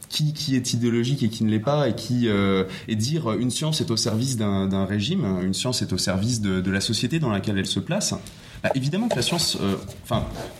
qui, 0.09 0.55
est 0.55 0.73
idéologique 0.73 1.23
et 1.23 1.30
qui 1.30 1.43
ne 1.43 1.49
l'est 1.49 1.59
pas, 1.59 1.89
et 1.89 1.95
qui 1.95 2.28
euh, 2.28 2.63
dire 2.88 3.32
une 3.34 3.51
science 3.51 3.82
est 3.82 3.91
au 3.91 3.97
service 3.97 4.38
d'un 4.38 4.86
régime, 4.86 5.26
une 5.43 5.53
science 5.53 5.82
est 5.82 5.91
au 5.91 5.97
service 5.97 6.41
de, 6.41 6.71
la 6.71 6.82
société 6.82 7.19
dans 7.19 7.30
laquelle 7.30 7.57
elle 7.57 7.65
se 7.65 7.80
place. 7.80 8.13
Bah, 8.63 8.71
évidemment 8.73 9.09
que 9.09 9.15
la 9.15 9.21
science, 9.21 9.57
euh, 9.61 9.76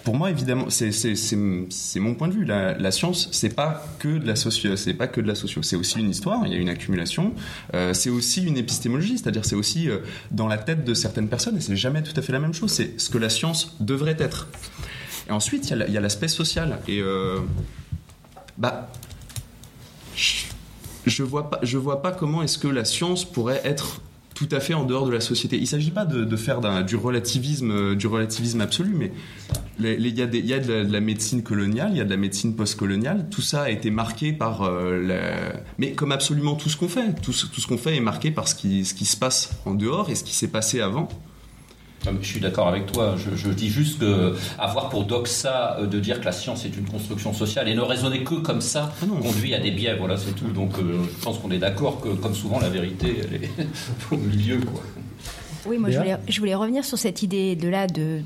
pour 0.04 0.16
moi 0.16 0.30
évidemment, 0.30 0.66
c'est 0.70 1.36
mon 1.36 2.16
point 2.16 2.28
de 2.28 2.34
vue. 2.34 2.46
La, 2.46 2.92
science, 2.92 3.30
c'est 3.32 3.56
pas 3.56 3.86
que 4.00 4.18
de 4.18 4.28
la 4.28 4.36
socio, 4.36 4.76
c'est 4.76 4.94
pas 4.94 5.08
que 5.08 5.22
de 5.22 5.28
la 5.28 5.36
socio, 5.36 5.62
c'est 5.64 5.78
aussi 5.78 6.00
une 6.00 6.10
histoire. 6.10 6.42
Il 6.46 6.52
y 6.52 6.56
a 6.56 6.60
une 6.60 6.70
accumulation. 6.70 7.34
Euh, 7.74 7.94
c'est 7.94 8.10
aussi 8.10 8.44
une 8.44 8.58
épistémologie, 8.58 9.18
c'est-à-dire 9.18 9.46
c'est 9.46 9.56
aussi 9.56 9.88
dans 10.32 10.48
la 10.48 10.58
tête 10.58 10.84
de 10.84 10.94
certaines 10.94 11.30
personnes, 11.30 11.58
et 11.58 11.62
c'est 11.62 11.78
jamais 11.78 12.04
tout 12.04 12.14
à 12.18 12.22
fait 12.22 12.34
la 12.34 12.40
même 12.40 12.54
chose. 12.54 12.72
C'est 12.72 13.00
ce 13.00 13.10
que 13.10 13.18
la 13.18 13.30
science 13.30 13.76
devrait 13.80 14.18
être. 14.20 14.50
Et 15.28 15.32
ensuite, 15.32 15.72
il 15.72 15.94
y 15.94 15.98
a 15.98 16.02
l'aspect 16.02 16.28
social. 16.28 16.80
Bah, 18.58 18.90
je 21.06 21.24
vois 21.24 21.50
pas, 21.50 21.60
je 21.64 21.78
vois 21.78 22.02
pas 22.02 22.12
comment 22.12 22.42
est-ce 22.42 22.58
que 22.58 22.68
la 22.68 22.86
science 22.86 23.26
pourrait 23.26 23.62
être 23.64 24.02
tout 24.36 24.50
à 24.52 24.60
fait 24.60 24.74
en 24.74 24.84
dehors 24.84 25.06
de 25.06 25.14
la 25.14 25.22
société. 25.22 25.56
Il 25.56 25.62
ne 25.62 25.66
s'agit 25.66 25.92
pas 25.92 26.06
de, 26.06 26.36
faire 26.36 26.60
du 26.84 26.98
relativisme, 26.98 27.72
euh, 27.72 27.96
du 27.96 28.06
relativisme 28.06 28.60
absolu, 28.60 28.94
mais 28.94 29.12
il 29.80 30.08
y, 30.08 30.22
a 30.22 30.28
de, 30.28 30.92
la, 30.92 31.00
médecine 31.00 31.42
coloniale, 31.42 31.92
il 31.94 31.98
y 31.98 32.02
a 32.02 32.04
de 32.04 32.10
la 32.10 32.18
médecine 32.18 32.54
postcoloniale. 32.54 33.28
Tout 33.30 33.42
ça 33.42 33.64
a 33.64 33.70
été 33.70 33.90
marqué 33.92 34.34
par, 34.34 34.64
euh, 34.64 35.52
mais 35.78 35.94
comme 35.94 36.12
absolument 36.12 36.56
tout 36.56 36.70
ce 36.70 36.76
qu'on 36.76 36.90
fait, 36.90 37.14
tout, 37.22 37.32
ce 37.32 37.68
qu'on 37.68 37.78
fait 37.78 37.96
est 37.96 38.02
marqué 38.02 38.30
par 38.30 38.48
ce 38.50 38.56
qui 38.56 38.84
se 38.84 39.18
passe 39.18 39.52
en 39.66 39.74
dehors 39.74 40.10
et 40.10 40.16
ce 40.16 40.24
qui 40.24 40.36
s'est 40.36 40.50
passé 40.50 40.82
avant. 40.82 41.08
Je 42.22 42.28
suis 42.28 42.40
d'accord 42.40 42.68
avec 42.68 42.92
toi. 42.92 43.16
Je, 43.18 43.50
dis 43.50 43.70
juste 43.70 44.00
que 44.00 44.36
avoir 44.60 44.90
pour 44.90 45.06
doxa 45.06 45.78
euh, 45.80 45.88
de 45.88 46.00
dire 46.00 46.20
que 46.20 46.26
la 46.26 46.32
science 46.32 46.66
est 46.66 46.76
une 46.76 46.86
construction 46.86 47.34
sociale 47.34 47.70
et 47.70 47.76
ne 47.76 47.82
raisonner 47.82 48.24
que 48.24 48.36
comme 48.36 48.62
ça 48.62 48.94
ah 49.02 49.06
conduit 49.22 49.54
à 49.54 49.60
des 49.60 49.72
biais. 49.72 49.96
Voilà, 49.98 50.18
c'est 50.18 50.36
tout. 50.36 50.52
Donc, 50.52 50.78
euh, 50.78 51.04
je 51.18 51.24
pense 51.24 51.40
qu'on 51.40 51.52
est 51.52 51.60
d'accord 51.60 52.02
que, 52.02 52.10
comme 52.10 52.36
souvent, 52.36 52.60
la 52.60 52.70
vérité, 52.70 53.22
elle 53.24 53.44
est 53.44 53.50
au 54.12 54.18
milieu, 54.18 54.60
quoi. 54.60 54.82
Oui, 55.66 55.78
moi 55.78 55.90
je 55.90 56.40
voulais, 56.40 56.56
revenir 56.56 56.86
sur 56.86 56.98
cette 56.98 57.24
idée 57.24 57.56
de 57.56 57.68
là 57.68 57.88
de, 57.88 58.22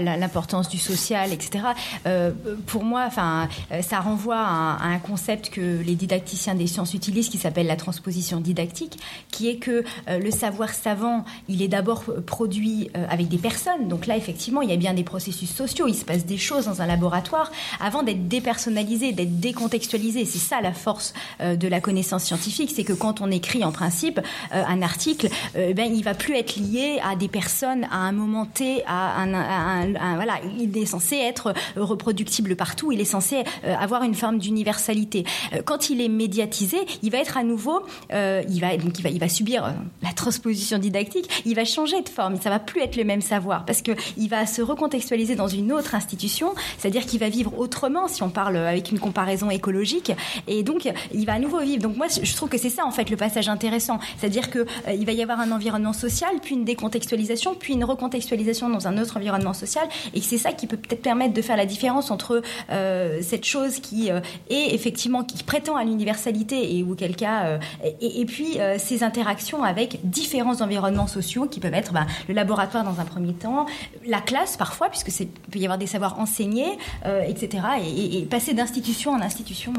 l'importance 0.00 0.68
du 0.68 0.78
social, 0.78 1.32
etc. 1.32 1.64
Euh, 2.06 2.32
pour 2.66 2.84
moi, 2.84 3.04
enfin, 3.06 3.48
euh, 3.72 3.82
ça 3.82 4.00
renvoie 4.00 4.38
à, 4.38 4.84
un 4.84 4.98
concept 4.98 5.50
que 5.50 5.82
les 5.82 5.94
didacticiens 5.94 6.54
des 6.54 6.66
sciences 6.66 6.94
utilisent, 6.94 7.28
qui 7.28 7.38
s'appelle 7.38 7.66
la 7.66 7.76
transposition 7.76 8.40
didactique, 8.40 8.98
qui 9.30 9.48
est 9.48 9.56
que 9.56 9.84
euh, 10.08 10.18
le 10.18 10.30
savoir 10.30 10.70
savant, 10.70 11.24
il 11.48 11.62
est 11.62 11.68
d'abord 11.68 12.04
produit 12.26 12.90
avec 13.08 13.28
des 13.28 13.38
personnes. 13.38 13.88
Donc 13.88 14.06
là, 14.06 14.16
effectivement, 14.16 14.62
il 14.62 14.70
y 14.70 14.72
a 14.72 14.76
bien 14.76 14.94
des 14.94 15.04
processus 15.04 15.50
sociaux, 15.50 15.86
il 15.88 15.94
se 15.94 16.04
passe 16.04 16.26
des 16.26 16.38
choses 16.38 16.66
dans 16.66 16.82
un 16.82 16.86
laboratoire 16.86 17.50
avant 17.80 18.02
d'être 18.02 18.28
dépersonnalisé, 18.28 19.12
d'être 19.12 19.40
décontextualisé. 19.40 20.24
C'est 20.24 20.38
ça 20.38 20.60
la 20.60 20.72
force 20.72 21.14
de 21.40 21.68
la 21.68 21.80
connaissance 21.80 22.24
scientifique, 22.24 22.72
c'est 22.74 22.84
que 22.84 22.92
quand 22.92 23.20
on 23.20 23.30
écrit 23.30 23.64
en 23.64 23.72
principe 23.72 24.20
un 24.50 24.82
article, 24.82 25.28
ben 25.54 25.94
il 25.94 26.04
va 26.04 26.14
plus 26.14 26.33
être 26.36 26.56
lié 26.56 27.00
à 27.04 27.16
des 27.16 27.28
personnes 27.28 27.84
à 27.90 27.96
un 27.96 28.12
moment 28.12 28.46
T, 28.46 28.82
à 28.86 29.22
un, 29.22 30.14
voilà, 30.16 30.34
il 30.58 30.76
est 30.76 30.86
censé 30.86 31.16
être 31.16 31.54
reproductible 31.76 32.56
partout, 32.56 32.92
il 32.92 33.00
est 33.00 33.04
censé 33.04 33.44
euh, 33.64 33.74
avoir 33.76 34.02
une 34.02 34.14
forme 34.14 34.38
d'universalité. 34.38 35.24
Euh, 35.52 35.62
quand 35.64 35.90
il 35.90 36.00
est 36.00 36.08
médiatisé, 36.08 36.78
il 37.02 37.10
va 37.10 37.18
être 37.18 37.36
à 37.36 37.44
nouveau, 37.44 37.82
euh, 38.12 38.42
il 38.48 38.60
va 38.60 38.76
donc 38.76 38.98
il 38.98 39.18
va, 39.18 39.28
subir 39.28 39.74
la 40.02 40.12
transposition 40.12 40.78
didactique, 40.78 41.42
il 41.44 41.54
va 41.54 41.64
changer 41.64 42.00
de 42.02 42.08
forme, 42.08 42.36
ça 42.40 42.50
va 42.50 42.58
plus 42.58 42.80
être 42.80 42.96
le 42.96 43.04
même 43.04 43.22
savoir 43.22 43.64
parce 43.64 43.82
que 43.82 43.92
il 44.16 44.28
va 44.28 44.46
se 44.46 44.62
recontextualiser 44.62 45.34
dans 45.34 45.48
une 45.48 45.72
autre 45.72 45.94
institution, 45.94 46.54
c'est-à-dire 46.78 47.06
qu'il 47.06 47.20
va 47.20 47.28
vivre 47.28 47.58
autrement 47.58 48.08
si 48.08 48.22
on 48.22 48.30
parle 48.30 48.56
avec 48.56 48.90
une 48.90 48.98
comparaison 48.98 49.50
écologique 49.50 50.12
et 50.46 50.62
donc 50.62 50.88
il 51.12 51.26
va 51.26 51.34
à 51.34 51.38
nouveau 51.38 51.60
vivre. 51.60 51.82
Donc 51.82 51.96
moi 51.96 52.06
je 52.08 52.34
trouve 52.34 52.48
que 52.48 52.58
c'est 52.58 52.70
ça 52.70 52.84
en 52.84 52.90
fait 52.90 53.10
le 53.10 53.16
passage 53.16 53.48
intéressant, 53.48 53.98
c'est-à-dire 54.18 54.50
que 54.50 54.66
il 54.92 55.06
va 55.06 55.12
y 55.12 55.22
avoir 55.22 55.40
un 55.40 55.50
environnement 55.52 55.92
social 55.92 56.23
puis 56.42 56.54
une 56.54 56.64
décontextualisation, 56.64 57.54
puis 57.54 57.74
une 57.74 57.84
recontextualisation 57.84 58.68
dans 58.68 58.88
un 58.88 58.98
autre 58.98 59.16
environnement 59.16 59.52
social. 59.52 59.86
Et 60.14 60.20
c'est 60.20 60.38
ça 60.38 60.52
qui 60.52 60.66
peut 60.66 60.76
peut-être 60.76 61.02
permettre 61.02 61.34
de 61.34 61.42
faire 61.42 61.56
la 61.56 61.66
différence 61.66 62.10
entre 62.10 62.42
euh, 62.70 63.20
cette 63.22 63.44
chose 63.44 63.80
qui 63.80 64.10
euh, 64.10 64.20
est 64.50 64.74
effectivement, 64.74 65.24
qui 65.24 65.42
prétend 65.42 65.76
à 65.76 65.84
l'universalité 65.84 66.76
et 66.76 66.82
auquel 66.82 67.16
cas, 67.16 67.46
euh, 67.46 67.58
et, 68.00 68.24
puis 68.24 68.58
ces 68.78 69.02
interactions 69.02 69.62
avec 69.62 70.00
différents 70.04 70.62
environnements 70.62 71.06
sociaux 71.06 71.46
qui 71.46 71.60
peuvent 71.60 71.74
être 71.74 71.92
bah, 71.92 72.06
le 72.28 72.34
laboratoire 72.34 72.84
dans 72.84 73.00
un 73.00 73.04
premier 73.04 73.34
temps, 73.34 73.66
la 74.06 74.20
classe 74.20 74.56
parfois, 74.56 74.88
puisque 74.88 75.10
c'est 75.10 75.26
peut 75.26 75.58
y 75.58 75.64
avoir 75.64 75.78
des 75.78 75.86
savoirs 75.86 76.18
enseignés, 76.18 76.78
etc. 77.26 77.64
Et, 77.84 78.18
et 78.18 78.22
passer 78.24 78.54
d'institution 78.54 79.12
en 79.12 79.20
institution 79.20 79.72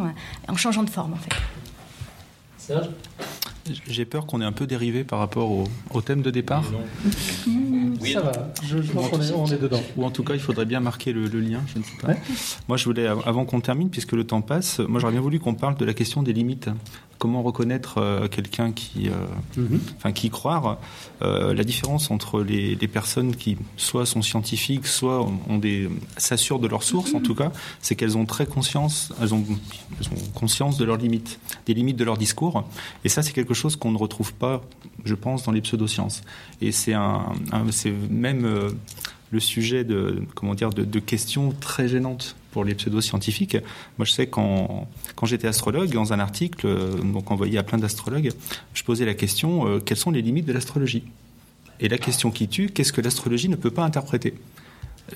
en 0.48 0.56
changeant 0.56 0.84
de 0.84 0.90
forme 0.90 1.14
en 1.14 1.18
fait. 1.18 1.36
Serge? 2.58 2.90
J'ai 3.88 4.06
peur 4.06 4.26
qu'on 4.26 4.42
ait 4.42 4.46
un 4.46 4.52
peu 4.52 4.68
dérivé 4.68 5.04
par 5.04 5.20
rapport 5.20 5.52
au, 5.52 6.02
thème 6.02 6.22
de 6.22 6.30
départ. 6.30 6.64
Oui, 8.02 8.14
ça 8.14 8.22
va, 8.22 8.52
je, 8.64 8.78
pense 8.92 9.10
qu'on 9.10 9.48
est, 9.48 9.58
dedans. 9.60 9.82
Ou 9.98 10.06
en 10.06 10.12
tout 10.12 10.24
cas, 10.24 10.34
il 10.34 10.40
faudrait 10.40 10.66
bien 10.66 10.80
marquer 10.80 11.14
le, 11.14 11.26
lien, 11.40 11.62
je 11.74 11.80
ne 11.80 11.84
sais 11.84 11.98
pas. 12.02 12.14
Moi, 12.68 12.78
je 12.78 12.86
voulais, 12.86 13.08
avant 13.08 13.46
qu'on 13.46 13.62
termine, 13.62 13.90
puisque 13.90 14.12
le 14.12 14.26
temps 14.26 14.42
passe, 14.42 14.80
moi 14.80 15.00
j'aurais 15.00 15.14
bien 15.14 15.22
voulu 15.22 15.40
qu'on 15.40 15.56
parle 15.56 15.76
de 15.78 15.86
la 15.86 15.94
question 15.94 16.22
des 16.22 16.34
limites 16.34 16.70
comment 17.18 17.42
reconnaître 17.42 17.98
euh, 17.98 18.28
quelqu'un 18.28 18.72
qui, 18.72 19.10
euh, 19.10 19.14
mhm. 19.58 19.80
enfin, 19.98 20.12
qui 20.12 20.30
croire. 20.30 20.78
Euh, 21.22 21.54
la 21.54 21.64
différence 21.64 22.12
entre 22.12 22.42
les, 22.42 22.76
personnes 22.88 23.36
qui 23.36 23.58
soit 23.78 24.06
sont 24.06 24.22
scientifiques, 24.22 24.86
soit 24.88 25.22
ont 25.22 25.58
des 25.58 25.90
s'assurent 26.18 26.60
de 26.60 26.68
leurs 26.68 26.84
sources, 26.84 27.14
en 27.14 27.20
mhm. 27.20 27.24
tout 27.24 27.36
cas, 27.36 27.52
c'est 27.82 27.96
qu'elles 27.96 28.18
ont 28.18 28.26
très 28.26 28.46
conscience, 28.46 29.12
elles 29.22 29.34
ont, 29.34 29.44
conscience 30.34 30.78
de 30.78 30.86
leurs 30.86 30.98
limites, 30.98 31.40
des 31.66 31.74
limites 31.74 31.98
de 31.98 32.04
leur 32.04 32.18
discours. 32.18 32.68
Et 33.04 33.10
ça, 33.10 33.24
c'est 33.24 33.34
quelque 33.34 33.54
chose 33.54 33.76
qu'on 33.76 33.92
ne 33.92 33.98
retrouve 33.98 34.34
pas, 34.34 34.62
je 35.04 35.16
pense, 35.16 35.44
dans 35.44 35.52
les 35.52 35.62
pseudosciences. 35.62 36.22
Et 36.62 36.72
c'est 36.72 36.94
un, 36.94 37.34
c'est 37.72 37.94
même 38.10 38.76
le 39.32 39.40
sujet 39.40 39.84
de 39.84 40.24
comment 40.36 40.54
dire 40.54 40.70
de 40.70 41.00
questions 41.00 41.54
très 41.60 41.88
gênantes 41.88 42.36
pour 42.56 42.64
les 42.64 42.74
pseudo-scientifiques. 42.74 43.58
Moi, 43.98 44.06
je 44.06 44.14
sais 44.14 44.28
quand, 44.28 44.88
quand 45.18 45.26
j'étais 45.26 45.46
astrologue, 45.46 45.92
dans 45.92 46.14
un 46.14 46.20
article, 46.22 46.66
euh, 46.68 46.96
donc 47.02 47.30
envoyé 47.30 47.58
à 47.58 47.64
plein 47.64 47.78
d'astrologues, 47.78 48.32
je 48.74 48.84
posais 48.86 49.04
la 49.04 49.14
question 49.14 49.68
euh, 49.68 49.80
quelles 49.80 49.98
sont 49.98 50.10
les 50.10 50.22
limites 50.22 50.46
de 50.46 50.54
l'astrologie? 50.54 51.04
Et 51.82 51.90
la 51.90 51.98
question 51.98 52.32
qui 52.32 52.48
tue, 52.48 52.70
qu'est-ce 52.70 52.94
que 52.94 53.02
l'astrologie 53.02 53.50
ne 53.50 53.58
peut 53.58 53.72
pas 53.72 53.84
interpréter? 53.84 54.36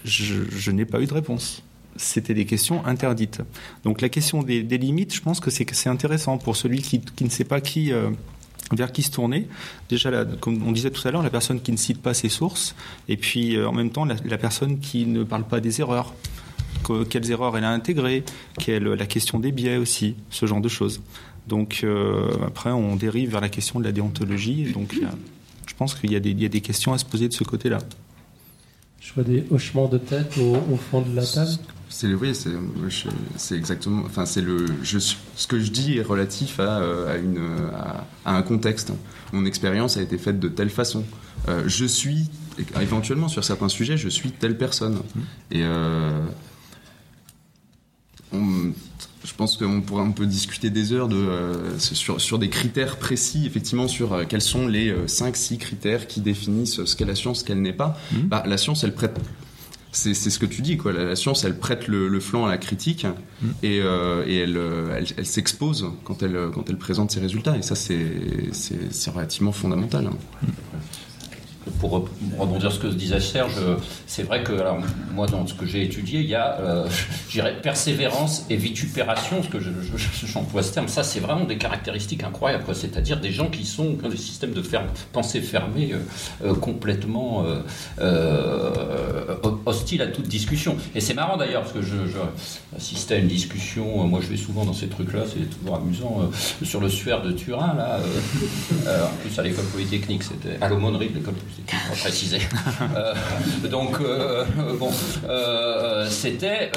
Je, 0.03 0.69
n'ai 0.71 0.83
pas 0.83 0.99
eu 0.99 1.05
de 1.05 1.13
réponse 1.13 1.63
c'était 1.95 2.33
des 2.33 2.45
questions 2.45 2.85
interdites. 2.85 3.41
Donc 3.83 3.99
la 3.99 4.09
question 4.09 4.41
des, 4.43 4.61
limites, 4.61 5.13
je 5.13 5.21
pense 5.21 5.39
que 5.41 5.49
c'est 5.49 5.89
intéressant 5.89 6.37
pour 6.37 6.55
celui 6.55 6.81
qui, 6.81 7.01
ne 7.21 7.29
sait 7.29 7.43
pas 7.43 7.59
euh, 7.77 8.09
vers 8.71 8.91
qui 8.93 9.01
se 9.01 9.11
tourner. 9.11 9.47
Déjà, 9.89 10.23
comme 10.39 10.65
on 10.65 10.71
disait 10.71 10.91
tout 10.91 11.05
à 11.05 11.11
l'heure, 11.11 11.23
la 11.23 11.29
personne 11.29 11.59
qui 11.59 11.73
ne 11.73 11.77
cite 11.77 12.01
pas 12.01 12.13
ses 12.13 12.29
sources, 12.29 12.73
et 13.09 13.17
puis 13.17 13.61
en 13.61 13.73
même 13.73 13.89
temps 13.89 14.05
la, 14.05 14.37
personne 14.37 14.79
qui 14.79 15.07
ne 15.07 15.23
parle 15.23 15.43
pas 15.43 15.59
des 15.59 15.81
erreurs 15.81 16.13
quelles 17.09 17.31
erreurs 17.31 17.57
elle 17.57 17.63
a 17.63 17.71
intégrées, 17.71 18.23
quelle, 18.59 18.83
la 18.83 19.05
question 19.05 19.39
des 19.39 19.51
biais 19.51 19.77
aussi, 19.77 20.15
ce 20.29 20.45
genre 20.45 20.61
de 20.61 20.69
choses. 20.69 21.01
Donc 21.47 21.81
euh, 21.83 22.29
après, 22.45 22.71
on 22.71 22.95
dérive 22.95 23.31
vers 23.31 23.41
la 23.41 23.49
question 23.49 23.79
de 23.79 23.85
la 23.85 23.91
déontologie. 23.91 24.71
Donc 24.71 24.95
je 25.65 25.73
pense 25.73 25.95
qu'il 25.95 26.11
y, 26.11 26.15
a 26.15 26.19
des 26.19 26.61
questions 26.61 26.93
à 26.93 26.97
se 26.97 27.05
poser 27.05 27.27
de 27.27 27.33
ce 27.33 27.43
côté-là. 27.43 27.79
Je 29.01 29.13
vois 29.13 29.23
des 29.23 29.45
hochements 29.49 29.87
de 29.87 29.97
tête 29.97 30.37
au, 30.37 30.75
fond 30.75 31.01
de 31.01 31.15
la 31.15 31.25
table. 31.25 31.49
C'est 31.89 32.13
oui, 32.13 32.33
c'est 33.37 33.55
exactement. 33.55 34.03
Enfin, 34.05 34.27
c'est 34.27 34.41
le. 34.41 34.65
Je, 34.83 34.99
ce 34.99 35.47
que 35.47 35.59
je 35.59 35.71
dis 35.71 35.97
est 35.97 36.03
relatif 36.03 36.59
à, 36.59 36.79
euh, 36.79 37.15
à 37.15 37.17
une, 37.17 37.39
à, 38.25 38.35
un 38.35 38.41
contexte. 38.43 38.91
Mon 39.33 39.45
expérience 39.45 39.97
a 39.97 40.01
été 40.01 40.19
faite 40.19 40.39
de 40.39 40.49
telle 40.49 40.69
façon. 40.69 41.03
Euh, 41.47 41.63
je 41.65 41.85
suis 41.85 42.29
éventuellement 42.79 43.29
sur 43.29 43.43
certains 43.43 43.69
sujets, 43.69 43.97
je 43.97 44.09
suis 44.09 44.31
telle 44.31 44.57
personne. 44.57 44.95
Mmh. 45.15 45.19
Et 45.51 45.63
on- 48.33 48.71
je 49.25 49.33
pense 49.33 49.57
qu'on 49.57 49.81
pourrait 49.81 50.03
on 50.03 50.13
peut 50.13 50.25
discuter 50.25 50.69
des 50.69 50.93
heures 50.93 51.07
de, 51.09 51.15
euh, 51.17 51.77
sur, 51.79 52.21
sur 52.21 52.39
des 52.39 52.49
critères 52.49 52.97
précis, 52.97 53.45
effectivement, 53.45 53.87
sur 53.87 54.13
euh, 54.13 54.23
quels 54.27 54.41
sont 54.41 54.67
les 54.67 54.93
5-6 55.07 55.57
critères 55.57 56.07
qui 56.07 56.21
définissent 56.21 56.83
ce 56.85 56.95
qu'est 56.95 57.05
la 57.05 57.15
science, 57.15 57.39
ce 57.39 57.43
qu'elle 57.43 57.61
n'est 57.61 57.73
pas. 57.73 57.97
Mhm. 58.13 58.27
Bah, 58.29 58.43
la 58.45 58.57
science, 58.57 58.83
elle 58.83 58.93
prête. 58.93 59.17
C'est 59.91 60.13
c'est 60.13 60.29
ce 60.29 60.37
que 60.37 60.45
tu 60.45 60.61
dis, 60.61 60.77
quoi. 60.77 60.93
La, 60.93 61.03
la 61.03 61.15
science, 61.15 61.43
elle 61.43 61.57
prête 61.57 61.87
le, 61.87 62.07
le 62.07 62.19
flanc 62.19 62.45
à 62.45 62.49
la 62.49 62.59
critique 62.59 63.07
et, 63.63 63.81
euh, 63.81 64.23
et 64.27 64.37
elle, 64.37 64.55
euh, 64.55 64.95
elle, 64.95 65.07
elle 65.17 65.25
s'expose 65.25 65.87
quand 66.03 66.21
elle, 66.21 66.37
quand 66.53 66.69
elle 66.69 66.77
présente 66.77 67.09
ses 67.11 67.19
résultats. 67.19 67.57
Et 67.57 67.63
ça, 67.63 67.73
c'est 67.75 68.05
c'est- 68.51 68.91
c'est 68.91 69.09
relativement 69.09 69.51
fondamental. 69.51 70.05
hein. 70.07 70.47
Pour 71.79 71.99
re- 71.99 72.07
rebondir 72.37 72.71
ce 72.71 72.79
que 72.79 72.87
disait 72.87 73.19
Serge, 73.19 73.53
euh, 73.59 73.75
c'est 74.07 74.23
vrai 74.23 74.43
que 74.43 74.53
alors, 74.53 74.77
moi, 75.13 75.27
dans 75.27 75.45
ce 75.47 75.53
que 75.53 75.65
j'ai 75.65 75.83
étudié, 75.83 76.19
il 76.21 76.27
y 76.27 76.35
a, 76.35 76.57
euh, 76.59 76.87
persévérance 77.63 78.45
et 78.49 78.55
vitupération, 78.55 79.37
parce 79.37 79.47
que 79.49 79.59
je- 79.59 79.69
je- 79.81 79.97
je- 79.97 80.25
j'emploie 80.27 80.63
ce 80.63 80.73
terme. 80.73 80.87
Ça, 80.87 81.03
c'est 81.03 81.19
vraiment 81.19 81.45
des 81.45 81.57
caractéristiques 81.57 82.23
incroyables, 82.23 82.63
c'est-à-dire 82.73 83.19
des 83.19 83.31
gens 83.31 83.47
qui 83.47 83.65
sont 83.65 83.97
ont 84.03 84.09
des 84.09 84.17
systèmes 84.17 84.51
de 84.53 84.61
pensée 85.13 85.41
fermés 85.41 85.91
euh, 85.93 86.47
euh, 86.49 86.53
complètement 86.55 87.45
hostiles 89.65 90.01
à 90.01 90.07
toute 90.07 90.27
discussion. 90.27 90.75
Et 90.95 91.01
c'est 91.01 91.13
marrant 91.13 91.37
d'ailleurs, 91.37 91.61
parce 91.61 91.73
que 91.73 91.81
je, 91.81 91.95
je 92.07 92.19
assistais 92.75 93.15
à 93.15 93.17
une 93.17 93.27
discussion, 93.27 94.05
moi 94.07 94.19
je 94.21 94.27
vais 94.27 94.37
souvent 94.37 94.65
dans 94.65 94.73
ces 94.73 94.87
trucs-là, 94.87 95.21
c'est 95.27 95.45
toujours 95.59 95.75
amusant, 95.77 96.29
sur 96.63 96.79
le 96.79 96.89
suaire 96.89 97.21
de 97.21 97.31
Turin, 97.31 97.73
là, 97.75 97.99
en 98.85 99.15
plus 99.21 99.37
à 99.39 99.43
l'école 99.43 99.65
polytechnique, 99.65 100.23
c'était 100.23 100.57
à 100.61 100.67
l'aumônerie 100.69 101.09
de 101.09 101.15
l'école 101.15 101.33
polytechnique, 101.33 101.58
préciser. 102.01 102.39
Euh, 102.95 103.13
donc, 103.69 103.99
euh, 104.01 104.43
euh, 104.59 104.77
bon, 104.77 104.89
c'était 106.09 106.71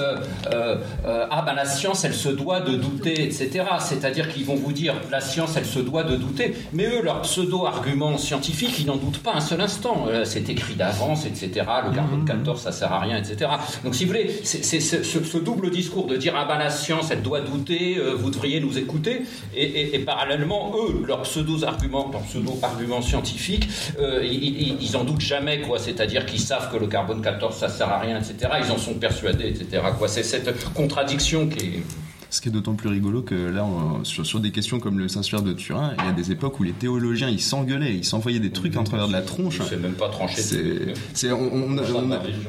ah 0.54 1.42
ben 1.46 1.54
la 1.54 1.64
science, 1.64 2.04
elle 2.04 2.14
se 2.14 2.28
doit 2.28 2.60
de 2.60 2.76
douter, 2.76 3.22
etc. 3.24 3.64
C'est-à-dire 3.80 4.28
qu'ils 4.32 4.44
vont 4.44 4.56
vous 4.56 4.72
dire 4.72 4.94
la 5.10 5.20
science, 5.20 5.56
elle 5.56 5.66
se 5.66 5.78
doit 5.78 6.02
de 6.04 6.16
douter, 6.16 6.54
mais 6.72 6.86
eux, 6.86 7.02
leurs 7.02 7.22
pseudo-arguments 7.22 8.18
scientifiques, 8.18 8.78
ils 8.78 8.86
n'en 8.86 8.96
doutent 8.96 9.22
pas 9.22 9.34
un 9.34 9.40
seul 9.40 9.60
instant. 9.60 10.06
C'est 10.24 10.48
écrit 10.48 10.74
d'avance, 10.74 11.26
etc. 11.26 11.50
Le 11.88 11.94
carbone 11.94 12.24
14, 12.24 12.60
ça 12.60 12.72
sert 12.72 12.92
à 12.92 13.00
rien, 13.00 13.18
etc. 13.18 13.50
Donc, 13.84 13.94
si 13.94 14.04
vous 14.04 14.10
voulez, 14.12 14.40
c'est 14.44 14.80
ce, 14.80 15.38
double 15.38 15.70
discours 15.70 16.06
de 16.06 16.16
dire 16.16 16.34
ah 16.36 16.44
ben 16.44 16.58
la 16.58 16.70
science, 16.70 17.10
elle 17.10 17.22
doit 17.22 17.40
douter, 17.40 17.98
vous 18.16 18.30
devriez 18.30 18.60
nous 18.60 18.78
écouter, 18.78 19.22
et, 19.54 19.62
et- 19.64 19.94
et 19.94 19.98
parallèlement, 20.00 20.72
eux, 20.76 21.04
leurs 21.06 21.22
pseudo-arguments, 21.22 22.10
leurs 22.12 22.22
pseudo-arguments 22.22 23.02
scientifiques, 23.02 23.68
euh, 23.98 24.24
ils, 24.24 24.61
ils- 24.62 24.76
ils 24.82 24.96
en 24.96 25.04
doutent 25.04 25.20
jamais, 25.20 25.60
quoi. 25.60 25.78
C'est-à-dire 25.78 26.24
qu'ils 26.26 26.40
savent 26.40 26.70
que 26.72 26.76
le 26.78 26.86
carbone 26.86 27.20
14, 27.20 27.56
ça 27.56 27.68
sert 27.68 27.88
à 27.88 27.98
rien, 28.00 28.18
etc. 28.18 28.50
Ils 28.64 28.70
en 28.70 28.78
sont 28.78 28.94
persuadés, 28.94 29.48
etc. 29.48 29.82
Quoi. 29.98 30.08
C'est 30.08 30.22
cette 30.22 30.72
contradiction 30.74 31.48
qui 31.48 31.66
est. 31.66 31.82
Ce 32.30 32.40
qui 32.40 32.48
est 32.48 32.52
d'autant 32.52 32.72
plus 32.72 32.88
rigolo 32.88 33.20
que 33.20 33.34
là, 33.34 33.62
on- 33.62 34.04
sur, 34.04 34.24
sur 34.24 34.40
des 34.40 34.52
questions 34.52 34.80
comme 34.80 34.98
le 34.98 35.06
Saint-Suaire 35.06 35.42
de 35.42 35.52
Turin, 35.52 35.92
il 35.98 36.04
y 36.06 36.08
a 36.08 36.12
des 36.12 36.32
époques 36.32 36.58
où 36.60 36.62
les 36.62 36.72
théologiens, 36.72 37.28
ils 37.28 37.42
s'engueulaient, 37.42 37.94
ils 37.94 38.06
s'envoyaient 38.06 38.38
des 38.40 38.50
trucs 38.50 38.74
en 38.78 38.84
travers 38.84 39.06
de 39.06 39.12
la 39.12 39.20
tronche. 39.20 39.58
C'est 39.68 39.76
même 39.76 39.92
pas 39.92 40.08
tranché. 40.08 40.40
C'est, 40.40 40.94
c'est- 41.12 41.30
on- 41.30 41.52
on- 41.52 41.76
on- 41.98 42.06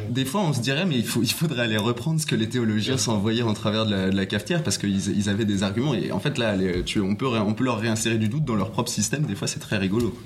des 0.10 0.24
fois, 0.24 0.40
on 0.40 0.54
se 0.54 0.62
dirait, 0.62 0.86
mais 0.86 0.96
il, 0.96 1.04
faut, 1.06 1.22
il 1.22 1.30
faudrait 1.30 1.64
aller 1.64 1.76
reprendre 1.76 2.22
ce 2.22 2.26
que 2.26 2.36
les 2.36 2.48
théologiens 2.48 2.96
s'envoyaient 2.98 3.42
en 3.44 3.54
travers 3.54 3.86
de 3.86 3.92
la, 3.92 4.10
de 4.10 4.16
la 4.16 4.26
cafetière 4.26 4.64
parce 4.64 4.78
qu'ils 4.78 5.18
ils 5.18 5.28
avaient 5.30 5.44
des 5.44 5.64
arguments. 5.64 5.94
Et 5.96 6.14
en 6.14 6.20
fait, 6.22 6.38
là, 6.38 6.56
les- 6.56 6.84
tu, 6.84 7.02
on, 7.02 7.16
peut, 7.16 7.28
ré- 7.28 7.40
on 7.40 7.54
peut 7.54 7.66
leur 7.66 7.78
réinsérer 7.80 8.18
du 8.18 8.30
doute 8.30 8.46
dans 8.46 8.56
leur 8.56 8.72
propre 8.72 8.90
système. 8.90 9.24
Des 9.24 9.36
fois, 9.36 9.50
c'est 9.50 9.60
très 9.60 9.78
rigolo. 9.78 10.18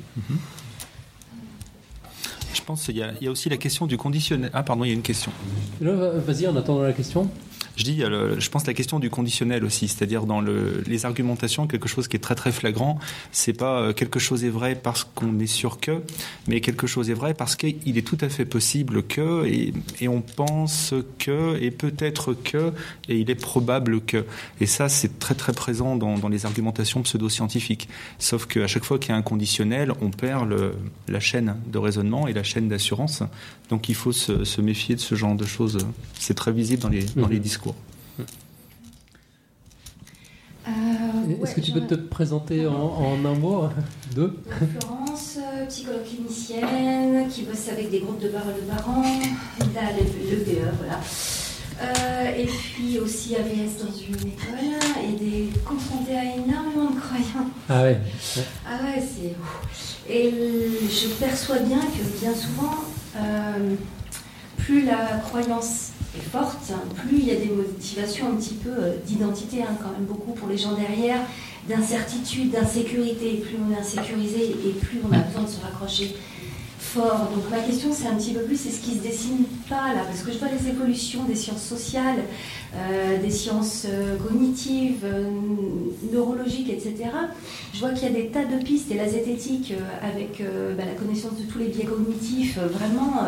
Je 2.57 2.61
pense 2.63 2.85
qu'il 2.85 2.97
y, 2.97 3.03
a- 3.03 3.31
aussi 3.31 3.49
la 3.49 3.57
question 3.57 3.85
du 3.87 3.97
conditionnel. 3.97 4.49
Ah, 4.53 4.63
pardon, 4.63 4.83
il 4.83 4.87
y 4.87 4.91
a 4.91 4.93
une 4.93 5.01
question. 5.01 5.31
Vas-y, 5.79 6.47
en 6.47 6.55
attendant 6.55 6.81
la 6.81 6.93
question. 6.93 7.29
Je 7.77 7.83
dis, 7.83 7.97
le- 7.97 8.39
je 8.39 8.49
pense 8.49 8.65
la 8.65 8.73
question 8.73 8.99
du 8.99 9.09
conditionnel 9.11 9.63
aussi, 9.63 9.87
c'est-à-dire 9.87 10.25
dans 10.25 10.41
le, 10.41 10.83
les 10.87 11.05
argumentations, 11.05 11.67
quelque 11.67 11.87
chose 11.87 12.07
qui 12.07 12.17
est 12.17 12.19
très 12.19 12.33
très 12.35 12.51
flagrant, 12.51 12.97
c'est 13.31 13.53
pas 13.53 13.79
euh, 13.81 13.93
quelque 13.93 14.17
chose 14.19 14.43
est 14.43 14.49
vrai 14.49 14.73
parce 14.75 15.03
qu'on 15.03 15.39
est 15.39 15.45
sûr 15.47 15.79
que, 15.79 16.01
mais 16.47 16.59
quelque 16.59 16.87
chose 16.87 17.09
est 17.11 17.13
vrai 17.13 17.35
parce 17.35 17.55
qu'il 17.55 17.95
est 17.97 18.01
tout 18.05 18.17
à 18.21 18.29
fait 18.29 18.45
possible 18.45 19.03
que, 19.03 19.45
et, 19.45 19.73
et 20.01 20.07
on 20.07 20.21
pense 20.21 20.95
que, 21.19 21.55
et 21.61 21.69
peut-être 21.69 22.33
que, 22.33 22.73
et 23.09 23.19
il 23.19 23.29
est 23.29 23.35
probable 23.35 24.01
que. 24.01 24.25
Et 24.59 24.65
ça, 24.65 24.89
c'est 24.89 25.19
très 25.19 25.35
très 25.35 25.53
présent 25.53 25.95
dans, 25.95 26.17
dans 26.17 26.29
les 26.29 26.47
argumentations 26.47 27.03
pseudo-scientifiques. 27.03 27.87
Sauf 28.17 28.47
qu'à 28.47 28.65
chaque 28.65 28.85
fois 28.85 28.97
qu'il 28.97 29.11
y 29.11 29.13
a 29.13 29.17
un 29.17 29.21
conditionnel, 29.21 29.93
on 30.01 30.09
perd 30.09 30.49
le, 30.49 30.73
la 31.07 31.19
chaîne 31.19 31.55
de 31.71 31.77
raisonnement 31.77 32.27
et 32.27 32.33
la 32.33 32.41
chaîne 32.43 32.69
d'assurance. 32.69 33.21
Donc 33.69 33.87
il 33.87 33.95
faut 33.95 34.13
se, 34.13 34.45
se 34.45 34.61
méfier 34.61 34.95
de 34.95 34.99
ce 35.01 35.13
genre 35.13 35.35
de 35.35 35.45
choses. 35.45 35.77
C'est 36.17 36.33
très 36.33 36.51
visible 36.51 36.81
dans 36.81 36.89
les, 36.89 37.03
dans 37.03 37.27
Mhm. 37.27 37.33
les 37.33 37.39
discours. 37.39 37.66
Euh, 40.67 40.71
Est-ce 40.71 41.39
ouais, 41.41 41.53
que 41.53 41.61
tu 41.61 41.71
peux 41.71 41.81
te 41.87 41.95
présenter 41.95 42.67
en, 42.67 42.73
en 42.75 43.25
un 43.25 43.35
mot 43.35 43.69
Deux? 44.13 44.37
Florence, 44.79 45.37
euh, 45.37 45.65
psychologue 45.67 46.03
clinicienne, 46.03 47.29
qui 47.29 47.43
bosse 47.43 47.69
avec 47.69 47.89
des 47.89 47.99
groupes 48.01 48.21
de 48.21 48.27
parole 48.27 48.53
de 48.55 48.61
parents, 48.75 49.01
là, 49.03 49.81
le, 49.97 50.35
le 50.35 50.43
PE, 50.43 50.69
voilà. 50.77 50.99
Euh, 51.79 52.35
et 52.35 52.45
puis 52.47 52.97
aussi 52.99 53.35
AVS 53.35 53.85
dans 53.85 53.93
une 53.95 54.15
école 54.15 54.79
et 55.07 55.15
des 55.15 55.49
confrontée 55.63 56.17
à 56.17 56.23
énormément 56.23 56.89
de 56.89 56.99
croyants. 56.99 57.49
Ah 57.69 57.83
ouais. 57.83 57.99
Ah 58.67 58.79
ouais, 58.83 59.01
c'est. 59.01 60.11
Et 60.11 60.31
je 60.89 61.07
perçois 61.19 61.59
bien 61.59 61.79
que 61.79 62.19
bien 62.19 62.33
souvent, 62.33 62.73
euh, 63.15 63.75
plus 64.57 64.85
la 64.85 65.19
croyance 65.23 65.91
forte, 66.21 66.71
plus 66.95 67.19
il 67.19 67.25
y 67.25 67.31
a 67.31 67.35
des 67.35 67.49
motivations 67.49 68.27
un 68.29 68.35
petit 68.35 68.55
peu 68.55 68.69
euh, 68.69 68.95
d'identité, 69.05 69.61
hein, 69.61 69.75
quand 69.81 69.91
même 69.91 70.05
beaucoup 70.07 70.33
pour 70.33 70.47
les 70.47 70.57
gens 70.57 70.73
derrière, 70.73 71.19
d'incertitude, 71.67 72.51
d'insécurité. 72.51 73.43
Plus 73.45 73.57
on 73.57 73.73
est 73.73 73.79
insécurisé 73.79 74.51
et 74.51 74.71
plus 74.71 74.99
on 75.07 75.13
a 75.13 75.19
besoin 75.19 75.43
de 75.43 75.49
se 75.49 75.61
raccrocher 75.61 76.15
fort. 76.79 77.29
Donc 77.35 77.49
ma 77.49 77.59
question 77.59 77.89
c'est 77.91 78.07
un 78.07 78.15
petit 78.15 78.33
peu 78.33 78.41
plus, 78.41 78.57
c'est 78.57 78.69
ce 78.69 78.81
qui 78.81 78.95
se 78.95 79.03
dessine 79.03 79.45
pas 79.69 79.93
là, 79.93 80.03
parce 80.05 80.21
que 80.21 80.31
je 80.31 80.37
vois 80.37 80.47
les 80.47 80.69
évolutions 80.69 81.23
des 81.25 81.35
sciences 81.35 81.63
sociales, 81.63 82.23
euh, 82.75 83.21
des 83.21 83.31
sciences 83.31 83.85
euh, 83.89 84.15
cognitives, 84.17 85.05
neurologiques, 86.11 86.69
etc. 86.69 87.09
Je 87.73 87.79
vois 87.79 87.91
qu'il 87.91 88.03
y 88.03 88.11
a 88.11 88.13
des 88.13 88.27
tas 88.27 88.45
de 88.45 88.63
pistes 88.63 88.91
et 88.91 88.95
la 88.95 89.09
zététique 89.09 89.73
avec 90.01 90.41
bah, 90.77 90.83
la 90.85 90.93
connaissance 90.93 91.37
de 91.37 91.43
tous 91.43 91.59
les 91.59 91.67
biais 91.67 91.85
cognitifs, 91.85 92.57
vraiment, 92.57 93.23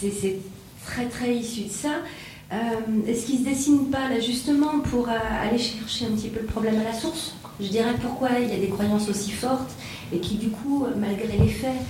c'est 0.00 0.38
très 0.86 1.06
très 1.06 1.34
issu 1.34 1.64
de 1.64 1.70
ça. 1.70 1.88
Euh, 2.52 2.56
Est-ce 3.06 3.26
qu'il 3.26 3.40
ne 3.40 3.44
se 3.44 3.50
dessine 3.50 3.86
pas 3.90 4.08
là 4.08 4.20
justement 4.20 4.80
pour 4.90 5.08
euh, 5.08 5.12
aller 5.42 5.58
chercher 5.58 6.06
un 6.06 6.10
petit 6.10 6.28
peu 6.28 6.40
le 6.40 6.46
problème 6.46 6.78
à 6.80 6.84
la 6.84 6.92
source? 6.92 7.34
Je 7.60 7.68
dirais 7.68 7.94
pourquoi 8.00 8.30
il 8.40 8.48
y 8.48 8.52
a 8.52 8.58
des 8.58 8.68
croyances 8.68 9.08
aussi 9.08 9.30
fortes 9.30 9.72
et 10.12 10.18
qui 10.18 10.34
du 10.34 10.50
coup, 10.50 10.84
euh, 10.84 10.90
malgré 10.98 11.38
les 11.38 11.48
faits, 11.48 11.80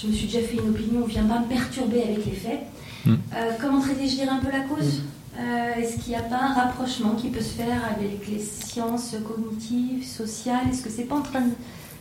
je 0.00 0.06
me 0.06 0.12
suis 0.12 0.26
déjà 0.26 0.40
fait 0.40 0.56
une 0.56 0.70
opinion, 0.70 1.00
ne 1.00 1.06
vient 1.06 1.24
pas 1.24 1.40
me 1.40 1.46
perturber 1.46 2.02
avec 2.02 2.24
les 2.24 2.32
faits. 2.32 2.60
Hmm. 3.04 3.14
Euh, 3.34 3.50
comment 3.60 3.80
traiter, 3.80 4.08
je 4.08 4.14
dirais, 4.14 4.28
un 4.28 4.38
peu 4.38 4.50
la 4.50 4.60
cause? 4.60 5.02
Euh, 5.38 5.74
Est-ce 5.80 5.98
qu'il 5.98 6.10
n'y 6.10 6.18
a 6.18 6.22
pas 6.22 6.40
un 6.40 6.54
rapprochement 6.54 7.14
qui 7.16 7.28
peut 7.28 7.40
se 7.40 7.54
faire 7.54 7.80
avec 7.96 8.28
les 8.28 8.38
sciences 8.38 9.16
cognitives, 9.26 10.06
sociales? 10.06 10.68
Est-ce 10.70 10.82
que 10.82 10.90
c'est 10.90 11.04
pas 11.04 11.16
en 11.16 11.22
train 11.22 11.40
de 11.40 11.52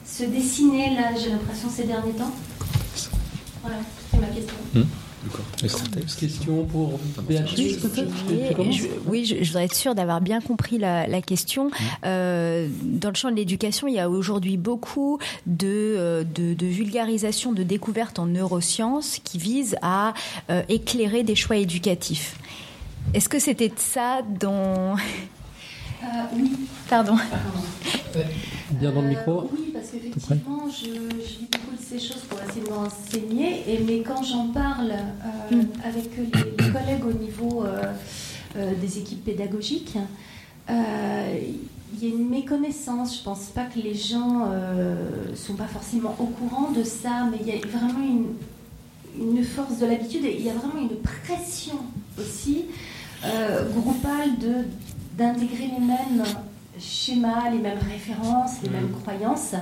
se 0.06 0.24
dessiner 0.24 0.96
là, 0.96 1.16
j'ai 1.20 1.30
l'impression, 1.30 1.70
ces 1.70 1.86
derniers 1.86 2.12
temps? 2.12 2.32
Voilà, 3.64 3.78
c'est 4.12 4.20
ma 4.20 4.28
question. 4.28 4.56
Question 5.58 6.66
pour 6.66 7.00
Béatrice 7.28 7.78
Oui, 8.58 8.72
je, 8.72 8.88
oui, 9.08 9.26
je, 9.26 9.36
je 9.44 9.48
voudrais 9.48 9.66
être 9.66 9.76
sûre 9.76 9.96
d'avoir 9.96 10.22
bien 10.22 10.42
compris 10.42 10.78
la, 10.78 11.08
la 11.08 11.22
question. 11.22 11.72
Euh, 12.06 12.68
dans 12.84 13.10
le 13.10 13.16
champ 13.16 13.30
de 13.32 13.36
l'éducation, 13.36 13.88
il 13.88 13.94
y 13.96 14.00
a 14.00 14.10
aujourd'hui 14.10 14.58
beaucoup 14.58 15.20
de, 15.46 15.68
euh, 15.98 16.24
de, 16.24 16.54
de 16.54 16.66
vulgarisation, 16.66 17.52
de 17.54 17.64
découvertes 17.64 18.20
en 18.20 18.26
neurosciences 18.26 19.20
qui 19.24 19.38
visent 19.38 19.78
à 19.82 20.14
euh, 20.50 20.62
éclairer 20.70 21.24
des 21.24 21.36
choix 21.36 21.58
éducatifs. 21.58 22.38
Est-ce 23.14 23.30
que 23.30 23.40
c'était 23.40 23.70
de 23.70 23.74
ça 23.78 24.22
dont... 24.40 24.96
Euh, 24.96 26.06
oui, 26.36 26.52
Pardon. 26.90 27.16
Bien 28.72 28.92
dans 28.92 29.02
le 29.02 29.08
Euh, 29.08 29.10
micro 29.10 29.50
Oui, 29.54 29.73
qu'effectivement, 29.94 30.68
je, 30.70 30.86
je 30.86 31.40
lis 31.40 31.48
beaucoup 31.52 31.76
de 31.76 31.82
ces 31.82 32.00
choses 32.00 32.22
pour 32.30 32.40
essayer 32.42 32.66
de 32.66 32.70
m'enseigner. 32.70 33.64
Et 33.74 33.80
mais 33.84 34.00
quand 34.02 34.24
j'en 34.24 34.48
parle 34.48 34.92
euh, 34.92 35.56
Mm. 35.56 35.66
avec 35.84 36.10
les, 36.18 36.24
les 36.66 36.72
collègues 36.72 37.06
au 37.06 37.14
niveau 37.14 37.64
euh, 37.64 37.84
euh, 38.56 38.72
des 38.82 38.98
équipes 39.00 39.24
pédagogiques, 39.26 39.96
il 40.70 42.00
y 42.02 42.12
a 42.12 42.16
une 42.16 42.30
méconnaissance. 42.30 43.18
Je 43.20 43.24
pense 43.24 43.46
pas 43.48 43.66
que 43.66 43.80
les 43.80 43.94
gens 43.94 44.48
ne 44.50 45.36
sont 45.36 45.54
pas 45.56 45.68
forcément 45.68 46.16
au 46.20 46.26
courant 46.26 46.72
de 46.72 46.84
ça, 46.84 47.28
mais 47.30 47.38
il 47.42 47.48
y 47.48 47.52
a 47.52 47.68
vraiment 47.68 48.00
une, 48.04 48.28
une 49.38 49.44
force 49.44 49.78
de 49.80 49.86
l'habitude 49.86 50.24
et 50.26 50.36
il 50.40 50.46
y 50.46 50.50
a 50.50 50.54
vraiment 50.54 50.82
une 50.82 50.98
pression 50.98 51.76
aussi 52.20 52.66
groupale 53.76 54.38
de 54.40 54.54
d'intégrer 55.18 55.68
les 55.68 55.86
mêmes 55.86 56.24
schémas, 56.80 57.50
les 57.52 57.60
mêmes 57.60 57.80
références, 57.90 58.62
les 58.64 58.70
mêmes 58.70 58.92
croyances. 58.92 59.54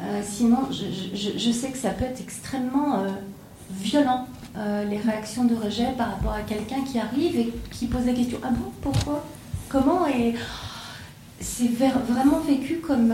Euh, 0.00 0.20
sinon, 0.24 0.68
je, 0.70 1.16
je- 1.16 1.38
je 1.38 1.50
sais 1.52 1.70
que 1.70 1.78
ça 1.78 1.90
peut 1.90 2.04
être 2.04 2.20
extrêmement 2.20 3.00
euh, 3.00 3.08
violent, 3.70 4.26
euh, 4.56 4.84
les 4.84 4.98
réactions 4.98 5.44
de 5.44 5.54
rejet 5.54 5.88
par 5.96 6.10
rapport 6.10 6.32
à 6.32 6.42
quelqu'un 6.42 6.82
qui 6.84 6.98
arrive 6.98 7.36
et 7.38 7.52
qui 7.70 7.86
pose 7.86 8.04
la 8.06 8.12
question 8.12 8.38
Ah 8.42 8.50
bon, 8.50 8.70
pourquoi? 8.82 9.24
Comment? 9.68 10.06
Est. 10.06 10.34
C'est 11.40 11.68
vraiment 11.68 12.40
vécu 12.40 12.76
comme 12.78 13.12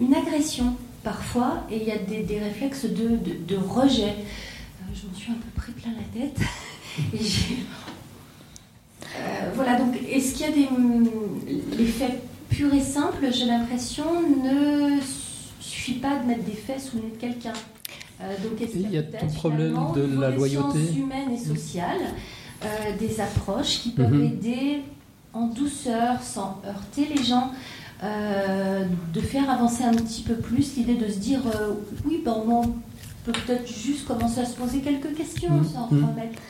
une 0.00 0.14
agression 0.14 0.76
parfois, 1.02 1.64
et 1.70 1.76
il 1.78 1.84
y 1.88 1.90
a 1.90 1.98
des, 1.98 2.38
réflexes 2.38 2.84
de, 2.84 3.56
rejet. 3.56 4.14
je 4.94 5.08
me 5.08 5.14
suis 5.14 5.32
un 5.32 5.34
peu 5.34 5.50
pris 5.60 5.72
plein 5.72 5.90
la 5.92 6.20
tête. 6.20 6.38
voilà, 9.54 9.78
donc 9.78 9.94
est-ce 10.10 10.34
qu'il 10.34 10.46
y 10.46 10.48
a 10.48 10.52
des. 10.52 10.68
Les 11.78 11.86
faits 11.86 12.22
purs 12.48 12.72
et 12.74 12.80
simples, 12.80 13.26
j'ai 13.32 13.46
l'impression, 13.46 14.04
ne 14.44 15.00
suffit 15.60 15.94
pas 15.94 16.18
de 16.18 16.26
mettre 16.26 16.44
des 16.44 16.52
faits 16.52 16.80
sous 16.80 16.96
le 16.96 17.04
nez 17.04 17.10
de 17.10 17.16
quelqu'un. 17.16 17.52
donc, 18.42 18.60
est-ce 18.60 18.72
qu'il 18.72 18.90
y 18.90 18.98
a, 18.98 19.02
tout 19.02 19.26
problème 19.34 19.78
de 19.94 20.20
la 20.20 20.30
loyauté 20.30 20.78
humaine 20.96 21.30
et 21.32 21.38
sociale 21.38 22.00
euh, 22.64 22.96
des 22.96 23.20
approches 23.20 23.80
qui 23.80 23.90
peuvent 23.90 24.12
mhm. 24.12 24.24
aider 24.24 24.82
en 25.32 25.46
douceur, 25.46 26.22
sans 26.22 26.60
heurter 26.64 27.12
les 27.12 27.24
gens, 27.24 27.50
euh, 28.04 28.84
de 29.12 29.20
faire 29.20 29.50
avancer 29.50 29.82
un 29.82 29.94
petit 29.94 30.22
peu 30.22 30.34
plus 30.34 30.76
l'idée 30.76 30.94
de 30.94 31.10
se 31.10 31.18
dire 31.18 31.40
euh, 31.46 31.72
oui, 32.04 32.22
ben, 32.24 32.36
on 32.46 32.62
peut 33.24 33.32
peut-être 33.32 33.66
juste 33.66 34.06
commencer 34.06 34.40
à 34.40 34.44
se 34.44 34.54
poser 34.54 34.78
quelques 34.78 35.12
questions 35.16 35.54
mhm. 35.54 35.64
sans 35.64 35.90
mhm. 35.90 36.04
remettre 36.04 36.40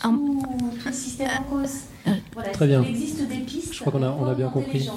tout, 0.00 0.42
le 0.86 0.92
système 0.92 1.28
en 1.38 1.56
cause. 1.56 1.80
Voilà, 2.34 2.50
Très 2.50 2.66
bien. 2.66 2.82
Il 2.82 2.90
existe 2.90 3.28
des 3.28 3.38
pistes. 3.38 3.74
Je 3.74 3.80
crois 3.80 3.92
qu'on 3.92 4.02
a, 4.02 4.10
on 4.10 4.26
a 4.26 4.34
bien 4.34 4.48
compris. 4.48 4.90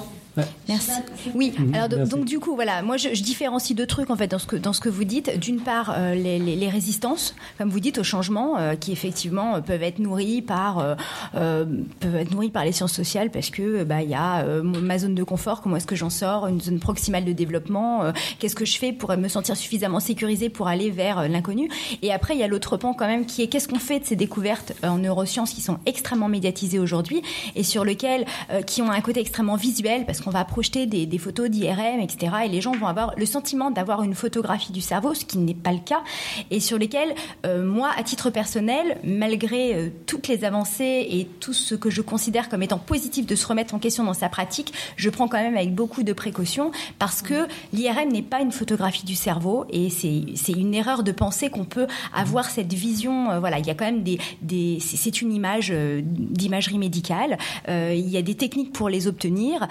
Merci. 0.68 0.90
Oui, 1.34 1.52
mhm. 1.58 1.74
alors 1.74 1.88
donc 2.06 2.24
du 2.24 2.38
coup, 2.38 2.54
voilà, 2.54 2.82
moi 2.82 2.96
je, 2.96 3.08
différencie 3.22 3.76
deux 3.76 3.86
trucs 3.86 4.10
en 4.10 4.16
fait 4.16 4.28
dans 4.28 4.38
ce 4.38 4.46
que, 4.46 4.56
dans 4.56 4.72
ce 4.72 4.80
que 4.80 4.88
vous 4.88 5.04
dites. 5.04 5.38
D'une 5.38 5.60
part, 5.60 5.94
euh, 5.96 6.14
les, 6.14 6.38
les, 6.38 6.68
résistances, 6.68 7.34
comme 7.58 7.68
vous 7.68 7.80
dites, 7.80 7.98
au 7.98 8.04
changement, 8.04 8.56
euh, 8.58 8.74
qui 8.74 8.92
effectivement 8.92 9.56
euh, 9.56 9.60
peuvent 9.60 9.82
être 9.82 9.98
nourries 9.98 10.42
par, 10.42 10.96
peuvent 11.32 12.16
être 12.16 12.30
nourries 12.30 12.50
par 12.50 12.64
les 12.64 12.72
sciences 12.72 12.92
sociales 12.92 13.30
parce 13.30 13.50
que 13.50 13.84
bah 13.84 14.02
il 14.02 14.08
y 14.08 14.14
a 14.14 14.44
ma 14.62 14.98
zone 14.98 15.14
de 15.14 15.22
confort, 15.22 15.60
comment 15.60 15.76
est-ce 15.76 15.86
que 15.86 15.96
j'en 15.96 16.10
sors, 16.10 16.46
une 16.46 16.60
zone 16.60 16.80
proximale 16.80 17.24
de 17.24 17.32
développement, 17.32 18.12
qu'est-ce 18.38 18.54
que 18.54 18.64
je 18.64 18.78
fais 18.78 18.92
pour 18.92 19.16
me 19.16 19.28
sentir 19.28 19.56
suffisamment 19.56 20.00
sécurisé 20.00 20.48
pour 20.48 20.68
aller 20.68 20.90
vers 20.90 21.28
l'inconnu. 21.28 21.68
Et 22.02 22.12
après, 22.12 22.34
il 22.34 22.40
y 22.40 22.42
a 22.42 22.48
l'autre 22.48 22.76
pan 22.76 22.94
quand 22.94 23.06
même 23.06 23.26
qui 23.26 23.42
est 23.42 23.48
qu'est-ce 23.48 23.68
qu'on 23.68 23.78
fait 23.78 24.00
de 24.00 24.04
ces 24.04 24.16
découvertes 24.16 24.72
en 24.82 24.98
neurosciences 24.98 25.52
qui 25.52 25.60
sont 25.60 25.78
extrêmement 25.86 26.28
médiatisées 26.28 26.78
aujourd'hui 26.78 27.22
et 27.54 27.62
sur 27.62 27.84
lesquelles 27.84 28.24
qui 28.66 28.82
ont 28.82 28.90
un 28.90 29.00
côté 29.00 29.20
extrêmement 29.20 29.56
visuel 29.56 30.06
parce 30.06 30.21
qu'on 30.22 30.30
va 30.30 30.44
projeter 30.44 30.86
des, 30.86 31.18
photos 31.18 31.50
d'IRM, 31.50 32.00
etc. 32.00 32.32
Et 32.44 32.48
les 32.48 32.60
gens 32.60 32.72
vont 32.72 32.86
avoir 32.86 33.12
le 33.16 33.26
sentiment 33.26 33.70
d'avoir 33.70 34.02
une 34.02 34.14
photographie 34.14 34.72
du 34.72 34.80
cerveau, 34.80 35.14
ce 35.14 35.24
qui 35.24 35.38
n'est 35.38 35.54
pas 35.54 35.72
le 35.72 35.78
cas, 35.78 36.02
et 36.50 36.60
sur 36.60 36.78
lesquels, 36.78 37.14
euh, 37.46 37.64
moi, 37.64 37.90
à 37.96 38.02
titre 38.02 38.30
personnel, 38.30 38.98
malgré 39.04 39.74
euh, 39.74 39.88
toutes 40.06 40.28
les 40.28 40.44
avancées 40.44 41.06
et 41.10 41.28
tout 41.40 41.52
ce 41.52 41.74
que 41.74 41.90
je 41.90 42.02
considère 42.02 42.48
comme 42.48 42.62
étant 42.62 42.78
positif 42.78 43.26
de 43.26 43.34
se 43.34 43.46
remettre 43.46 43.74
en 43.74 43.78
question 43.78 44.04
dans 44.04 44.14
sa 44.14 44.28
pratique, 44.28 44.72
je 44.96 45.10
prends 45.10 45.28
quand 45.28 45.38
même 45.38 45.56
avec 45.56 45.74
beaucoup 45.74 46.02
de 46.02 46.12
précautions 46.12 46.72
parce 46.98 47.22
que 47.22 47.46
l'IRM 47.72 48.08
n'est 48.10 48.22
pas 48.22 48.40
une 48.40 48.52
photographie 48.52 49.04
du 49.04 49.14
cerveau 49.14 49.66
et 49.70 49.90
c'est 49.90 50.52
une 50.52 50.74
erreur 50.74 51.02
de 51.02 51.12
penser 51.12 51.50
qu'on 51.50 51.64
peut 51.64 51.86
avoir 52.14 52.46
cette 52.46 52.72
vision. 52.72 53.30
Euh, 53.30 53.40
voilà, 53.40 53.58
il 53.58 53.66
y 53.66 53.70
a 53.70 53.74
quand 53.74 53.84
même 53.84 54.02
des, 54.02 54.78
c'est 54.80 55.22
une 55.22 55.32
image 55.32 55.72
d'imagerie 56.02 56.78
médicale. 56.78 57.38
il 57.68 58.08
y 58.08 58.16
a 58.16 58.22
des 58.22 58.34
techniques 58.34 58.72
pour 58.72 58.88
les 58.88 59.06
obtenir. 59.06 59.66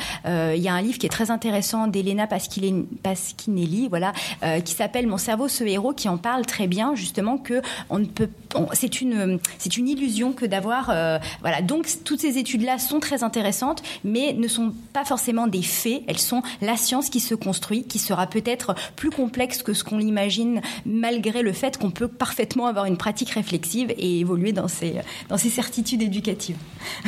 Il 0.56 0.62
y 0.62 0.68
a 0.68 0.74
un 0.74 0.82
livre 0.82 0.98
qui 0.98 1.06
est 1.06 1.10
très 1.10 1.32
intéressant 1.32 1.88
d'Elena 1.88 2.28
Pasquinelli, 2.28 3.88
voilà, 3.90 4.14
euh, 4.44 4.60
qui 4.60 4.74
s'appelle 4.74 5.08
Mon 5.08 5.18
cerveau, 5.18 5.48
ce 5.48 5.64
héros, 5.64 5.94
qui 5.94 6.10
en 6.10 6.18
parle 6.18 6.46
très 6.46 6.68
bien, 6.68 6.96
justement, 6.96 7.38
que 7.38 7.62
on 7.90 8.00
ne 8.00 8.06
peut, 8.06 8.30
c'est 8.74 9.02
une, 9.02 9.40
c'est 9.58 9.78
une 9.78 9.88
illusion 9.88 10.34
que 10.34 10.46
d'avoir, 10.46 10.90
euh, 10.90 11.20
voilà. 11.42 11.62
Donc 11.62 11.88
toutes 12.04 12.22
ces 12.22 12.38
études-là 12.38 12.80
sont 12.80 13.00
très 13.00 13.24
intéressantes, 13.24 13.84
mais 14.04 14.34
ne 14.34 14.48
sont 14.48 14.74
pas 14.94 15.06
forcément 15.06 15.48
des 15.48 15.62
faits. 15.62 16.04
Elles 16.08 16.20
sont 16.20 16.42
la 16.62 16.78
science 16.78 17.10
qui 17.10 17.20
se 17.20 17.36
construit, 17.36 17.84
qui 17.84 18.00
sera 18.00 18.28
peut-être 18.28 18.76
plus 18.96 19.10
complexe 19.10 19.64
que 19.64 19.74
ce 19.74 19.84
qu'on 19.84 19.98
l'imagine, 19.98 20.62
malgré 20.86 21.42
le 21.42 21.54
fait 21.54 21.78
qu'on 21.78 21.92
peut 21.92 22.08
parfaitement 22.08 22.68
avoir 22.68 22.86
une 22.86 22.98
pratique 22.98 23.32
réflexive 23.32 23.94
et 23.98 24.20
évoluer 24.20 24.54
dans 24.54 24.68
ses, 24.68 24.96
dans 25.30 25.38
ses 25.38 25.50
certitudes 25.50 26.02
éducatives. 26.02 26.58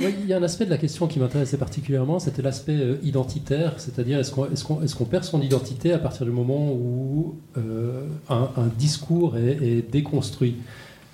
il 0.00 0.26
y 0.26 0.32
a 0.32 0.36
un 0.36 0.42
aspect 0.42 0.64
de 0.64 0.70
la 0.70 0.78
question 0.78 1.06
qui 1.06 1.18
m'intéressait 1.18 1.56
particulièrement, 1.56 2.17
c'était 2.18 2.42
l'aspect 2.42 2.76
euh, 2.76 2.96
identitaire, 3.02 3.74
c'est-à-dire 3.78 4.18
est-ce 4.18 4.32
qu'on 4.32 4.82
est 4.82 5.10
perd 5.10 5.24
son 5.24 5.40
identité 5.40 5.92
à 5.92 5.98
partir 5.98 6.26
du 6.26 6.32
moment 6.32 6.72
où 6.72 7.36
euh, 7.56 8.06
un, 8.28 8.48
discours 8.78 9.36
est, 9.36 9.90
déconstruit? 9.90 10.56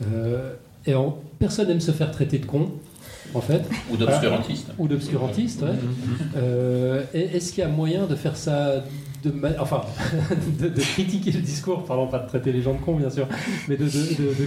Euh, 0.02 0.54
Et 0.86 0.94
personne 1.38 1.68
n'aime 1.68 1.80
se 1.80 1.92
faire 1.92 2.10
traiter 2.10 2.38
de 2.38 2.46
con, 2.46 2.70
en 3.34 3.40
fait. 3.40 3.62
Ou 3.90 3.96
d'obscurantiste. 3.96 4.68
Ou 4.78 4.88
d'obscurantiste, 4.88 5.62
ouais. 5.62 5.68
Mm-hmm. 6.34 7.34
Est-ce 7.34 7.52
qu'il 7.52 7.62
y 7.62 7.66
a 7.66 7.68
moyen 7.68 8.06
de 8.06 8.14
faire 8.14 8.36
ça 8.36 8.84
de, 9.24 9.32
enfin, 9.58 9.82
de, 10.60 10.68
critiquer 10.68 11.32
le 11.32 11.40
discours, 11.40 11.84
parlons 11.84 12.08
pas 12.08 12.18
de 12.18 12.28
traiter 12.28 12.52
les 12.52 12.62
gens 12.62 12.74
de 12.74 12.80
cons 12.80 12.96
bien 12.96 13.10
sûr, 13.10 13.26
mais 13.68 13.76
de, 13.76 13.86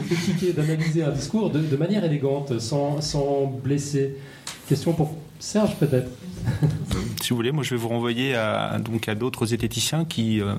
critiquer, 0.05 0.53
d'analyser 0.53 1.03
un 1.03 1.11
discours 1.11 1.49
de, 1.49 1.77
manière 1.77 2.03
élégante, 2.03 2.59
sans, 2.59 3.01
sans 3.01 3.45
blesser? 3.63 4.15
Question 4.67 4.93
pour 4.93 5.15
Serge 5.39 5.75
peut-être. 5.75 6.09
si 7.21 7.29
vous 7.29 7.35
voulez, 7.35 7.51
moi 7.51 7.63
je 7.63 7.71
vais 7.71 7.81
vous 7.81 7.89
renvoyer 7.89 8.35
à, 8.35 8.79
donc 8.79 9.07
à 9.07 9.15
d'autres 9.15 9.45
zététiciens 9.47 10.05
qui, 10.05 10.41
euh, 10.41 10.55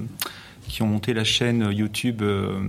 qui 0.68 0.82
ont 0.82 0.86
monté 0.86 1.14
la 1.14 1.24
chaîne 1.24 1.70
YouTube 1.72 2.22
euh, 2.22 2.61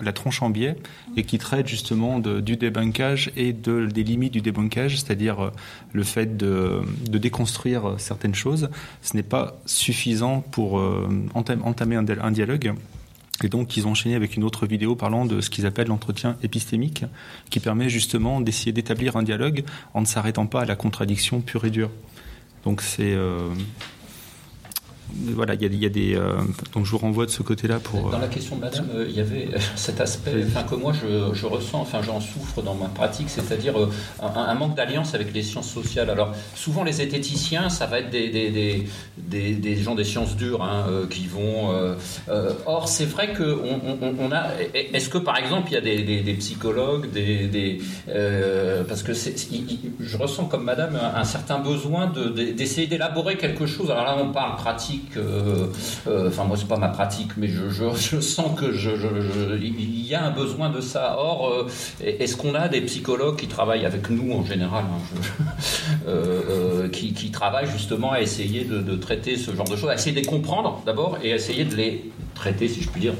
La 0.00 0.12
Tronche 0.12 0.42
en 0.42 0.50
Biais 0.50 0.76
et 1.16 1.24
qui 1.24 1.38
traitent 1.38 1.68
justement 1.68 2.18
du 2.18 2.56
débunkage 2.56 3.30
et 3.36 3.52
de, 3.52 3.86
des 3.86 4.04
limites 4.04 4.32
du 4.32 4.40
débunkage, 4.40 4.96
c'est-à-dire 4.96 5.40
euh, 5.40 5.50
le 5.92 6.04
fait 6.04 6.36
de, 6.36 6.80
de, 7.08 7.18
déconstruire 7.18 7.94
certaines 7.98 8.34
choses. 8.34 8.70
Ce 9.02 9.16
n'est 9.16 9.22
pas 9.22 9.60
suffisant 9.66 10.40
pour 10.40 10.80
entamer 11.34 11.96
un, 11.96 12.04
un 12.08 12.30
dialogue. 12.30 12.74
Et 13.42 13.48
donc, 13.48 13.76
ils 13.76 13.86
ont 13.86 13.92
enchaîné 13.92 14.14
avec 14.14 14.36
une 14.36 14.44
autre 14.44 14.66
vidéo 14.66 14.94
parlant 14.94 15.24
de 15.24 15.40
ce 15.40 15.48
qu'ils 15.48 15.66
appellent 15.66 15.88
l'entretien 15.88 16.36
épistémique, 16.42 17.04
qui 17.48 17.58
permet 17.58 17.88
justement 17.88 18.40
d'essayer 18.40 18.72
d'établir 18.72 19.16
un 19.16 19.22
dialogue 19.22 19.64
en 19.94 20.02
ne 20.02 20.06
s'arrêtant 20.06 20.46
pas 20.46 20.62
à 20.62 20.64
la 20.66 20.76
contradiction 20.76 21.40
pure 21.40 21.64
et 21.64 21.70
dure. 21.70 21.90
Donc 22.64 22.82
c'est 22.82 23.14
euh, 23.14 23.48
voilà, 25.34 25.54
il 25.54 25.74
y, 25.74 25.86
a 25.86 25.88
des. 25.88 26.14
Euh, 26.14 26.38
donc 26.72 26.86
je 26.86 26.90
vous 26.90 26.98
renvoie 26.98 27.26
de 27.26 27.30
ce 27.30 27.42
côté-là 27.42 27.78
pour. 27.78 28.10
Dans 28.10 28.18
la 28.18 28.28
question 28.28 28.56
de 28.56 28.60
Madame, 28.60 28.86
euh, 28.94 29.06
il 29.08 29.16
y 29.16 29.20
avait 29.20 29.48
cet 29.76 30.00
aspect, 30.00 30.44
enfin 30.46 30.62
que 30.64 30.74
moi 30.74 30.92
je, 30.92 31.46
ressens, 31.46 31.80
enfin 31.80 32.00
j'en 32.02 32.20
souffre 32.20 32.62
dans 32.62 32.74
ma 32.74 32.86
pratique, 32.86 33.28
c'est-à-dire 33.28 33.74
un, 34.22 34.54
manque 34.54 34.76
d'alliance 34.76 35.14
avec 35.14 35.32
les 35.32 35.42
sciences 35.42 35.70
sociales. 35.70 36.10
Alors 36.10 36.32
souvent 36.54 36.84
les 36.84 36.92
zététiciens, 36.92 37.68
ça 37.68 37.86
va 37.86 38.00
être 38.00 38.10
des, 38.10 38.28
des, 38.28 38.86
des, 39.18 39.54
des 39.54 39.76
gens 39.76 39.94
des 39.94 40.04
sciences 40.04 40.36
dures 40.36 40.62
hein, 40.62 40.86
qui 41.08 41.26
vont. 41.26 41.70
or 42.66 42.88
c'est 42.88 43.06
vrai 43.06 43.32
que 43.32 43.60
on, 44.20 44.32
a. 44.32 44.48
Est-ce 44.74 45.08
que 45.08 45.18
par 45.18 45.36
exemple 45.36 45.68
il 45.70 45.74
y 45.74 45.76
a 45.76 45.80
des, 45.80 46.34
psychologues, 46.34 47.10
des, 47.10 47.80
parce 48.88 49.02
que 49.02 49.12
je 49.14 50.16
ressens 50.16 50.44
comme 50.44 50.64
Madame 50.64 50.98
un, 51.14 51.24
certain 51.24 51.58
besoin 51.58 52.12
d'essayer 52.56 52.86
d'élaborer 52.86 53.36
quelque 53.36 53.66
chose. 53.66 53.90
Alors 53.90 54.04
là 54.04 54.16
on 54.20 54.32
parle 54.32 54.56
pratique 54.56 54.99
euh, 55.16 55.66
euh, 56.06 56.28
enfin 56.28 56.44
moi 56.44 56.56
c'est 56.56 56.68
pas 56.68 56.76
ma 56.76 56.88
pratique, 56.88 57.32
mais 57.36 57.48
je, 57.48 58.20
sens 58.20 58.58
que 58.58 58.66
il 59.56 60.06
y 60.06 60.14
a 60.14 60.24
un 60.24 60.30
besoin 60.30 60.70
de 60.70 60.80
ça. 60.80 61.16
Or, 61.18 61.48
euh, 61.48 61.68
est-ce 62.00 62.36
qu'on 62.36 62.54
a 62.54 62.68
des 62.68 62.80
psychologues 62.82 63.36
qui 63.36 63.46
travaillent 63.46 63.86
avec 63.86 64.10
nous 64.10 64.32
en 64.32 64.44
général, 64.44 64.84
hein, 66.06 66.88
qui, 66.92 67.12
qui, 67.12 67.30
travaillent 67.30 67.70
justement 67.70 68.12
à 68.12 68.20
essayer 68.20 68.64
de, 68.64 68.78
de, 68.78 68.96
traiter 68.96 69.36
ce 69.36 69.54
genre 69.54 69.68
de 69.68 69.76
choses, 69.76 69.90
à 69.90 69.94
essayer 69.94 70.12
de 70.12 70.20
les 70.20 70.26
comprendre 70.26 70.82
d'abord 70.84 71.18
et 71.22 71.32
à 71.32 71.36
essayer 71.36 71.64
de 71.64 71.74
les 71.74 72.10
traiter, 72.40 72.68
si 72.68 72.80
je 72.80 72.88
puis 72.88 73.02
dire, 73.02 73.12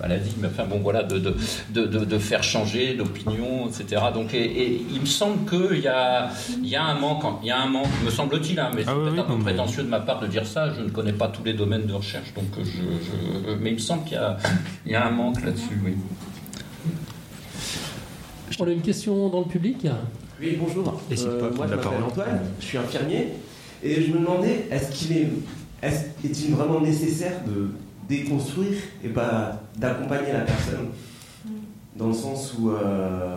maladie, 0.00 0.34
mais 0.40 0.48
enfin 0.48 0.64
bon 0.64 0.80
voilà, 0.80 1.04
de, 1.04 1.18
de, 1.18 1.32
de, 1.70 1.86
de 1.86 2.18
faire 2.18 2.42
changer 2.42 2.94
d'opinion, 2.94 3.68
etc. 3.68 4.02
Donc 4.12 4.34
et, 4.34 4.84
il 4.92 5.00
me 5.00 5.06
semble 5.06 5.48
qu'il 5.48 5.80
y 5.80 5.86
a, 5.86 6.30
il 6.60 6.68
y 6.68 6.74
a 6.74 6.82
un 6.82 6.98
manque, 6.98 7.22
il 7.42 7.48
y 7.48 7.50
a 7.52 7.60
un 7.60 7.68
manque, 7.68 7.86
me 8.04 8.10
semble-t-il, 8.10 8.58
hein, 8.58 8.70
mais 8.74 8.82
c'est 8.82 8.90
ah 8.90 8.94
peut-être 8.94 9.30
un 9.30 9.36
peu 9.36 9.38
prétentieux 9.38 9.84
de 9.84 9.88
ma 9.88 10.00
part 10.00 10.20
de 10.20 10.26
dire 10.26 10.46
ça, 10.46 10.72
je 10.76 10.82
ne 10.82 10.90
connais 10.90 11.12
pas 11.12 11.28
tous 11.28 11.44
les 11.44 11.54
domaines 11.54 11.86
de 11.86 11.92
recherche, 11.92 12.34
donc 12.34 12.46
je, 12.58 12.64
je 12.64 13.54
mais 13.60 13.70
il 13.70 13.74
me 13.74 13.78
semble 13.78 14.04
qu'il 14.04 14.14
y 14.14 14.16
a, 14.16 14.36
il 14.84 14.92
y 14.92 14.96
a 14.96 15.06
un 15.06 15.10
manque 15.10 15.42
là-dessus, 15.44 15.80
oui. 15.84 15.94
On 18.58 18.66
a 18.66 18.70
une 18.70 18.82
question 18.82 19.28
dans 19.28 19.40
le 19.40 19.46
public? 19.46 19.86
Oui, 20.40 20.58
bonjour. 20.60 21.00
Euh, 21.10 21.50
moi, 21.56 21.66
je 21.68 21.74
m'appelle 21.74 22.02
Antoine, 22.04 22.40
je 22.60 22.64
suis 22.64 22.78
infirmier, 22.78 23.28
et 23.82 24.02
je 24.02 24.12
me 24.12 24.18
demandais, 24.18 24.66
est-ce 24.70 24.90
qu'il 24.92 25.16
est, 25.16 25.28
est-il 25.82 26.54
vraiment 26.54 26.80
nécessaire 26.80 27.38
de 27.46 27.70
déconstruire 28.08 28.78
et 29.02 29.08
pas 29.08 29.62
d'accompagner 29.76 30.32
la 30.32 30.40
personne 30.40 30.88
dans 31.96 32.08
le 32.08 32.14
sens 32.14 32.54
où 32.58 32.70
euh, 32.70 33.36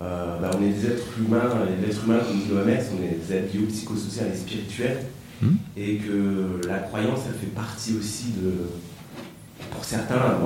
euh, 0.00 0.38
bah, 0.40 0.50
on 0.56 0.62
est 0.62 0.70
des 0.70 0.86
êtres 0.86 1.18
humains, 1.18 1.50
l'être 1.82 2.04
humain 2.04 2.18
comme 2.18 2.38
dit 2.38 2.48
l'OMS, 2.48 2.66
on 2.66 3.02
est 3.02 3.26
des 3.26 3.34
êtres 3.34 3.52
biopsychosociaux 3.52 4.24
et 4.32 4.36
spirituels 4.36 5.04
hmm. 5.42 5.54
et 5.76 5.96
que 5.96 6.66
la 6.66 6.78
croyance 6.78 7.20
elle 7.28 7.38
fait 7.38 7.54
partie 7.54 7.96
aussi 7.98 8.32
de 8.40 8.52
pour 9.70 9.84
certains 9.84 10.38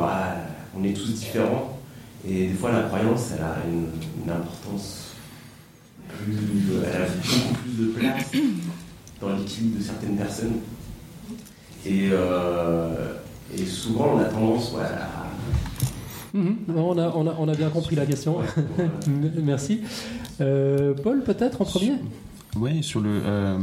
on 0.76 0.82
est 0.82 0.92
tous 0.92 1.14
différents 1.14 1.78
et 2.26 2.48
des 2.48 2.55
fois 2.55 2.72
la 2.72 2.82
croyance 2.82 3.30
elle 3.36 3.44
a 3.44 3.57
une, 3.68 4.30
importance 4.30 5.12
elle 6.09 7.02
a 7.02 7.07
beaucoup 7.07 7.55
plus 7.62 7.84
de 7.84 7.92
place 7.92 8.32
dans 9.20 9.36
l'équilibre 9.36 9.78
de 9.78 9.82
certaines 9.82 10.16
personnes. 10.16 10.61
Et, 11.86 12.11
et 13.59 13.66
souvent, 13.66 14.14
on 14.14 14.18
a 14.18 14.24
tendance 14.24 14.74
à 14.74 15.24
Mhm. 16.34 16.57
on, 16.76 16.98
a, 16.98 17.12
on, 17.14 17.26
a, 17.28 17.36
on, 17.38 17.48
a, 17.48 17.55
bien 17.55 17.68
compris 17.68 17.94
la 17.94 18.07
question. 18.07 18.38
Merci. 19.42 19.82
Euh, 20.40 20.92
Paul, 20.92 21.22
peut-être 21.22 21.62
en 21.62 21.64
premier? 21.64 21.92
Oui, 22.57 22.82
sur 22.82 23.00
le, 23.00 23.11
euh, 23.24 23.59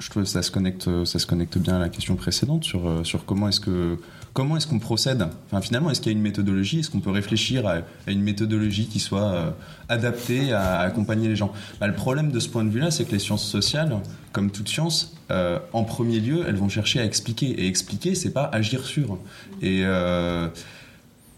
je 0.00 0.10
trouve 0.10 0.24
que 0.24 0.28
ça 0.28 0.42
se 0.42 0.50
connecte, 0.50 0.88
ça 1.04 1.18
se 1.18 1.26
connecte 1.26 1.58
bien 1.58 1.76
à 1.76 1.78
la 1.78 1.88
question 1.88 2.14
précédente 2.16 2.64
sur, 2.64 2.86
euh, 2.86 3.04
sur 3.04 3.24
comment 3.24 3.48
est-ce 3.48 3.60
que 3.60 3.98
comment 4.32 4.56
est-ce 4.56 4.66
qu'on 4.66 4.80
procède. 4.80 5.26
Enfin, 5.46 5.60
finalement, 5.60 5.90
est-ce 5.90 6.00
qu'il 6.00 6.10
y 6.10 6.14
a 6.14 6.18
une 6.18 6.22
méthodologie? 6.22 6.80
Est-ce 6.80 6.90
qu'on 6.90 7.00
peut 7.00 7.12
réfléchir 7.12 7.66
à, 7.68 7.78
une 8.08 8.20
méthodologie 8.20 8.86
qui 8.86 8.98
soit 8.98 9.54
adaptée 9.88 10.52
à, 10.52 10.80
accompagner 10.80 11.28
les 11.28 11.36
gens? 11.36 11.52
Bah, 11.80 11.86
Le 11.86 11.94
problème 11.94 12.32
de 12.32 12.40
ce 12.40 12.48
point 12.48 12.64
de 12.64 12.70
vue-là, 12.70 12.90
c'est 12.90 13.04
que 13.04 13.12
les 13.12 13.20
sciences 13.20 13.46
sociales, 13.46 13.96
comme 14.32 14.50
toute 14.50 14.68
science, 14.68 15.16
en 15.30 15.84
premier 15.84 16.18
lieu, 16.18 16.44
elles 16.48 16.56
vont 16.56 16.68
chercher 16.68 16.98
à 16.98 17.04
expliquer. 17.04 17.46
Et 17.62 17.68
expliquer, 17.68 18.16
c'est 18.16 18.32
pas 18.32 18.50
agir 18.52 18.84
sur. 18.84 19.18
Et 19.62 19.84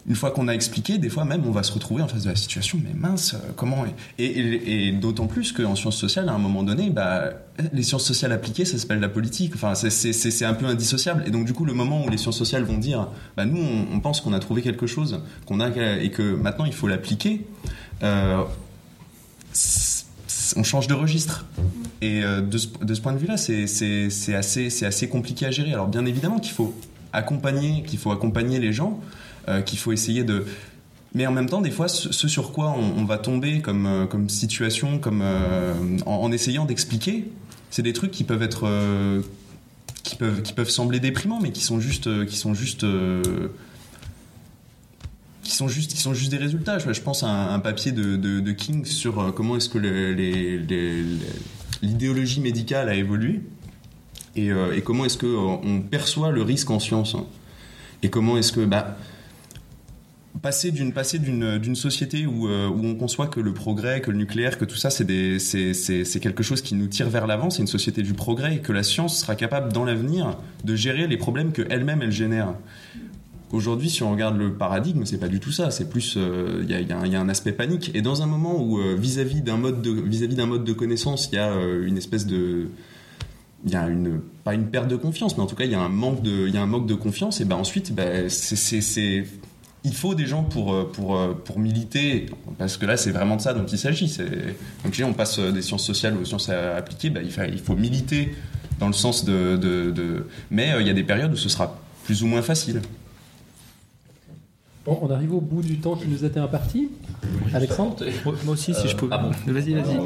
une 0.08 0.14
fois 0.14 0.30
qu'on 0.30 0.46
a 0.46 0.52
expliqué, 0.52 0.98
des 0.98 1.08
fois 1.08 1.24
même, 1.24 1.42
on 1.46 1.50
va 1.50 1.62
se 1.62 1.72
retrouver 1.72 2.02
en 2.02 2.08
face 2.08 2.22
de 2.22 2.30
la 2.30 2.36
situation, 2.36 2.78
mais 2.82 2.94
mince, 2.94 3.34
euh, 3.34 3.52
comment 3.56 3.84
Et, 4.18 4.92
d'autant 4.92 5.26
plus 5.26 5.52
qu'en 5.52 5.74
sciences 5.74 5.96
sociales, 5.96 6.28
à 6.28 6.32
un 6.32 6.38
moment 6.38 6.62
donné, 6.62 6.90
bah, 6.90 7.30
les 7.72 7.82
sciences 7.82 8.04
sociales 8.04 8.32
appliquées, 8.32 8.64
ça 8.64 8.78
s'appelle 8.78 9.00
la 9.00 9.08
politique. 9.08 9.52
Enfin, 9.54 9.74
c'est 9.74 10.44
un 10.44 10.54
peu 10.54 10.66
indissociable. 10.66 11.24
Et 11.26 11.30
donc, 11.30 11.44
du 11.44 11.52
coup, 11.52 11.64
le 11.64 11.74
moment 11.74 12.04
où 12.04 12.08
les 12.08 12.18
sciences 12.18 12.38
sociales 12.38 12.62
vont 12.62 12.78
dire, 12.78 13.08
bah, 13.36 13.44
nous, 13.44 13.60
on, 13.92 13.98
pense 14.00 14.20
qu'on 14.20 14.32
a 14.32 14.38
trouvé 14.38 14.62
quelque 14.62 14.86
chose, 14.86 15.22
qu'on 15.46 15.60
a 15.60 15.66
et 16.00 16.10
que 16.10 16.22
maintenant 16.22 16.64
il 16.64 16.72
faut 16.72 16.86
l'appliquer. 16.86 17.44
Euh, 18.02 18.42
on 20.56 20.62
change 20.62 20.86
de 20.86 20.94
registre. 20.94 21.46
Et 22.02 22.22
euh, 22.22 22.40
de, 22.40 22.58
ce, 22.58 23.00
point 23.00 23.12
de 23.12 23.18
vue-là, 23.18 23.36
c'est 23.36 24.34
assez, 24.34 24.84
assez 24.84 25.08
compliqué 25.08 25.46
à 25.46 25.50
gérer. 25.50 25.72
Alors 25.72 25.88
bien 25.88 26.06
évidemment 26.06 26.38
qu'il 26.38 26.52
faut 26.52 26.74
accompagner, 27.12 27.82
qu'il 27.82 27.98
faut 27.98 28.12
accompagner 28.12 28.60
les 28.60 28.72
gens, 28.72 29.00
euh, 29.48 29.62
qu'il 29.62 29.78
faut 29.78 29.92
essayer 29.92 30.24
de 30.24 30.44
mais 31.14 31.26
en 31.26 31.32
même 31.32 31.48
temps, 31.48 31.62
des 31.62 31.70
fois, 31.70 31.88
ce, 31.88 32.28
sur 32.28 32.52
quoi 32.52 32.76
on, 32.76 33.06
va 33.06 33.16
tomber 33.16 33.62
comme, 33.62 33.86
euh, 33.86 34.04
comme 34.04 34.28
situation, 34.28 34.98
comme, 34.98 35.22
euh, 35.22 35.72
en, 36.04 36.30
essayant 36.30 36.66
d'expliquer, 36.66 37.30
c'est 37.70 37.80
des 37.80 37.94
trucs 37.94 38.10
qui 38.10 38.22
peuvent 38.22 38.42
être. 38.42 38.68
qui, 40.02 40.16
peuvent, 40.16 40.42
qui 40.42 40.52
peuvent 40.52 40.68
sembler 40.68 41.00
déprimants, 41.00 41.40
mais 41.40 41.52
qui 41.52 41.62
sont 41.62 41.80
juste. 41.80 42.26
qui 42.26 42.36
sont 42.36 42.52
juste 42.52 42.84
qui 45.42 45.52
sont 45.52 45.68
juste, 45.68 45.92
qui 45.92 46.00
sont 46.02 46.12
juste 46.12 46.30
des 46.30 46.36
résultats. 46.36 46.78
Je, 46.78 47.00
pense 47.00 47.22
à 47.22 47.28
un, 47.28 47.60
papier 47.60 47.92
de, 47.92 48.16
de, 48.16 48.52
King 48.52 48.84
sur 48.84 49.32
comment 49.34 49.56
est-ce 49.56 49.70
que 49.70 49.78
l'idéologie 51.80 52.40
médicale 52.40 52.90
a 52.90 52.94
évolué 52.94 53.40
et, 54.34 54.50
comment 54.84 55.06
est-ce 55.06 55.16
qu'on 55.16 55.80
perçoit 55.80 56.30
le 56.30 56.42
risque 56.42 56.68
en 56.70 56.78
science. 56.78 57.16
Et 58.02 58.10
comment 58.10 58.36
est-ce 58.36 58.52
que... 58.52 58.66
Bah, 58.66 58.98
passer 60.42 60.70
d'une 60.70 60.92
passer 60.92 61.18
d'une 61.18 61.58
d'une 61.58 61.76
société 61.76 62.26
où, 62.26 62.48
euh, 62.48 62.68
où 62.68 62.84
on 62.84 62.94
conçoit 62.94 63.26
que 63.26 63.40
le 63.40 63.52
progrès, 63.52 64.00
que 64.00 64.10
le 64.10 64.18
nucléaire, 64.18 64.58
que 64.58 64.64
tout 64.64 64.76
ça 64.76 64.90
c'est 64.90 65.38
c'est 65.38 65.74
c'est 65.74 66.20
quelque 66.20 66.42
chose 66.42 66.62
qui 66.62 66.74
nous 66.74 66.86
tire 66.86 67.08
vers 67.08 67.26
l'avant, 67.26 67.50
c'est 67.50 67.62
une 67.62 67.68
société 67.68 68.02
du 68.02 68.14
progrès 68.14 68.56
et 68.56 68.58
que 68.58 68.72
la 68.72 68.82
science 68.82 69.18
sera 69.18 69.34
capable 69.34 69.72
dans 69.72 69.84
l'avenir 69.84 70.36
de 70.64 70.74
gérer 70.76 71.06
les 71.06 71.16
problèmes 71.16 71.52
que 71.52 71.62
elle-même 71.70 72.02
elle 72.02 72.12
génère. 72.12 72.54
Aujourd'hui, 73.52 73.88
si 73.88 74.02
on 74.02 74.10
regarde 74.10 74.36
le 74.36 74.54
paradigme, 74.54 75.04
c'est 75.04 75.18
pas 75.18 75.28
du 75.28 75.38
tout 75.38 75.52
ça. 75.52 75.70
C'est 75.70 75.88
plus, 75.88 76.16
euh, 76.16 76.64
il 76.68 76.70
y, 76.70 76.92
a, 76.92 76.98
un 76.98 77.28
aspect 77.28 77.52
panique. 77.52 77.92
Et 77.94 78.02
dans 78.02 78.22
un 78.22 78.26
moment 78.26 78.60
où 78.60 78.80
euh, 78.80 78.96
vis-à-vis 78.98 79.40
d'un 79.40 79.56
mode 79.56 79.82
de 79.82 79.92
vis-à-vis 79.92 80.34
d'un 80.34 80.46
mode 80.46 80.64
de 80.64 80.72
connaissance, 80.72 81.28
il 81.30 81.36
y 81.36 81.38
a 81.38 81.54
une 81.54 81.96
espèce 81.96 82.26
de 82.26 82.66
il 83.64 83.72
y 83.72 83.76
a 83.76 83.88
une 83.88 84.20
pas 84.44 84.54
une 84.54 84.66
perte 84.66 84.88
de 84.88 84.96
confiance 84.96 85.36
mais 85.36 85.42
en 85.42 85.46
tout 85.46 85.56
cas 85.56 85.64
il 85.64 85.70
y 85.70 85.74
a 85.74 85.80
un 85.80 85.88
manque 85.88 86.22
de 86.22 86.46
il 86.46 86.54
y 86.54 86.58
a 86.58 86.62
un 86.62 86.66
manque 86.66 86.86
de 86.86 86.94
confiance 86.94 87.40
et 87.40 87.44
ben 87.44 87.56
ensuite 87.56 87.94
ben 87.94 88.28
c'est 88.28 89.24
il 89.86 89.94
faut 89.94 90.14
des 90.16 90.26
gens 90.26 90.42
pour, 90.42 90.74
euh, 90.74 90.90
pour, 90.92 91.16
euh, 91.16 91.32
pour 91.32 91.60
militer, 91.60 92.26
parce 92.58 92.76
que 92.76 92.86
là, 92.86 92.96
c'est 92.96 93.12
vraiment 93.12 93.36
de 93.36 93.40
ça 93.40 93.54
dont 93.54 93.64
il 93.64 93.78
s'agit. 93.78 94.14
Donc, 94.84 95.00
on 95.04 95.12
passe 95.12 95.38
des 95.38 95.62
sciences 95.62 95.86
sociales 95.86 96.16
aux 96.20 96.24
sciences 96.24 96.48
appliquées, 96.48 97.10
bah, 97.10 97.20
il, 97.22 97.30
faut, 97.30 97.42
il, 97.44 97.60
faut, 97.60 97.76
militer 97.76 98.34
dans 98.80 98.88
le 98.88 98.92
sens 98.92 99.24
de. 99.24 99.56
de, 99.56 100.26
Mais 100.50 100.72
euh, 100.72 100.80
il 100.80 100.86
y 100.88 100.90
a 100.90 100.92
des 100.92 101.04
périodes 101.04 101.32
où 101.32 101.36
ce 101.36 101.48
sera 101.48 101.78
plus 102.04 102.22
ou 102.24 102.26
moins 102.26 102.42
facile. 102.42 102.82
Bon, 104.84 104.98
on 105.02 105.10
arrive 105.10 105.34
au 105.34 105.40
bout 105.40 105.62
du 105.62 105.78
temps 105.78 105.96
qui 105.96 106.08
nous 106.08 106.24
était 106.24 106.38
imparti. 106.38 106.90
Alexandre 107.54 108.04
Moi 108.24 108.54
aussi, 108.54 108.74
si 108.74 108.88
je 108.88 108.96
peux. 108.96 109.08
Ah 109.10 109.18
bon. 109.18 109.30
Vas-y, 109.52 109.74
vas-y. 109.74 109.98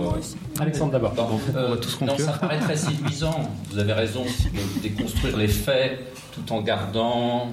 Alexandre 0.59 0.93
d'abord. 0.93 1.15
on 1.19 1.71
va 1.71 1.77
tous 1.79 1.95
conclure. 1.97 2.21
ça 2.21 2.33
paraît 2.33 2.61
très 2.61 2.77
séduisant. 2.77 3.41
Vous 3.71 3.79
avez 3.79 3.93
raison 3.93 4.25
de 4.25 4.83
déconstruire 4.83 5.37
les 5.37 5.49
faits 5.49 6.01
tout 6.35 6.53
en 6.53 6.61
gardant 6.61 7.49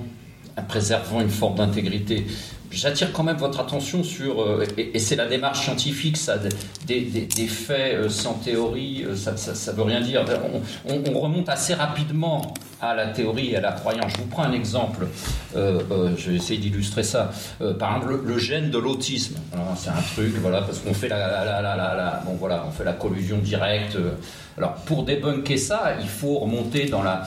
préservant 0.61 1.21
une 1.21 1.29
forme 1.29 1.55
d'intégrité. 1.55 2.25
J'attire 2.69 3.13
quand 3.13 3.23
même 3.23 3.37
votre 3.37 3.61
attention 3.61 4.03
sur, 4.03 4.41
euh, 4.41 4.65
et, 4.77 4.99
c'est 4.99 5.15
la 5.15 5.25
démarche 5.25 5.63
scientifique, 5.63 6.17
ça, 6.17 6.37
des, 6.85 7.27
faits 7.47 7.95
euh, 7.95 8.09
sans 8.09 8.33
théorie, 8.33 9.05
euh, 9.05 9.15
ça 9.15 9.31
ne 9.31 9.77
veut 9.77 9.83
rien 9.83 10.01
dire. 10.01 10.25
On, 10.85 11.19
remonte 11.19 11.49
assez 11.49 11.73
rapidement 11.73 12.53
à 12.81 12.93
la 12.93 13.07
théorie 13.07 13.51
et 13.51 13.57
à 13.57 13.61
la 13.61 13.71
croyance. 13.71 14.11
Je 14.11 14.17
vous 14.17 14.27
prends 14.27 14.43
un 14.43 14.51
exemple, 14.51 15.07
je 15.55 16.29
vais 16.29 16.35
essayer 16.35 16.59
d'illustrer 16.59 17.01
ça. 17.03 17.31
par 17.79 17.95
exemple, 17.95 18.21
le, 18.23 18.37
gène 18.37 18.69
de 18.69 18.77
l'autisme. 18.77 19.37
C'est 19.77 19.89
un 19.89 20.01
truc, 20.13 20.35
voilà, 20.41 20.61
parce 20.61 20.79
qu'on 20.79 20.93
fait 20.93 21.07
la, 21.07 22.21
bon, 22.25 22.33
voilà, 22.33 22.65
on 22.67 22.71
fait 22.71 22.83
la 22.83 22.93
collusion 22.93 23.39
directe. 23.39 23.97
Alors, 24.57 24.73
pour 24.73 25.03
débunker 25.03 25.59
ça, 25.59 25.97
il 26.01 26.07
faut 26.07 26.39
remonter 26.39 26.85
dans 26.85 27.03
la, 27.03 27.21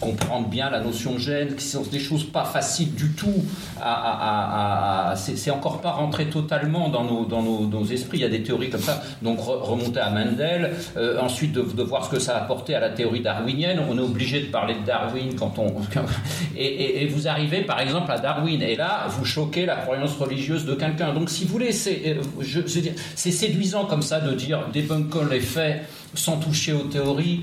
comprendre 0.00 0.48
bien 0.48 0.70
la 0.70 0.80
notion 0.80 1.12
de 1.14 1.18
gène, 1.18 1.54
qui 1.54 1.64
sont 1.64 1.82
des 1.82 2.00
choses 2.00 2.24
pas 2.24 2.44
faciles 2.44 2.92
du 2.96 3.12
tout. 3.12 3.44
À, 3.80 5.14
c'est 5.14 5.52
encore 5.52 5.80
pas 5.80 5.92
rentré 5.92 6.26
totalement 6.26 6.88
dans 6.88 7.04
nos, 7.04 7.26
dans 7.26 7.42
nos, 7.42 7.84
esprits. 7.84 8.18
Il 8.18 8.22
y 8.22 8.24
a 8.24 8.28
des 8.28 8.42
théories 8.42 8.70
comme 8.70 8.80
ça. 8.80 9.02
Donc, 9.22 9.38
remonter 9.40 10.00
à 10.00 10.10
Mendel, 10.10 10.72
euh, 10.96 11.20
ensuite 11.20 11.52
de, 11.52 11.82
voir 11.82 12.06
ce 12.06 12.10
que 12.10 12.18
ça 12.18 12.36
a 12.36 12.42
apporté 12.42 12.74
à 12.74 12.80
la 12.80 12.90
théorie 12.90 13.20
darwinienne. 13.20 13.80
On 13.88 13.96
est 13.96 14.02
obligé 14.02 14.40
de 14.40 14.46
parler 14.46 14.74
de 14.74 14.84
Darwin 14.84 15.36
quand 15.38 15.56
on. 15.58 15.76
et, 16.56 17.06
vous 17.06 17.28
arrivez, 17.28 17.60
par 17.60 17.80
exemple, 17.80 18.10
à 18.10 18.18
Darwin. 18.18 18.60
Et 18.62 18.74
là, 18.74 19.06
vous 19.10 19.24
choquez 19.24 19.64
la 19.64 19.76
croyance 19.76 20.16
religieuse 20.16 20.64
de 20.64 20.74
quelqu'un. 20.74 21.14
Donc, 21.14 21.30
si 21.30 21.44
vous 21.44 21.52
voulez, 21.52 21.70
c'est 21.70 22.18
euh, 22.18 23.02
séduisant 23.14 23.84
comme 23.84 24.02
ça 24.02 24.18
de 24.18 24.32
dire 24.32 24.66
débunkons 24.72 25.26
les 25.30 25.38
faits 25.38 25.82
sans 26.14 26.38
toucher 26.38 26.72
aux 26.72 26.84
théories, 26.84 27.42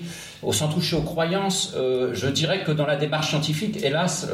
sans 0.51 0.69
toucher 0.69 0.95
aux 0.95 1.01
croyances, 1.01 1.73
euh, 1.75 2.11
je 2.13 2.27
dirais 2.27 2.63
que 2.63 2.71
dans 2.71 2.87
la 2.87 2.95
démarche 2.95 3.29
scientifique, 3.29 3.83
hélas, 3.83 4.27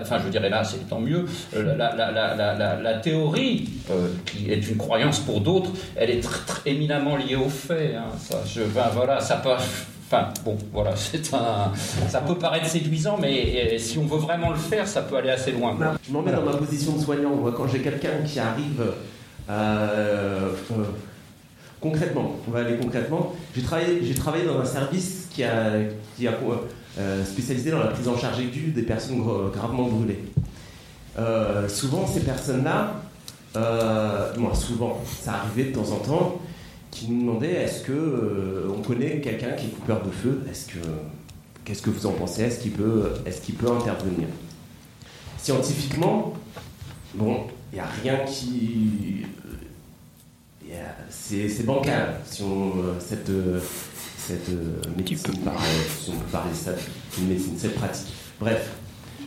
enfin 0.00 0.18
je 0.24 0.28
dirais 0.28 0.48
là, 0.48 0.62
c'est 0.62 0.88
tant 0.88 1.00
mieux, 1.00 1.26
euh, 1.56 1.76
la, 1.76 2.94
théorie, 2.94 3.68
euh, 3.90 4.08
qui 4.26 4.50
est 4.50 4.68
une 4.68 4.76
croyance 4.76 5.18
pour 5.18 5.40
d'autres, 5.40 5.70
elle 5.96 6.10
est 6.10 6.22
éminemment 6.66 7.16
liée 7.16 7.36
aux 7.36 7.48
faits. 7.48 7.96
Hein, 7.96 8.16
ça, 8.18 8.42
ben, 8.74 8.90
voilà, 8.94 9.20
ça 9.20 9.36
peut... 9.36 9.50
Enfin, 10.12 10.28
bon, 10.44 10.56
voilà, 10.72 10.92
c'est 10.96 11.34
un, 11.34 11.72
ça 12.08 12.20
peut 12.20 12.36
paraître 12.36 12.66
séduisant, 12.66 13.18
mais 13.20 13.78
si 13.78 13.98
on 13.98 14.06
veut 14.06 14.18
vraiment 14.18 14.50
le 14.50 14.56
faire, 14.56 14.86
ça 14.86 15.02
peut 15.02 15.16
aller 15.16 15.30
assez 15.30 15.52
loin. 15.52 15.76
Je 16.06 16.12
m'en 16.12 16.22
mets 16.22 16.32
dans 16.32 16.42
ma 16.42 16.56
position 16.56 16.96
de 16.96 17.02
soignant. 17.02 17.36
quand 17.56 17.66
j'ai 17.66 17.80
quelqu'un 17.80 18.22
qui 18.24 18.38
arrive 18.38 18.84
Concrètement, 21.80 22.36
on 22.46 22.50
va 22.50 22.60
aller 22.60 22.76
concrètement. 22.76 23.34
J'ai 23.56 23.62
travaillé, 23.62 24.44
dans 24.46 24.60
un 24.60 24.64
service 24.64 25.28
qui 25.32 25.42
a, 25.44 25.72
euh, 26.98 27.24
spécialisé 27.24 27.70
dans 27.70 27.78
la 27.78 27.86
prise 27.86 28.08
en 28.08 28.18
charge 28.18 28.40
aiguë 28.40 28.72
des 28.72 28.82
personnes 28.82 29.22
gravement 29.52 29.88
brûlées. 29.88 30.24
Euh, 31.18 31.68
souvent, 31.68 32.06
ces 32.06 32.20
personnes-là, 32.20 33.02
euh, 33.56 34.32
moi, 34.36 34.54
souvent, 34.54 35.00
ça 35.06 35.34
arrivait 35.34 35.70
de 35.70 35.74
temps 35.74 35.90
en 35.92 35.98
temps, 35.98 36.40
qui 36.90 37.10
nous 37.10 37.20
demandaient 37.20 37.52
est-ce 37.52 37.84
que 37.84 38.68
on 38.68 38.82
connaît 38.82 39.20
quelqu'un 39.20 39.52
qui 39.52 39.66
est 39.66 39.70
coupeur 39.70 40.02
de 40.02 40.10
feu? 40.10 40.42
Est-ce 40.50 40.66
que 40.66 40.78
qu'est-ce 41.64 41.82
que 41.82 41.90
vous 41.90 42.06
en 42.06 42.12
pensez? 42.12 42.42
Est-ce 42.42 42.60
qu'il 42.60 42.72
peut, 42.72 43.12
est-ce 43.24 43.52
peut 43.52 43.70
intervenir? 43.70 44.26
Scientifiquement, 45.38 46.34
bon, 47.14 47.44
il 47.72 47.76
n'y 47.76 47.80
a 47.80 47.86
rien 48.02 48.24
qui 48.26 49.24
c'est 51.10 51.66
bancal 51.66 52.14
si 52.24 52.42
on, 52.42 52.78
euh, 52.78 52.94
cette, 52.98 53.28
euh, 53.30 53.60
cette 54.16 54.48
euh, 54.50 54.80
médecine, 54.96 55.18
si 55.18 55.30
on 56.10 56.12
peut 56.12 56.30
parler 56.32 56.50
de 56.50 56.56
ça, 56.56 56.72
une 57.18 57.28
médecine, 57.28 57.54
cette 57.56 57.74
pratique. 57.74 58.12
Bref. 58.38 58.70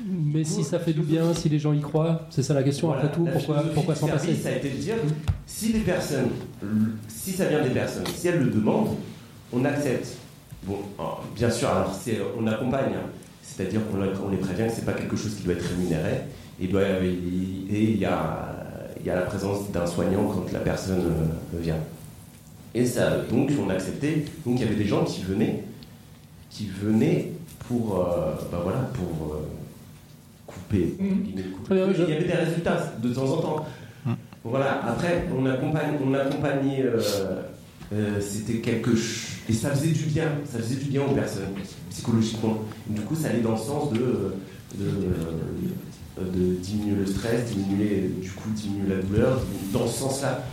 Mais 0.05 0.43
si 0.43 0.63
ça 0.63 0.79
fait 0.79 0.91
du 0.91 1.01
bien, 1.01 1.33
si 1.33 1.47
les 1.47 1.59
gens 1.59 1.71
y 1.71 1.79
croient, 1.79 2.27
c'est 2.29 2.43
ça 2.43 2.53
la 2.53 2.63
question 2.63 2.91
après 2.91 3.09
tout, 3.11 3.25
pourquoi, 3.31 3.63
pourquoi 3.73 3.95
s'en 3.95 4.07
passer 4.07 4.35
Ça 4.35 4.49
a 4.49 4.53
été 4.53 4.69
de 4.69 4.75
dire, 4.75 4.95
si 5.45 5.71
les 5.71 5.79
personnes, 5.79 6.29
si 7.07 7.31
ça 7.31 7.45
vient 7.45 7.63
des 7.63 7.69
personnes, 7.69 8.03
si 8.13 8.27
elles 8.27 8.39
le 8.39 8.51
demandent, 8.51 8.97
on 9.53 9.63
accepte. 9.63 10.17
Bon, 10.63 10.79
bien 11.35 11.49
sûr, 11.49 11.69
alors 11.69 11.97
on 12.37 12.47
accompagne, 12.47 12.93
hein. 12.95 13.07
c'est-à-dire 13.41 13.79
qu'on 13.89 14.29
les 14.29 14.37
prévient 14.37 14.67
que 14.67 14.75
c'est 14.75 14.85
pas 14.85 14.93
quelque 14.93 15.15
chose 15.15 15.35
qui 15.35 15.43
doit 15.43 15.53
être 15.53 15.69
rémunéré, 15.69 16.23
et 16.59 17.83
il 17.83 17.97
y 17.97 18.05
a 18.05 18.52
il 19.03 19.07
y 19.07 19.09
a 19.09 19.15
la 19.15 19.23
présence 19.23 19.69
d'un 19.71 19.85
soignant 19.85 20.23
quand 20.27 20.51
la 20.53 20.59
personne 20.59 21.01
euh, 21.01 21.59
vient. 21.59 21.77
Et 22.73 22.85
ça, 22.85 23.17
donc 23.29 23.51
on 23.63 23.69
acceptait. 23.69 24.25
Donc 24.45 24.59
il 24.59 24.61
y 24.61 24.63
avait 24.63 24.75
des 24.75 24.85
gens 24.85 25.03
qui 25.03 25.23
venaient, 25.23 25.63
qui 26.49 26.67
venaient 26.67 27.31
pour, 27.67 27.99
euh, 27.99 28.33
bah 28.51 28.61
voilà, 28.63 28.89
pour 28.93 29.35
euh, 29.35 29.47
couper. 30.47 30.95
Mhm. 30.99 31.25
Il 31.69 31.77
y 31.77 32.13
avait 32.13 32.23
des 32.25 32.33
résultats 32.33 32.93
de 33.01 33.13
temps 33.13 33.29
en 33.31 33.41
temps. 33.41 33.65
Voilà. 34.43 34.85
Après, 34.85 35.25
on 35.37 35.45
accompagne, 35.45 35.93
on 36.05 36.13
accompagnait. 36.13 36.83
Euh, 37.93 38.19
c'était 38.19 38.59
quelque 38.59 38.95
chose. 38.95 39.33
Et 39.49 39.53
ça 39.53 39.69
faisait 39.71 39.91
du 39.91 40.05
bien, 40.05 40.25
ça 40.45 40.57
faisait 40.57 40.75
du 40.75 40.85
bien 40.85 41.03
aux 41.03 41.13
personnes, 41.13 41.53
psychologiquement. 41.89 42.59
du 42.87 43.01
coup, 43.01 43.15
ça 43.15 43.27
allait 43.27 43.41
dans 43.41 43.51
le 43.51 43.57
sens 43.57 43.91
de, 43.91 44.33
de, 44.75 44.85
de 46.19 46.55
diminuer 46.55 46.95
le 46.95 47.05
stress, 47.05 47.45
diminuer, 47.45 48.11
du 48.21 48.29
coup, 48.31 48.49
diminuer 48.49 48.95
la 48.95 49.01
douleur, 49.01 49.41
dans 49.71 49.87
ce 49.87 49.99
sens-là. 49.99 50.43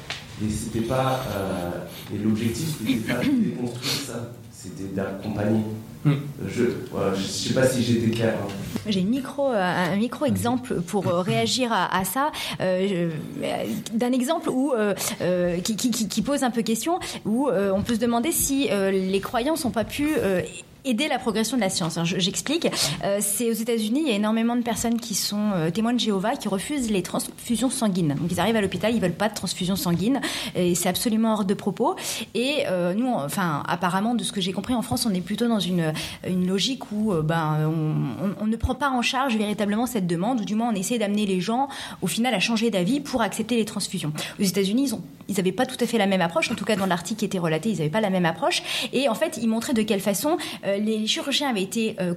Et 0.42 0.50
c'était 0.50 0.86
pas. 0.86 1.20
Euh, 1.36 2.14
et 2.14 2.18
l'objectif, 2.18 2.78
c'était 2.78 3.12
pas 3.12 3.22
de 3.22 3.30
déconstruire 3.30 4.06
ça, 4.06 4.32
c'était 4.50 4.94
d'accompagner. 4.94 5.60
Hmm. 6.02 6.14
Je 6.48 6.62
ne 6.62 7.22
sais 7.22 7.52
pas 7.52 7.66
si 7.66 7.82
j'étais 7.82 8.10
clair. 8.10 8.34
Hein. 8.42 8.48
J'ai 8.86 9.02
micro, 9.02 9.50
euh, 9.50 9.92
un 9.92 9.96
micro 9.96 10.24
exemple 10.24 10.80
pour 10.80 11.06
euh, 11.08 11.20
réagir 11.20 11.70
à, 11.74 12.04
ça, 12.06 12.32
d'un 12.58 14.12
exemple 14.12 14.48
où, 14.48 14.72
qui, 15.62 15.76
qui, 15.76 15.90
qui, 15.90 16.22
pose 16.22 16.42
un 16.42 16.50
peu 16.50 16.62
question, 16.62 16.98
où 17.26 17.50
on 17.50 17.82
peut 17.82 17.96
se 17.96 18.00
demander 18.00 18.32
si 18.32 18.70
les 18.70 19.20
croyances 19.20 19.66
n'ont 19.66 19.70
pas 19.70 19.84
pu 19.84 20.08
aider 20.84 21.08
la 21.08 21.18
progression 21.18 21.56
de 21.56 21.62
la 21.62 21.70
science. 21.70 21.98
J'explique. 22.04 22.68
Euh, 23.04 23.18
c'est 23.20 23.50
aux 23.50 23.54
États-Unis, 23.54 24.02
il 24.04 24.08
y 24.08 24.12
a 24.12 24.16
énormément 24.16 24.56
de 24.56 24.62
personnes 24.62 24.98
qui 24.98 25.14
sont 25.14 25.50
euh, 25.54 25.70
témoins 25.70 25.92
de 25.92 26.00
Jéhovah 26.00 26.36
qui 26.36 26.48
refusent 26.48 26.90
les 26.90 27.02
transfusions 27.02 27.70
sanguines. 27.70 28.14
Donc 28.14 28.30
ils 28.30 28.40
arrivent 28.40 28.56
à 28.56 28.60
l'hôpital, 28.60 28.94
ils 28.94 29.00
veulent 29.00 29.12
pas 29.12 29.28
de 29.28 29.34
transfusion 29.34 29.76
sanguine 29.76 30.20
et 30.54 30.74
c'est 30.74 30.88
absolument 30.88 31.34
hors 31.34 31.44
de 31.44 31.54
propos. 31.54 31.96
Et 32.34 32.64
euh, 32.66 32.94
nous, 32.94 33.12
enfin, 33.12 33.62
apparemment, 33.66 34.14
de 34.14 34.24
ce 34.24 34.32
que 34.32 34.40
j'ai 34.40 34.52
compris 34.52 34.74
en 34.74 34.82
France, 34.82 35.06
on 35.06 35.14
est 35.14 35.20
plutôt 35.20 35.48
dans 35.48 35.60
une, 35.60 35.92
logique 36.26 36.90
où 36.92 37.12
ben, 37.22 37.70
on, 38.40 38.46
ne 38.46 38.56
prend 38.56 38.74
pas 38.74 38.90
en 38.90 39.02
charge 39.02 39.36
véritablement 39.36 39.86
cette 39.86 40.06
demande, 40.06 40.40
ou 40.40 40.44
du 40.44 40.54
moins 40.54 40.70
on 40.70 40.74
essaie 40.74 40.98
d'amener 40.98 41.26
les 41.26 41.40
gens 41.40 41.68
au 42.02 42.06
final 42.06 42.34
à 42.34 42.40
changer 42.40 42.70
d'avis 42.70 43.00
pour 43.00 43.22
accepter 43.22 43.56
les 43.56 43.64
transfusions. 43.64 44.12
Aux 44.38 44.42
États-Unis, 44.42 44.84
ils 44.86 44.94
ont 44.94 45.02
ils 45.30 45.36
n'avaient 45.36 45.52
pas 45.52 45.64
tout 45.64 45.76
à 45.80 45.86
fait 45.86 45.96
la 45.96 46.06
même 46.06 46.20
approche. 46.20 46.50
En 46.50 46.54
tout 46.54 46.64
cas, 46.64 46.76
dans 46.76 46.86
l'article 46.86 47.20
qui 47.20 47.24
était 47.24 47.38
relaté, 47.38 47.70
ils 47.70 47.78
n'avaient 47.78 47.88
pas 47.88 48.00
la 48.00 48.10
même 48.10 48.26
approche. 48.26 48.62
Et 48.92 49.08
en 49.08 49.14
fait, 49.14 49.38
ils 49.40 49.48
montraient 49.48 49.72
de 49.72 49.82
quelle 49.82 50.00
façon 50.00 50.36
euh, 50.66 50.76
les 50.76 51.06
chirurgiens 51.06 51.48
avaient, 51.48 51.62
été, 51.62 51.96
euh, 52.00 52.14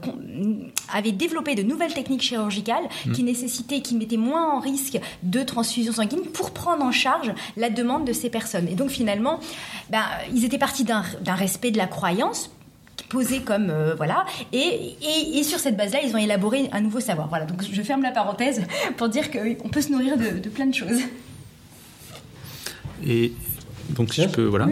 avaient 0.92 1.12
développé 1.12 1.54
de 1.56 1.62
nouvelles 1.62 1.94
techniques 1.94 2.24
chirurgicales 2.24 2.84
mmh. 3.06 3.12
qui 3.12 3.24
nécessitaient, 3.24 3.82
qui 3.82 3.96
mettaient 3.96 4.18
moins 4.18 4.56
en 4.56 4.60
risque 4.60 5.00
de 5.22 5.44
transfusion 5.44 5.94
sanguine 5.94 6.24
pour 6.34 6.52
prendre 6.52 6.84
en 6.84 6.92
charge 6.92 7.32
la 7.56 7.70
demande 7.70 8.06
de 8.06 8.14
ces 8.14 8.30
personnes. 8.30 8.68
Et 8.68 8.76
donc, 8.76 8.90
finalement, 8.90 9.40
ben, 9.92 10.04
ils 10.34 10.44
étaient 10.44 10.58
partis 10.58 10.84
d'un 10.84 11.04
respect 11.28 11.72
de 11.72 11.78
la 11.78 11.88
croyance 11.88 12.50
posé 13.10 13.42
comme 13.42 13.70
euh, 13.70 13.94
voilà 13.96 14.26
et, 14.54 14.96
et, 15.36 15.44
sur 15.44 15.60
cette 15.60 15.78
base-là 15.78 16.00
ils 16.04 16.16
ont 16.16 16.18
élaboré 16.18 16.70
un 16.72 16.82
nouveau 16.82 17.00
savoir 17.00 17.28
voilà 17.28 17.46
donc 17.46 17.62
je 17.62 17.82
ferme 17.82 18.02
la 18.02 18.12
parenthèse 18.12 18.64
pour 18.98 19.08
dire 19.10 19.30
qu'on 19.30 19.70
peut 19.70 19.82
se 19.82 19.92
nourrir 19.92 20.18
de, 20.18 20.40
de 20.40 20.50
plein 20.50 20.66
de 20.66 20.74
choses 20.74 21.02
et 23.06 23.34
donc 23.90 24.14
si 24.14 24.24
je 24.24 24.30
peux, 24.30 24.46
voilà. 24.46 24.68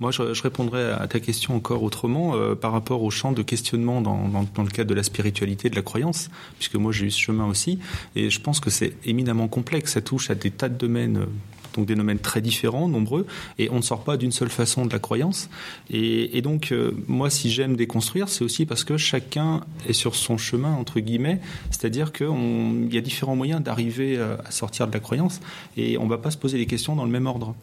Moi, 0.00 0.10
je, 0.10 0.42
répondrais 0.42 0.92
à 0.92 1.06
ta 1.06 1.20
question 1.20 1.54
encore 1.54 1.82
autrement 1.82 2.34
euh, 2.34 2.54
par 2.54 2.72
rapport 2.72 3.02
au 3.02 3.10
champ 3.10 3.32
de 3.32 3.42
questionnement 3.42 4.00
dans, 4.00 4.28
dans, 4.28 4.62
le 4.62 4.70
cadre 4.70 4.90
de 4.90 4.94
la 4.94 5.02
spiritualité, 5.02 5.70
de 5.70 5.76
la 5.76 5.82
croyance, 5.82 6.30
puisque 6.58 6.74
moi 6.74 6.92
j'ai 6.92 7.06
eu 7.06 7.10
ce 7.10 7.20
chemin 7.20 7.46
aussi, 7.46 7.78
et 8.14 8.30
je 8.30 8.40
pense 8.40 8.60
que 8.60 8.70
c'est 8.70 8.94
éminemment 9.04 9.48
complexe. 9.48 9.92
Ça 9.92 10.00
touche 10.00 10.30
à 10.30 10.34
des 10.34 10.50
tas 10.50 10.68
de 10.68 10.76
domaines. 10.76 11.26
donc 11.74 11.86
des 11.86 11.94
domaines 11.94 12.18
très 12.18 12.40
différents, 12.40 12.88
nombreux, 12.88 13.26
et 13.58 13.70
on 13.70 13.76
ne 13.76 13.82
sort 13.82 14.02
pas 14.02 14.16
d'une 14.16 14.32
seule 14.32 14.50
façon 14.50 14.84
de 14.86 14.92
la 14.92 14.98
croyance. 14.98 15.48
Et, 15.90 16.40
donc, 16.42 16.72
euh, 16.72 16.92
moi, 17.06 17.30
si 17.30 17.50
j'aime 17.50 17.76
déconstruire, 17.76 18.28
c'est 18.28 18.42
aussi 18.42 18.66
parce 18.66 18.82
que 18.82 18.96
chacun 18.96 19.60
est 19.88 19.92
sur 19.92 20.14
son 20.14 20.38
chemin, 20.38 20.72
entre 20.72 21.00
guillemets, 21.00 21.40
c'est-à-dire 21.70 22.12
qu'il 22.12 22.88
y 22.90 22.98
a 22.98 23.00
différents 23.00 23.36
moyens 23.36 23.62
d'arriver 23.62 24.16
euh, 24.16 24.36
à 24.44 24.50
sortir 24.50 24.88
de 24.88 24.92
la 24.92 25.00
croyance, 25.00 25.40
et 25.76 25.98
on 25.98 26.04
ne 26.04 26.10
va 26.10 26.18
pas 26.18 26.30
se 26.30 26.38
poser 26.38 26.58
les 26.58 26.66
questions 26.66 26.96
dans 26.96 27.04
le 27.04 27.10
même 27.10 27.26
ordre. 27.26 27.54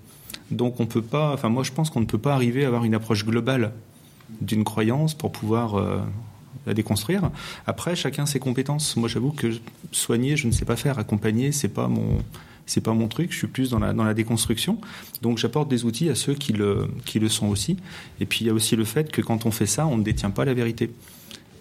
Donc 0.52 0.80
on 0.80 0.86
peut 0.86 1.02
pas, 1.02 1.34
enfin 1.34 1.50
moi 1.50 1.64
je 1.64 1.72
pense 1.72 1.90
qu'on 1.90 2.02
ne 2.02 2.06
peut 2.06 2.18
pas 2.18 2.34
arriver 2.34 2.64
à 2.64 2.68
avoir 2.68 2.84
une 2.84 2.96
approche 2.96 3.26
globale 3.26 3.74
d'une 4.42 4.64
croyance 4.64 5.14
pour 5.14 5.32
pouvoir 5.32 5.76
euh, 5.76 6.00
la 6.66 6.74
déconstruire. 6.74 7.30
Après, 7.66 7.96
chacun 7.96 8.26
ses 8.26 8.40
compétences. 8.40 8.96
Moi, 8.96 9.10
j'avoue 9.10 9.32
que 9.32 9.48
soigner, 9.92 10.38
je 10.38 10.48
ne 10.48 10.52
sais 10.52 10.66
pas 10.66 10.76
faire. 10.76 11.00
Accompagner, 11.00 11.52
c'est 11.52 11.68
pas 11.68 11.88
mon, 11.88 12.20
c'est 12.66 12.82
pas 12.82 12.94
mon 12.94 13.08
truc. 13.08 13.32
Je 13.32 13.38
suis 13.38 13.48
plus 13.48 13.70
dans 13.70 13.80
la, 13.80 13.94
dans 13.94 14.04
la 14.04 14.14
déconstruction. 14.14 14.80
Donc, 15.22 15.38
j'apporte 15.38 15.70
des 15.70 15.86
outils 15.86 16.10
à 16.10 16.16
ceux 16.16 16.34
qui 16.34 16.54
le, 16.54 16.88
qui 17.06 17.20
le 17.20 17.30
sont 17.30 17.48
aussi. 17.48 17.78
Et 18.20 18.26
puis, 18.26 18.40
il 18.42 18.48
y 18.48 18.50
a 18.50 18.54
aussi 18.54 18.76
le 18.76 18.86
fait 18.86 19.12
que 19.12 19.22
quand 19.22 19.46
on 19.46 19.52
fait 19.52 19.66
ça, 19.66 19.86
on 19.88 19.98
ne 19.98 20.04
détient 20.04 20.32
pas 20.32 20.46
la 20.46 20.54
vérité. 20.54 20.92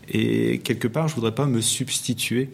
Et 0.08 0.58
quelque 0.58 0.88
part, 0.88 1.08
je 1.08 1.14
voudrais 1.14 1.34
pas 1.34 1.46
me 1.46 1.60
substituer 1.60 2.50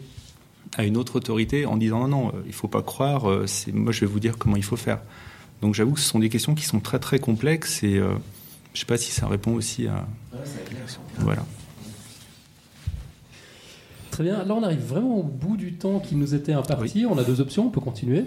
à 0.77 0.83
une 0.83 0.97
autre 0.97 1.15
autorité 1.15 1.65
en 1.65 1.77
disant 1.77 2.07
non, 2.07 2.07
non, 2.07 2.31
il 2.45 2.53
faut 2.53 2.67
pas 2.67 2.83
croire. 2.83 3.29
Euh, 3.29 3.45
moi, 3.73 3.91
je 3.91 4.01
vais 4.01 4.05
vous 4.07 4.19
dire 4.19 4.37
comment 4.37 4.55
il 4.55 4.63
faut 4.63 4.77
faire. 4.77 4.99
Donc 5.61 5.75
j'avoue 5.75 5.93
que 5.93 5.99
ce 5.99 6.07
sont 6.07 6.19
des 6.19 6.29
questions 6.29 6.55
qui 6.55 6.65
sont 6.65 6.79
très 6.79 6.99
très 6.99 7.19
complexes 7.19 7.83
et 7.83 7.97
euh, 7.97 8.11
je 8.73 8.77
ne 8.77 8.79
sais 8.79 8.85
pas 8.85 8.97
si 8.97 9.11
ça 9.11 9.27
répond 9.27 9.53
aussi 9.53 9.87
à. 9.87 10.07
voilà. 11.17 11.43
Très 14.11 14.23
bien. 14.23 14.43
Là, 14.43 14.53
on 14.53 14.63
arrive 14.63 14.81
vraiment 14.81 15.17
au 15.17 15.23
bout 15.23 15.55
du 15.55 15.73
temps 15.73 15.99
qui 15.99 16.15
nous 16.15 16.35
était 16.35 16.53
imparti. 16.53 17.05
On 17.05 17.17
a 17.17 17.23
deux 17.23 17.41
options. 17.41 17.67
On 17.67 17.69
peut 17.69 17.79
continuer. 17.79 18.25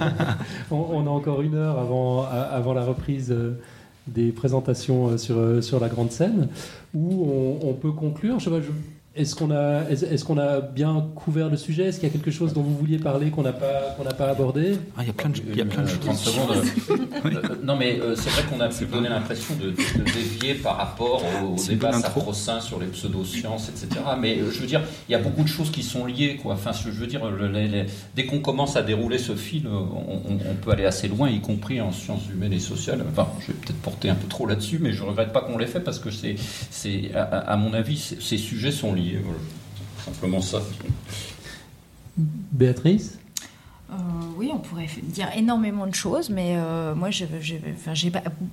on, 0.70 1.06
a 1.06 1.10
encore 1.10 1.42
une 1.42 1.54
heure 1.54 1.78
avant, 1.78 2.24
avant 2.24 2.74
la 2.74 2.84
reprise 2.84 3.30
euh, 3.30 3.60
des 4.08 4.32
présentations 4.32 5.10
euh, 5.10 5.18
sur, 5.18 5.62
sur 5.62 5.78
la 5.78 5.88
grande 5.88 6.10
scène, 6.10 6.48
où 6.92 7.58
on, 7.62 7.72
peut 7.74 7.92
conclure. 7.92 8.40
Je 8.40 8.44
sais 8.44 8.50
pas, 8.50 8.60
je, 8.60 8.70
est-ce 9.14 9.34
qu'on 9.34 9.50
a, 9.50 9.82
est-ce 9.90 10.24
qu'on 10.24 10.38
a 10.38 10.60
bien 10.60 11.10
couvert 11.14 11.50
le 11.50 11.58
sujet? 11.58 11.84
Est-ce 11.84 12.00
qu'il 12.00 12.08
y 12.08 12.10
a 12.10 12.14
quelque 12.14 12.30
chose 12.30 12.54
dont 12.54 12.62
vous 12.62 12.74
vouliez 12.74 12.96
parler 12.96 13.30
qu'on 13.30 13.42
n'a 13.42 13.52
pas, 13.52 13.94
qu'on 13.96 14.04
n'a 14.04 14.14
pas 14.14 14.30
abordé? 14.30 14.78
Ah, 14.96 15.02
Il 15.02 15.08
y 15.08 15.10
a 15.10 15.12
plein 15.12 15.28
de, 15.28 15.36
il 15.46 15.56
y 15.56 15.60
a 15.60 15.66
plein 15.66 15.82
de 15.82 15.88
choses. 15.88 16.00
30 16.00 16.16
secondes. 16.16 16.62
Euh, 17.24 17.40
non, 17.62 17.76
mais 17.76 18.00
euh, 18.00 18.16
c'est 18.16 18.30
vrai 18.30 18.42
qu'on 18.50 18.60
a 18.60 18.68
pu 18.68 18.84
donner 18.86 19.08
l'impression 19.08 19.54
de, 19.54 19.70
dévier 19.70 20.54
par 20.54 20.76
rapport 20.76 21.22
au, 21.44 21.54
débat 21.68 21.92
sacro-saint 21.92 22.60
sur 22.60 22.80
les 22.80 22.86
pseudosciences, 22.86 23.68
etc. 23.68 24.00
Mais 24.18 24.38
euh, 24.38 24.50
je 24.50 24.58
veux 24.58 24.66
dire, 24.66 24.82
il 25.08 25.12
y 25.12 25.14
a 25.14 25.18
beaucoup 25.18 25.44
de 25.44 25.48
choses 25.48 25.70
qui 25.70 25.84
sont 25.84 26.04
liées, 26.04 26.36
quoi. 26.42 26.54
Enfin, 26.54 26.72
je 26.72 26.90
veux 26.90 27.06
dire, 27.06 27.22
dès 28.16 28.26
qu'on 28.26 28.40
commence 28.40 28.74
à 28.74 28.82
dérouler 28.82 29.18
ce 29.18 29.36
fil, 29.36 29.68
on, 29.68 30.54
peut 30.60 30.72
aller 30.72 30.84
assez 30.84 31.06
loin, 31.06 31.28
y 31.28 31.40
compris 31.40 31.80
en 31.80 31.92
sciences 31.92 32.28
humaines 32.32 32.52
et 32.52 32.58
sociales. 32.58 33.04
Enfin, 33.08 33.28
je 33.40 33.48
vais 33.48 33.54
peut-être 33.54 33.82
porter 33.82 34.10
un 34.10 34.16
peu 34.16 34.26
trop 34.26 34.46
là-dessus, 34.46 34.78
mais 34.80 34.92
je 34.92 35.04
regrette 35.04 35.32
pas 35.32 35.42
qu'on 35.42 35.58
l'ait 35.58 35.66
fait 35.66 35.80
parce 35.80 36.00
que 36.00 36.10
c'est, 36.10 36.34
c'est, 36.70 37.12
à 37.14 37.56
mon 37.56 37.72
avis, 37.72 38.16
ces 38.18 38.38
sujets 38.38 38.72
sont 38.72 38.94
liés 38.94 39.01
Simplement 40.04 40.40
ça. 40.40 40.60
Béatrice 42.16 43.18
euh, 43.92 43.96
oui, 44.38 44.50
on 44.52 44.58
pourrait 44.58 44.88
dire 45.02 45.28
énormément 45.36 45.86
de 45.86 45.94
choses, 45.94 46.30
mais 46.30 46.54
euh, 46.56 46.94
moi, 46.94 47.10
j'ai 47.10 47.28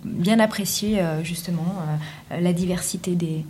bien 0.03 0.39
apprécié 0.39 0.99
euh, 0.99 1.23
justement 1.23 1.75
la 2.29 2.51
diversité 2.51 3.15
des, 3.15 3.45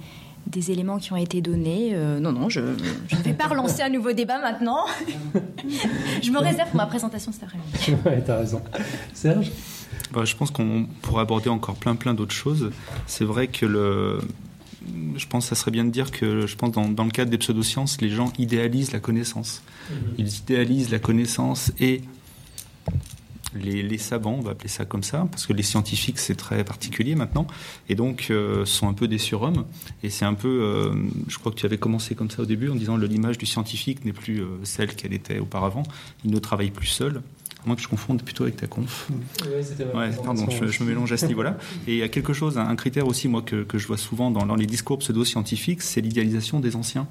des, 0.45 0.69
éléments 0.69 0.99
qui 0.99 1.13
ont 1.13 1.17
été 1.17 1.41
donnés. 1.41 1.95
non, 2.19 2.31
non, 2.31 2.47
je 2.47 2.59
ne 2.59 3.23
vais 3.23 3.33
pas 3.33 3.47
relancer 3.47 3.81
un 3.81 3.89
nouveau 3.89 4.11
débat 4.11 4.39
maintenant. 4.39 4.85
je 6.21 6.29
me 6.29 6.37
réserve 6.37 6.69
pour 6.69 6.77
ma 6.77 6.85
présentation 6.85 7.31
cet 7.31 7.43
après-midi. 7.43 8.01
Oui, 8.05 8.23
tu 8.23 8.31
as 8.31 8.37
raison. 8.37 8.61
Serge 9.13 9.51
bah, 10.11 10.25
Je 10.25 10.35
pense 10.35 10.51
qu'on 10.51 10.85
pourrait 11.01 11.23
aborder 11.23 11.49
encore 11.49 11.75
plein, 11.75 11.95
plein 11.95 12.13
d'autres 12.13 12.35
choses. 12.35 12.71
C'est 13.07 13.25
vrai 13.25 13.47
que 13.47 13.65
le 13.65 14.19
je 15.15 15.27
pense 15.27 15.45
que 15.49 15.55
ça 15.55 15.59
serait 15.59 15.71
bien 15.71 15.85
de 15.85 15.89
dire 15.89 16.11
que, 16.11 16.47
je 16.47 16.55
pense, 16.55 16.71
dans, 16.71 16.87
dans 16.89 17.03
le 17.03 17.11
cadre 17.11 17.31
des 17.31 17.37
pseudosciences, 17.37 18.01
les 18.01 18.09
gens 18.09 18.31
idéalisent 18.37 18.91
la 18.91 18.99
connaissance. 18.99 19.61
Mhm. 19.89 19.97
Ils 20.17 20.37
idéalisent 20.37 20.91
la 20.91 20.99
connaissance 20.99 21.71
et 21.79 22.01
les, 23.55 23.81
les, 23.81 23.97
savants, 23.97 24.35
on 24.37 24.41
va 24.41 24.51
appeler 24.51 24.69
ça 24.69 24.85
comme 24.85 25.03
ça, 25.03 25.27
parce 25.31 25.47
que 25.47 25.53
les 25.53 25.63
scientifiques, 25.63 26.19
c'est 26.19 26.35
très 26.35 26.63
particulier 26.63 27.15
maintenant, 27.15 27.47
et 27.87 27.95
donc 27.95 28.27
euh, 28.29 28.65
sont 28.65 28.87
un 28.87 28.93
peu 28.93 29.07
des 29.07 29.17
surhommes. 29.17 29.65
Et 30.03 30.09
c'est 30.09 30.25
un 30.25 30.33
peu, 30.33 30.47
euh, 30.47 30.93
je 31.27 31.37
crois 31.39 31.51
que 31.51 31.57
tu 31.57 31.65
avais 31.65 31.77
commencé 31.77 32.15
comme 32.15 32.29
ça 32.29 32.43
au 32.43 32.45
début 32.45 32.69
en 32.69 32.75
disant 32.75 32.97
que 32.97 33.05
l'image 33.05 33.37
du 33.37 33.45
scientifique 33.45 34.05
n'est 34.05 34.13
plus 34.13 34.41
euh, 34.41 34.47
celle 34.63 34.95
qu'elle 34.95 35.13
était 35.13 35.39
auparavant. 35.39 35.83
Il 36.23 36.31
ne 36.31 36.39
travaille 36.39 36.71
plus 36.71 36.87
seul 36.87 37.21
moi 37.65 37.75
que 37.75 37.81
je 37.81 37.87
confonde 37.87 38.23
plutôt 38.23 38.43
avec 38.43 38.57
ta 38.57 38.67
conf. 38.67 39.09
ouais, 39.93 40.11
pardon, 40.23 40.47
je, 40.49 40.83
me 40.83 40.89
mélange 40.89 41.11
à 41.11 41.17
ce 41.17 41.25
niveau-là. 41.25 41.57
Et 41.87 41.93
il 41.93 41.97
y 41.97 42.03
a 42.03 42.09
quelque 42.09 42.33
chose, 42.33 42.57
un 42.57 42.75
critère 42.75 43.07
aussi, 43.07 43.27
moi, 43.27 43.41
que, 43.41 43.63
que 43.63 43.77
je 43.77 43.87
vois 43.87 43.97
souvent 43.97 44.31
dans, 44.31 44.45
dans 44.45 44.55
les 44.55 44.65
discours 44.65 44.99
pseudo-scientifiques, 44.99 45.81
c'est 45.81 46.01
l'idéalisation 46.01 46.59
des 46.59 46.75
anciens. 46.75 47.07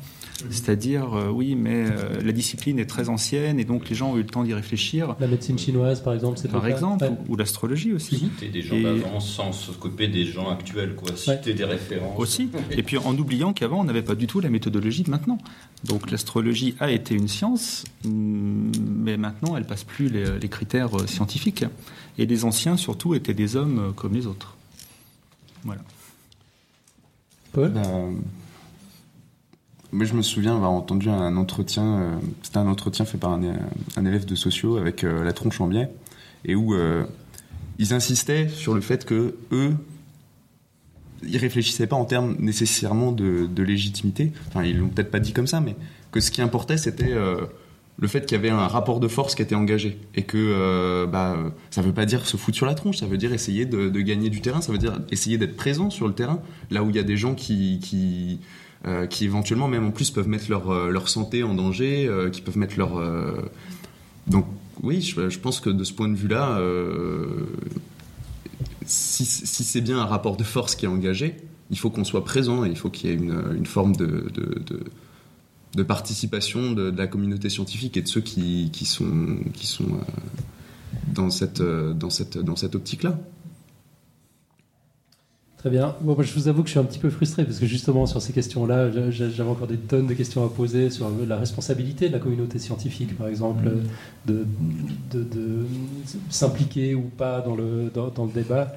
C'est-à-dire, 0.51 1.15
euh, 1.15 1.31
oui, 1.31 1.57
mais 1.57 1.87
euh, 1.87 2.21
la 2.23 2.33
discipline 2.33 2.79
est 2.79 2.87
très 2.87 3.09
ancienne 3.09 3.59
et 3.59 3.65
donc 3.65 3.89
les 3.89 3.97
gens 3.97 4.13
ont 4.13 4.17
eu 4.17 4.23
le 4.23 4.27
temps 4.27 4.45
d'y 4.45 4.55
réfléchir. 4.55 5.17
La 5.19 5.27
médecine 5.27 5.59
chinoise, 5.59 6.01
par 6.01 6.15
exemple, 6.15 6.39
c'est 6.39 6.51
Par 6.51 6.67
exemple, 6.67 7.11
ou, 7.29 7.37
l'astrologie 7.37 7.93
aussi. 7.93 8.19
Citer 8.19 8.49
des 8.49 8.63
gens 8.63 8.81
d'avant 8.81 9.21
sans 9.21 9.53
s'occuper 9.53 10.07
des 10.07 10.25
gens 10.25 10.49
actuels, 10.49 10.95
quoi. 10.95 11.17
Citer 11.17 11.55
des 11.55 11.65
références. 11.65 12.19
Aussi. 12.19 12.51
et 12.71 12.83
puis 12.83 12.99
en 12.99 13.17
oubliant 13.17 13.53
qu'avant, 13.53 13.81
on 13.81 13.85
n'avait 13.85 14.03
pas 14.03 14.15
du 14.15 14.27
tout 14.27 14.41
la 14.41 14.51
méthodologie 14.51 15.03
de 15.03 15.11
maintenant. 15.11 15.39
Donc 15.85 16.11
l'astrologie 16.11 16.75
a 16.79 16.91
été 16.91 17.15
une 17.15 17.29
science, 17.29 17.85
mais 18.05 19.17
maintenant, 19.17 19.57
elle 19.57 19.65
passe 19.65 19.85
plus 19.85 20.09
les 20.09 20.39
les 20.39 20.49
critères 20.49 20.97
euh, 20.97 21.07
scientifiques. 21.07 21.65
Et 22.19 22.27
les 22.27 22.45
anciens, 22.45 22.77
surtout, 22.77 23.15
étaient 23.15 23.35
des 23.35 23.57
hommes 23.57 23.93
comme 23.95 24.15
les 24.15 24.27
autres. 24.27 24.57
Voilà. 25.65 25.83
Paul? 27.53 27.71
Bah, 27.71 27.83
Moi, 29.91 30.05
je 30.05 30.15
me 30.15 30.23
souviens 30.23 30.55
avoir 30.55 30.71
entendu 30.71 31.09
un 31.09 31.37
entretien, 31.37 31.85
euh, 31.85 32.17
c'était 32.43 32.59
un 32.59 32.67
entretien 32.67 33.05
fait 33.05 33.19
par 33.19 33.33
un, 33.33 33.41
un 33.97 34.05
élève 34.05 34.27
de 34.27 34.35
sociaux 34.35 34.77
avec 34.77 35.03
euh, 35.03 35.25
la 35.25 35.33
tronche 35.33 35.61
en 35.61 35.67
biais, 35.67 35.89
et 36.45 36.55
où 36.55 36.75
euh, 36.75 37.05
ils 37.79 37.95
insistaient 37.95 38.49
sur 38.49 38.75
le 38.75 38.81
fait 38.81 39.05
que 39.05 39.37
eux, 39.53 39.75
ils 41.27 41.39
réfléchissaient 41.39 41.87
pas 41.87 41.97
en 41.97 42.05
termes 42.05 42.37
nécessairement 42.39 43.13
de, 43.13 43.49
légitimité. 43.63 44.33
Enfin, 44.49 44.65
ils 44.65 44.79
l'ont 44.79 44.89
peut-être 44.89 45.11
pas 45.11 45.21
dit 45.21 45.33
comme 45.33 45.47
ça, 45.47 45.61
mais 45.61 45.77
que 46.13 46.21
ce 46.21 46.31
qui 46.31 46.43
importait, 46.43 46.77
c'était 46.77 47.13
euh, 47.13 47.47
le 47.99 48.09
fait 48.09 48.25
qu'il 48.25 48.37
y 48.37 48.39
avait 48.39 48.51
un 48.51 48.69
rapport 48.69 49.01
de 49.01 49.09
force 49.09 49.35
qui 49.35 49.43
était 49.43 49.55
engagé 49.55 49.99
et 50.15 50.23
que 50.23 50.39
euh, 50.39 51.07
bah, 51.07 51.37
ça 51.71 51.83
veut 51.83 51.93
pas 51.93 52.07
dire 52.07 52.27
se 52.27 52.37
foutre 52.37 52.57
sur 52.57 52.67
la 52.67 52.75
tronche, 52.75 52.99
ça 52.99 53.07
veut 53.07 53.19
dire 53.19 53.33
essayer 53.33 53.67
de, 53.67 53.89
gagner 54.01 54.31
du 54.31 54.41
terrain, 54.41 54.61
ça 54.61 54.73
veut 54.73 54.79
dire 54.79 55.01
essayer 55.11 55.39
d'être 55.39 55.57
présent 55.57 55.91
sur 55.91 56.07
le 56.07 56.15
terrain, 56.15 56.41
là 56.71 56.83
où 56.83 56.91
il 56.91 56.97
y 56.97 57.01
a 57.01 57.05
des 57.05 57.17
gens 57.17 57.35
qui 57.35 58.41
euh, 58.87 59.07
qui 59.07 59.25
éventuellement 59.25 59.67
même 59.67 59.85
en 59.85 59.91
plus 59.91 60.13
peuvent 60.13 60.29
mettre 60.29 60.49
leur, 60.49 60.71
euh, 60.71 60.91
leur 60.91 61.09
santé 61.09 61.43
en 61.43 61.55
danger, 61.55 62.07
euh, 62.07 62.31
qui 62.31 62.41
peuvent 62.41 62.57
mettre 62.57 62.79
leur... 62.79 63.03
Donc 64.29 64.47
oui, 64.83 65.01
je, 65.01 65.39
pense 65.39 65.59
que 65.59 65.71
de 65.71 65.83
ce 65.83 65.93
point 65.93 66.09
de 66.09 66.15
vue-là, 66.15 66.61
si, 68.87 69.25
si 69.25 69.65
c'est 69.65 69.81
bien 69.81 69.99
un 69.99 70.05
rapport 70.05 70.37
de 70.37 70.45
force 70.45 70.77
qui 70.77 70.85
est 70.85 70.89
engagé, 70.89 71.37
il 71.71 71.79
faut 71.79 71.91
qu'on 71.91 72.05
soit 72.05 72.25
présent 72.25 72.65
et 72.65 72.69
il 72.69 72.77
faut 72.77 72.91
qu'il 72.91 73.11
y 73.11 73.13
ait 73.13 73.17
une, 73.17 73.43
une 73.57 73.67
forme 73.67 73.97
de, 73.97 74.07
de, 74.07 74.63
de, 74.67 74.85
de 75.75 75.83
participation 75.83 76.73
de, 76.73 76.91
la 76.91 77.07
communauté 77.07 77.49
scientifique 77.49 77.97
et 77.97 78.03
de 78.03 78.09
ceux 78.09 78.21
qui, 78.21 78.71
qui 78.71 78.85
sont, 78.85 79.39
qui 79.55 79.67
sont 79.67 79.99
dans 81.07 81.31
cette, 81.31 81.63
dans 81.63 82.11
cette, 82.11 82.39
dans 82.39 82.57
cette 82.57 82.75
optique-là. 82.75 83.19
Très 85.59 85.71
bien. 85.71 85.97
Bon, 86.03 86.15
moi, 86.15 86.23
je 86.23 86.33
vous 86.35 86.47
avoue 86.47 86.63
que 86.63 86.69
je 86.69 86.73
suis 86.73 86.79
un 86.79 86.85
petit 86.85 87.01
peu 87.01 87.11
frustré 87.11 87.45
parce 87.45 87.59
que 87.59 87.67
justement 87.67 88.07
sur 88.07 88.23
ces 88.23 88.33
questions-là, 88.33 88.91
j'avais 89.11 89.43
encore 89.43 89.67
des 89.67 89.77
tonnes 89.77 90.07
de 90.07 90.15
questions 90.15 90.45
à 90.45 90.49
poser 90.49 90.89
sur 90.89 91.11
la 91.27 91.37
responsabilité 91.37 92.07
de 92.09 92.13
la 92.13 92.21
communauté 92.21 92.61
scientifique, 92.61 93.17
par 93.19 93.27
exemple, 93.27 93.69
de, 94.27 94.47
de- 95.13 95.25
de 95.25 95.67
s'impliquer 96.31 96.95
ou 96.95 97.03
pas 97.17 97.41
dans 97.41 97.57
le, 97.57 97.91
dans, 97.93 98.07
dans 98.09 98.25
le 98.27 98.31
débat. 98.33 98.73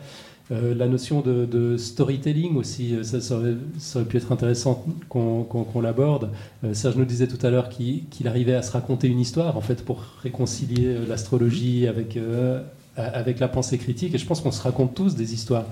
Euh, 0.52 0.74
la 0.74 0.88
notion 0.88 1.22
de, 1.22 1.46
de 1.46 1.78
storytelling 1.78 2.56
aussi, 2.58 2.96
euh, 2.96 3.04
ça, 3.04 3.22
ça 3.22 3.38
aurait, 3.38 3.56
ça 3.78 4.00
aurait 4.00 4.08
pu 4.08 4.18
être 4.18 4.32
intéressant 4.32 4.84
qu'on 5.08 5.44
qu'on 5.44 5.82
l'aborde. 5.82 6.30
Euh, 6.66 6.74
Serge 6.74 6.96
nous 6.98 7.06
disait 7.06 7.28
tout 7.28 7.46
à 7.46 7.52
l'heure 7.52 7.70
qu'il 7.70 8.04
arrivait 8.26 8.56
à 8.56 8.64
se 8.64 8.72
raconter 8.72 9.08
une 9.08 9.20
histoire, 9.20 9.56
en 9.56 9.62
fait, 9.62 9.86
pour 9.86 10.04
réconcilier 10.24 10.88
euh, 10.88 11.06
l'astrologie 11.08 11.88
avec, 11.88 12.18
euh, 12.18 12.60
avec 12.98 13.40
la 13.40 13.48
pensée 13.48 13.78
critique. 13.78 14.14
Et 14.16 14.18
je 14.18 14.26
pense 14.26 14.42
qu'on 14.42 14.52
se 14.52 14.64
raconte 14.64 14.94
tous 14.96 15.16
des 15.16 15.34
histoires. 15.34 15.66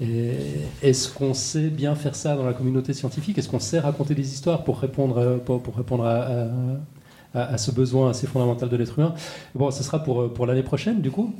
Est-ce 0.00 1.08
qu'on 1.12 1.34
sait 1.34 1.68
bien 1.68 1.94
faire 1.94 2.14
ça 2.14 2.34
dans 2.36 2.44
la 2.44 2.52
communauté 2.54 2.92
scientifique? 2.92 3.38
Est-ce 3.38 3.48
qu'on 3.48 3.60
sait 3.60 3.78
raconter 3.78 4.14
des 4.14 4.32
histoires 4.32 4.64
pour 4.64 4.80
répondre, 4.80 5.38
pour, 5.44 5.62
pour 5.62 5.76
répondre 5.76 6.04
à, 6.04 6.22
à- 6.22 6.46
à- 7.34 7.54
à 7.54 7.58
ce 7.58 7.70
besoin 7.70 8.10
assez 8.10 8.26
fondamental 8.26 8.68
de 8.68 8.76
l'être 8.76 8.98
humain? 8.98 9.14
Bon, 9.54 9.70
ce 9.70 9.82
sera 9.82 10.02
pour, 10.02 10.32
pour 10.32 10.46
l'année 10.46 10.62
prochaine, 10.62 11.00
du 11.00 11.10
coup. 11.10 11.34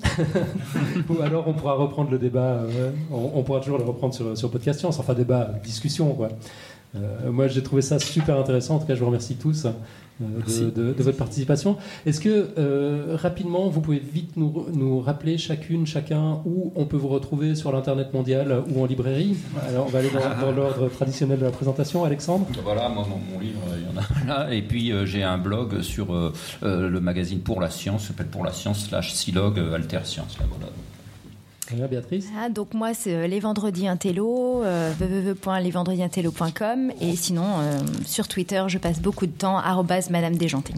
Ou 1.11 1.21
alors 1.23 1.49
on 1.49 1.55
pourra 1.55 1.75
reprendre 1.75 2.11
le 2.11 2.19
débat, 2.19 2.61
euh, 2.63 2.91
on, 3.11 3.33
on 3.35 3.43
pourra 3.43 3.61
toujours 3.61 3.79
le 3.79 3.85
reprendre 3.85 4.15
sur, 4.15 4.37
sur 4.39 4.51
Podcast 4.51 4.79
Science, 4.81 4.99
enfin 4.99 5.15
débat, 5.15 5.51
discussion, 5.65 6.15
quoi. 6.15 6.29
Euh, 6.95 7.33
moi, 7.33 7.49
j'ai 7.49 7.63
trouvé 7.63 7.81
ça 7.81 7.99
super 7.99 8.39
intéressant. 8.39 8.77
En 8.77 8.79
tout 8.79 8.87
cas, 8.87 8.95
je 8.95 9.01
vous 9.01 9.07
remercie 9.07 9.37
tous 9.37 9.67
euh, 10.21 10.25
de, 10.47 10.71
de- 10.71 10.93
de 10.93 11.03
votre 11.03 11.17
participation. 11.17 11.77
Est-ce 12.07 12.21
que, 12.21 12.49
euh, 12.59 13.17
rapidement, 13.17 13.69
vous 13.69 13.81
pouvez 13.81 13.99
vite 13.99 14.37
nous, 14.37 14.67
nous 14.73 15.01
rappeler 15.01 15.39
chacune, 15.39 15.87
chacun, 15.87 16.41
où 16.45 16.73
on 16.77 16.85
peut 16.85 16.97
vous 16.97 17.09
retrouver 17.09 17.55
sur 17.55 17.73
l'Internet 17.73 18.13
mondial 18.13 18.63
ou 18.75 18.83
en 18.83 18.87
librairie? 18.87 19.37
Alors, 19.69 19.87
on 19.87 19.91
va 19.91 20.01
aller 20.01 20.11
dans, 20.11 20.47
dans 20.47 20.53
l'ordre 20.53 20.89
traditionnel 20.89 21.39
de 21.39 21.45
la 21.45 21.51
présentation. 21.51 22.05
Alexandre? 22.05 22.47
Voilà, 22.63 22.89
moi, 22.89 23.07
mon, 23.09 23.19
mon 23.35 23.41
livre, 23.41 23.61
il 23.77 23.83
y 23.83 23.87
en 23.87 24.01
a 24.01 24.27
là. 24.47 24.55
Et 24.55 24.63
puis, 24.63 24.93
euh, 24.93 25.07
j'ai 25.07 25.23
un 25.23 25.39
blog 25.39 25.81
sur 25.83 26.15
euh, 26.15 26.33
euh, 26.63 26.89
le 26.89 27.01
magazine 27.01 27.41
Pour 27.41 27.61
la 27.61 27.71
Science, 27.71 28.03
ça 28.03 28.09
s'appelle 28.09 28.27
Pour 28.29 28.45
la 28.45 28.53
Science, 28.53 28.87
slash 28.89 29.13
Silog, 29.13 29.59
Alter 29.59 30.01
Science. 30.05 30.39
Là, 30.39 30.47
voilà. 30.51 30.73
Bien, 31.71 31.87
Béatrice 31.87 32.27
Ah, 32.39 32.49
donc 32.49 32.75
moi, 32.75 32.93
c'est 32.93 33.15
euh, 33.15 33.27
les 33.27 33.41
vendredis 33.41 33.87
intello, 33.87 34.63
euh, 34.65 34.93
www.lesvendredintello.com. 35.01 36.93
Et 37.01 37.17
sinon, 37.17 37.47
euh, 37.61 37.79
sur 38.05 38.29
Twitter, 38.29 38.65
je 38.67 38.79
passe 38.79 39.01
beaucoup 39.01 39.27
de 39.27 39.33
temps, 39.33 39.61
Madame 40.11 40.37
Déjanté. 40.37 40.75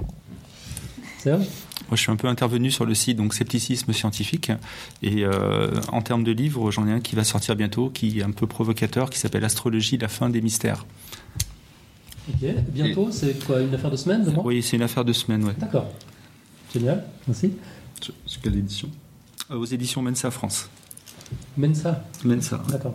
Serge 1.19 1.41
Moi, 1.89 1.97
je 1.97 1.97
suis 1.97 2.13
un 2.13 2.17
peu 2.17 2.29
intervenu 2.29 2.71
sur 2.71 2.85
le 2.85 2.95
site 2.95 3.17
donc 3.17 3.35
Scepticisme 3.35 3.93
Scientifique. 3.93 4.53
Et 5.03 5.25
euh, 5.25 5.71
en 5.91 6.03
termes 6.03 6.23
de 6.23 6.33
livres, 6.33 6.71
j'en 6.71 6.87
ai 6.87 6.93
un 6.93 7.01
qui 7.01 7.17
va 7.17 7.25
sortir 7.25 7.57
bientôt, 7.57 7.89
qui 7.89 8.21
est 8.21 8.23
un 8.23 8.31
peu 8.31 8.47
provocateur, 8.47 9.11
qui 9.11 9.19
s'appelle 9.19 9.45
Astrologie, 9.45 9.97
la 9.97 10.09
fin 10.09 10.29
des 10.29 10.43
mystères. 10.43 10.87
Ok. 12.29 12.49
Bientôt, 12.69 13.09
c'est 13.11 13.45
quoi 13.45 13.61
Une 13.61 13.75
affaire 13.75 13.91
de 13.91 13.97
semaine, 13.97 14.35
Oui, 14.45 14.63
c'est 14.63 14.77
une 14.77 14.83
affaire 14.83 15.05
de 15.05 15.13
semaine, 15.13 15.45
ouais. 15.45 15.55
D'accord. 15.59 15.87
Génial. 16.73 17.05
Merci. 17.27 17.53
C'est 18.27 18.43
quelle 18.43 18.57
édition? 18.57 18.89
Euh, 18.89 19.04
Aux 19.51 19.65
éditions 19.65 20.03
Mensa 20.03 20.31
France. 20.31 20.69
Mensa. 21.57 22.05
Mensa. 22.25 22.63
D'accord. 22.71 22.95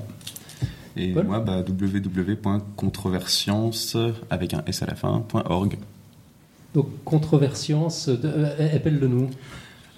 Et 0.96 1.12
Paul 1.14 1.26
moi, 1.26 1.40
bah, 1.40 1.64
www.controversience 1.68 3.98
avec 4.30 4.54
un 4.54 4.62
S 4.66 4.82
à 4.84 4.86
la 4.88 4.96
fin, 4.96 5.24
.org. 5.34 5.78
Donc, 6.74 6.88
controversience, 7.04 8.08
de- 8.10 8.28
euh, 8.28 8.76
appelle-le 8.76 9.08
nous. 9.08 9.30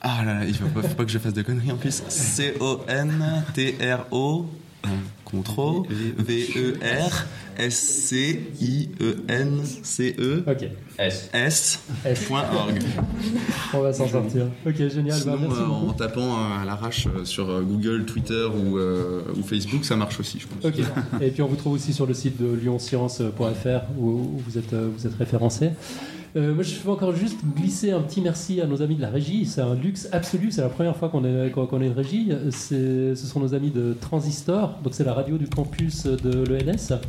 Ah 0.01 0.23
là 0.25 0.39
là, 0.39 0.45
il 0.45 0.55
faut 0.55 0.67
pas, 0.67 0.81
faut 0.81 0.95
pas 0.95 1.05
que 1.05 1.11
je 1.11 1.19
fasse 1.19 1.33
de 1.33 1.41
conneries 1.43 1.71
en 1.71 1.77
plus. 1.77 2.01
C-O-N-T-R-O, 2.07 2.85
euh, 5.33 5.37
Contro, 5.37 5.85
V-E-R, 5.89 7.25
S-C-I-E-N-C-E, 9.21 10.43
Ok. 10.47 10.67
S. 10.99 11.29
S, 11.33 11.79
S. 12.05 12.23
point 12.25 12.43
org. 12.53 12.79
On 13.73 13.81
va 13.81 13.93
s'en 13.93 14.07
sortir. 14.07 14.47
Ok, 14.65 14.75
génial. 14.77 15.05
Bah, 15.05 15.15
Sinon, 15.21 15.37
merci 15.39 15.61
euh, 15.61 15.65
en 15.89 15.93
tapant 15.93 16.21
euh, 16.39 16.61
à 16.61 16.65
l'arrache 16.65 17.07
euh, 17.07 17.25
sur 17.25 17.61
Google, 17.63 18.05
Twitter 18.05 18.45
ou, 18.45 18.77
euh, 18.77 19.21
ou 19.37 19.43
Facebook, 19.43 19.85
ça 19.85 19.95
marche 19.95 20.19
aussi, 20.19 20.39
je 20.39 20.47
pense. 20.47 20.63
Ok. 20.65 20.79
Et 21.21 21.31
puis 21.31 21.41
on 21.41 21.47
vous 21.47 21.55
trouve 21.55 21.73
aussi 21.73 21.93
sur 21.93 22.05
le 22.05 22.13
site 22.13 22.41
de 22.41 22.47
lyonscience.fr 22.63 23.81
où, 23.97 24.07
où 24.09 24.41
vous 24.47 24.57
êtes, 24.57 24.73
vous 24.73 25.07
êtes 25.07 25.15
référencé. 25.17 25.69
Euh, 26.35 26.53
moi, 26.53 26.63
je 26.63 26.75
veux 26.75 26.91
encore 26.91 27.13
juste 27.13 27.39
glisser 27.55 27.91
un 27.91 28.01
petit 28.01 28.21
merci 28.21 28.61
à 28.61 28.65
nos 28.65 28.81
amis 28.81 28.95
de 28.95 29.01
la 29.01 29.09
régie. 29.09 29.45
C'est 29.45 29.61
un 29.61 29.75
luxe 29.75 30.07
absolu. 30.11 30.51
C'est 30.51 30.61
la 30.61 30.69
première 30.69 30.95
fois 30.95 31.09
qu'on 31.09 31.25
est, 31.25 31.85
une 31.85 31.93
régie. 31.93 32.31
Ce 32.51 33.15
sont 33.15 33.39
nos 33.39 33.53
amis 33.53 33.69
de 33.69 33.95
Transistor. 33.99 34.79
Donc, 34.83 34.93
c'est 34.93 35.03
la 35.03 35.13
radio 35.13 35.37
du 35.37 35.47
campus 35.47 36.05
de 36.05 36.43
l'ENS. 36.43 36.99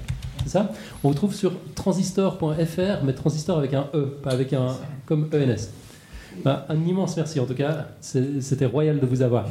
C'est 0.45 0.49
ça? 0.49 0.73
On 1.05 1.09
vous 1.09 1.15
trouve 1.15 1.35
sur 1.35 1.53
transistor.fr, 1.75 3.05
mais 3.05 3.13
transistor 3.13 3.59
avec 3.59 3.75
un 3.75 3.87
E, 3.95 4.19
pas 4.23 4.31
avec 4.31 4.53
un 4.53 4.77
comme 5.07 5.29
ENS. 5.33 5.69
Bah, 6.45 6.67
un 6.69 6.85
immense 6.85 7.17
merci 7.17 7.39
en 7.39 7.47
tout 7.47 7.55
cas. 7.55 7.89
C'était 8.01 8.67
royal 8.67 8.99
de 8.99 9.07
vous 9.07 9.23
avoir. 9.23 9.47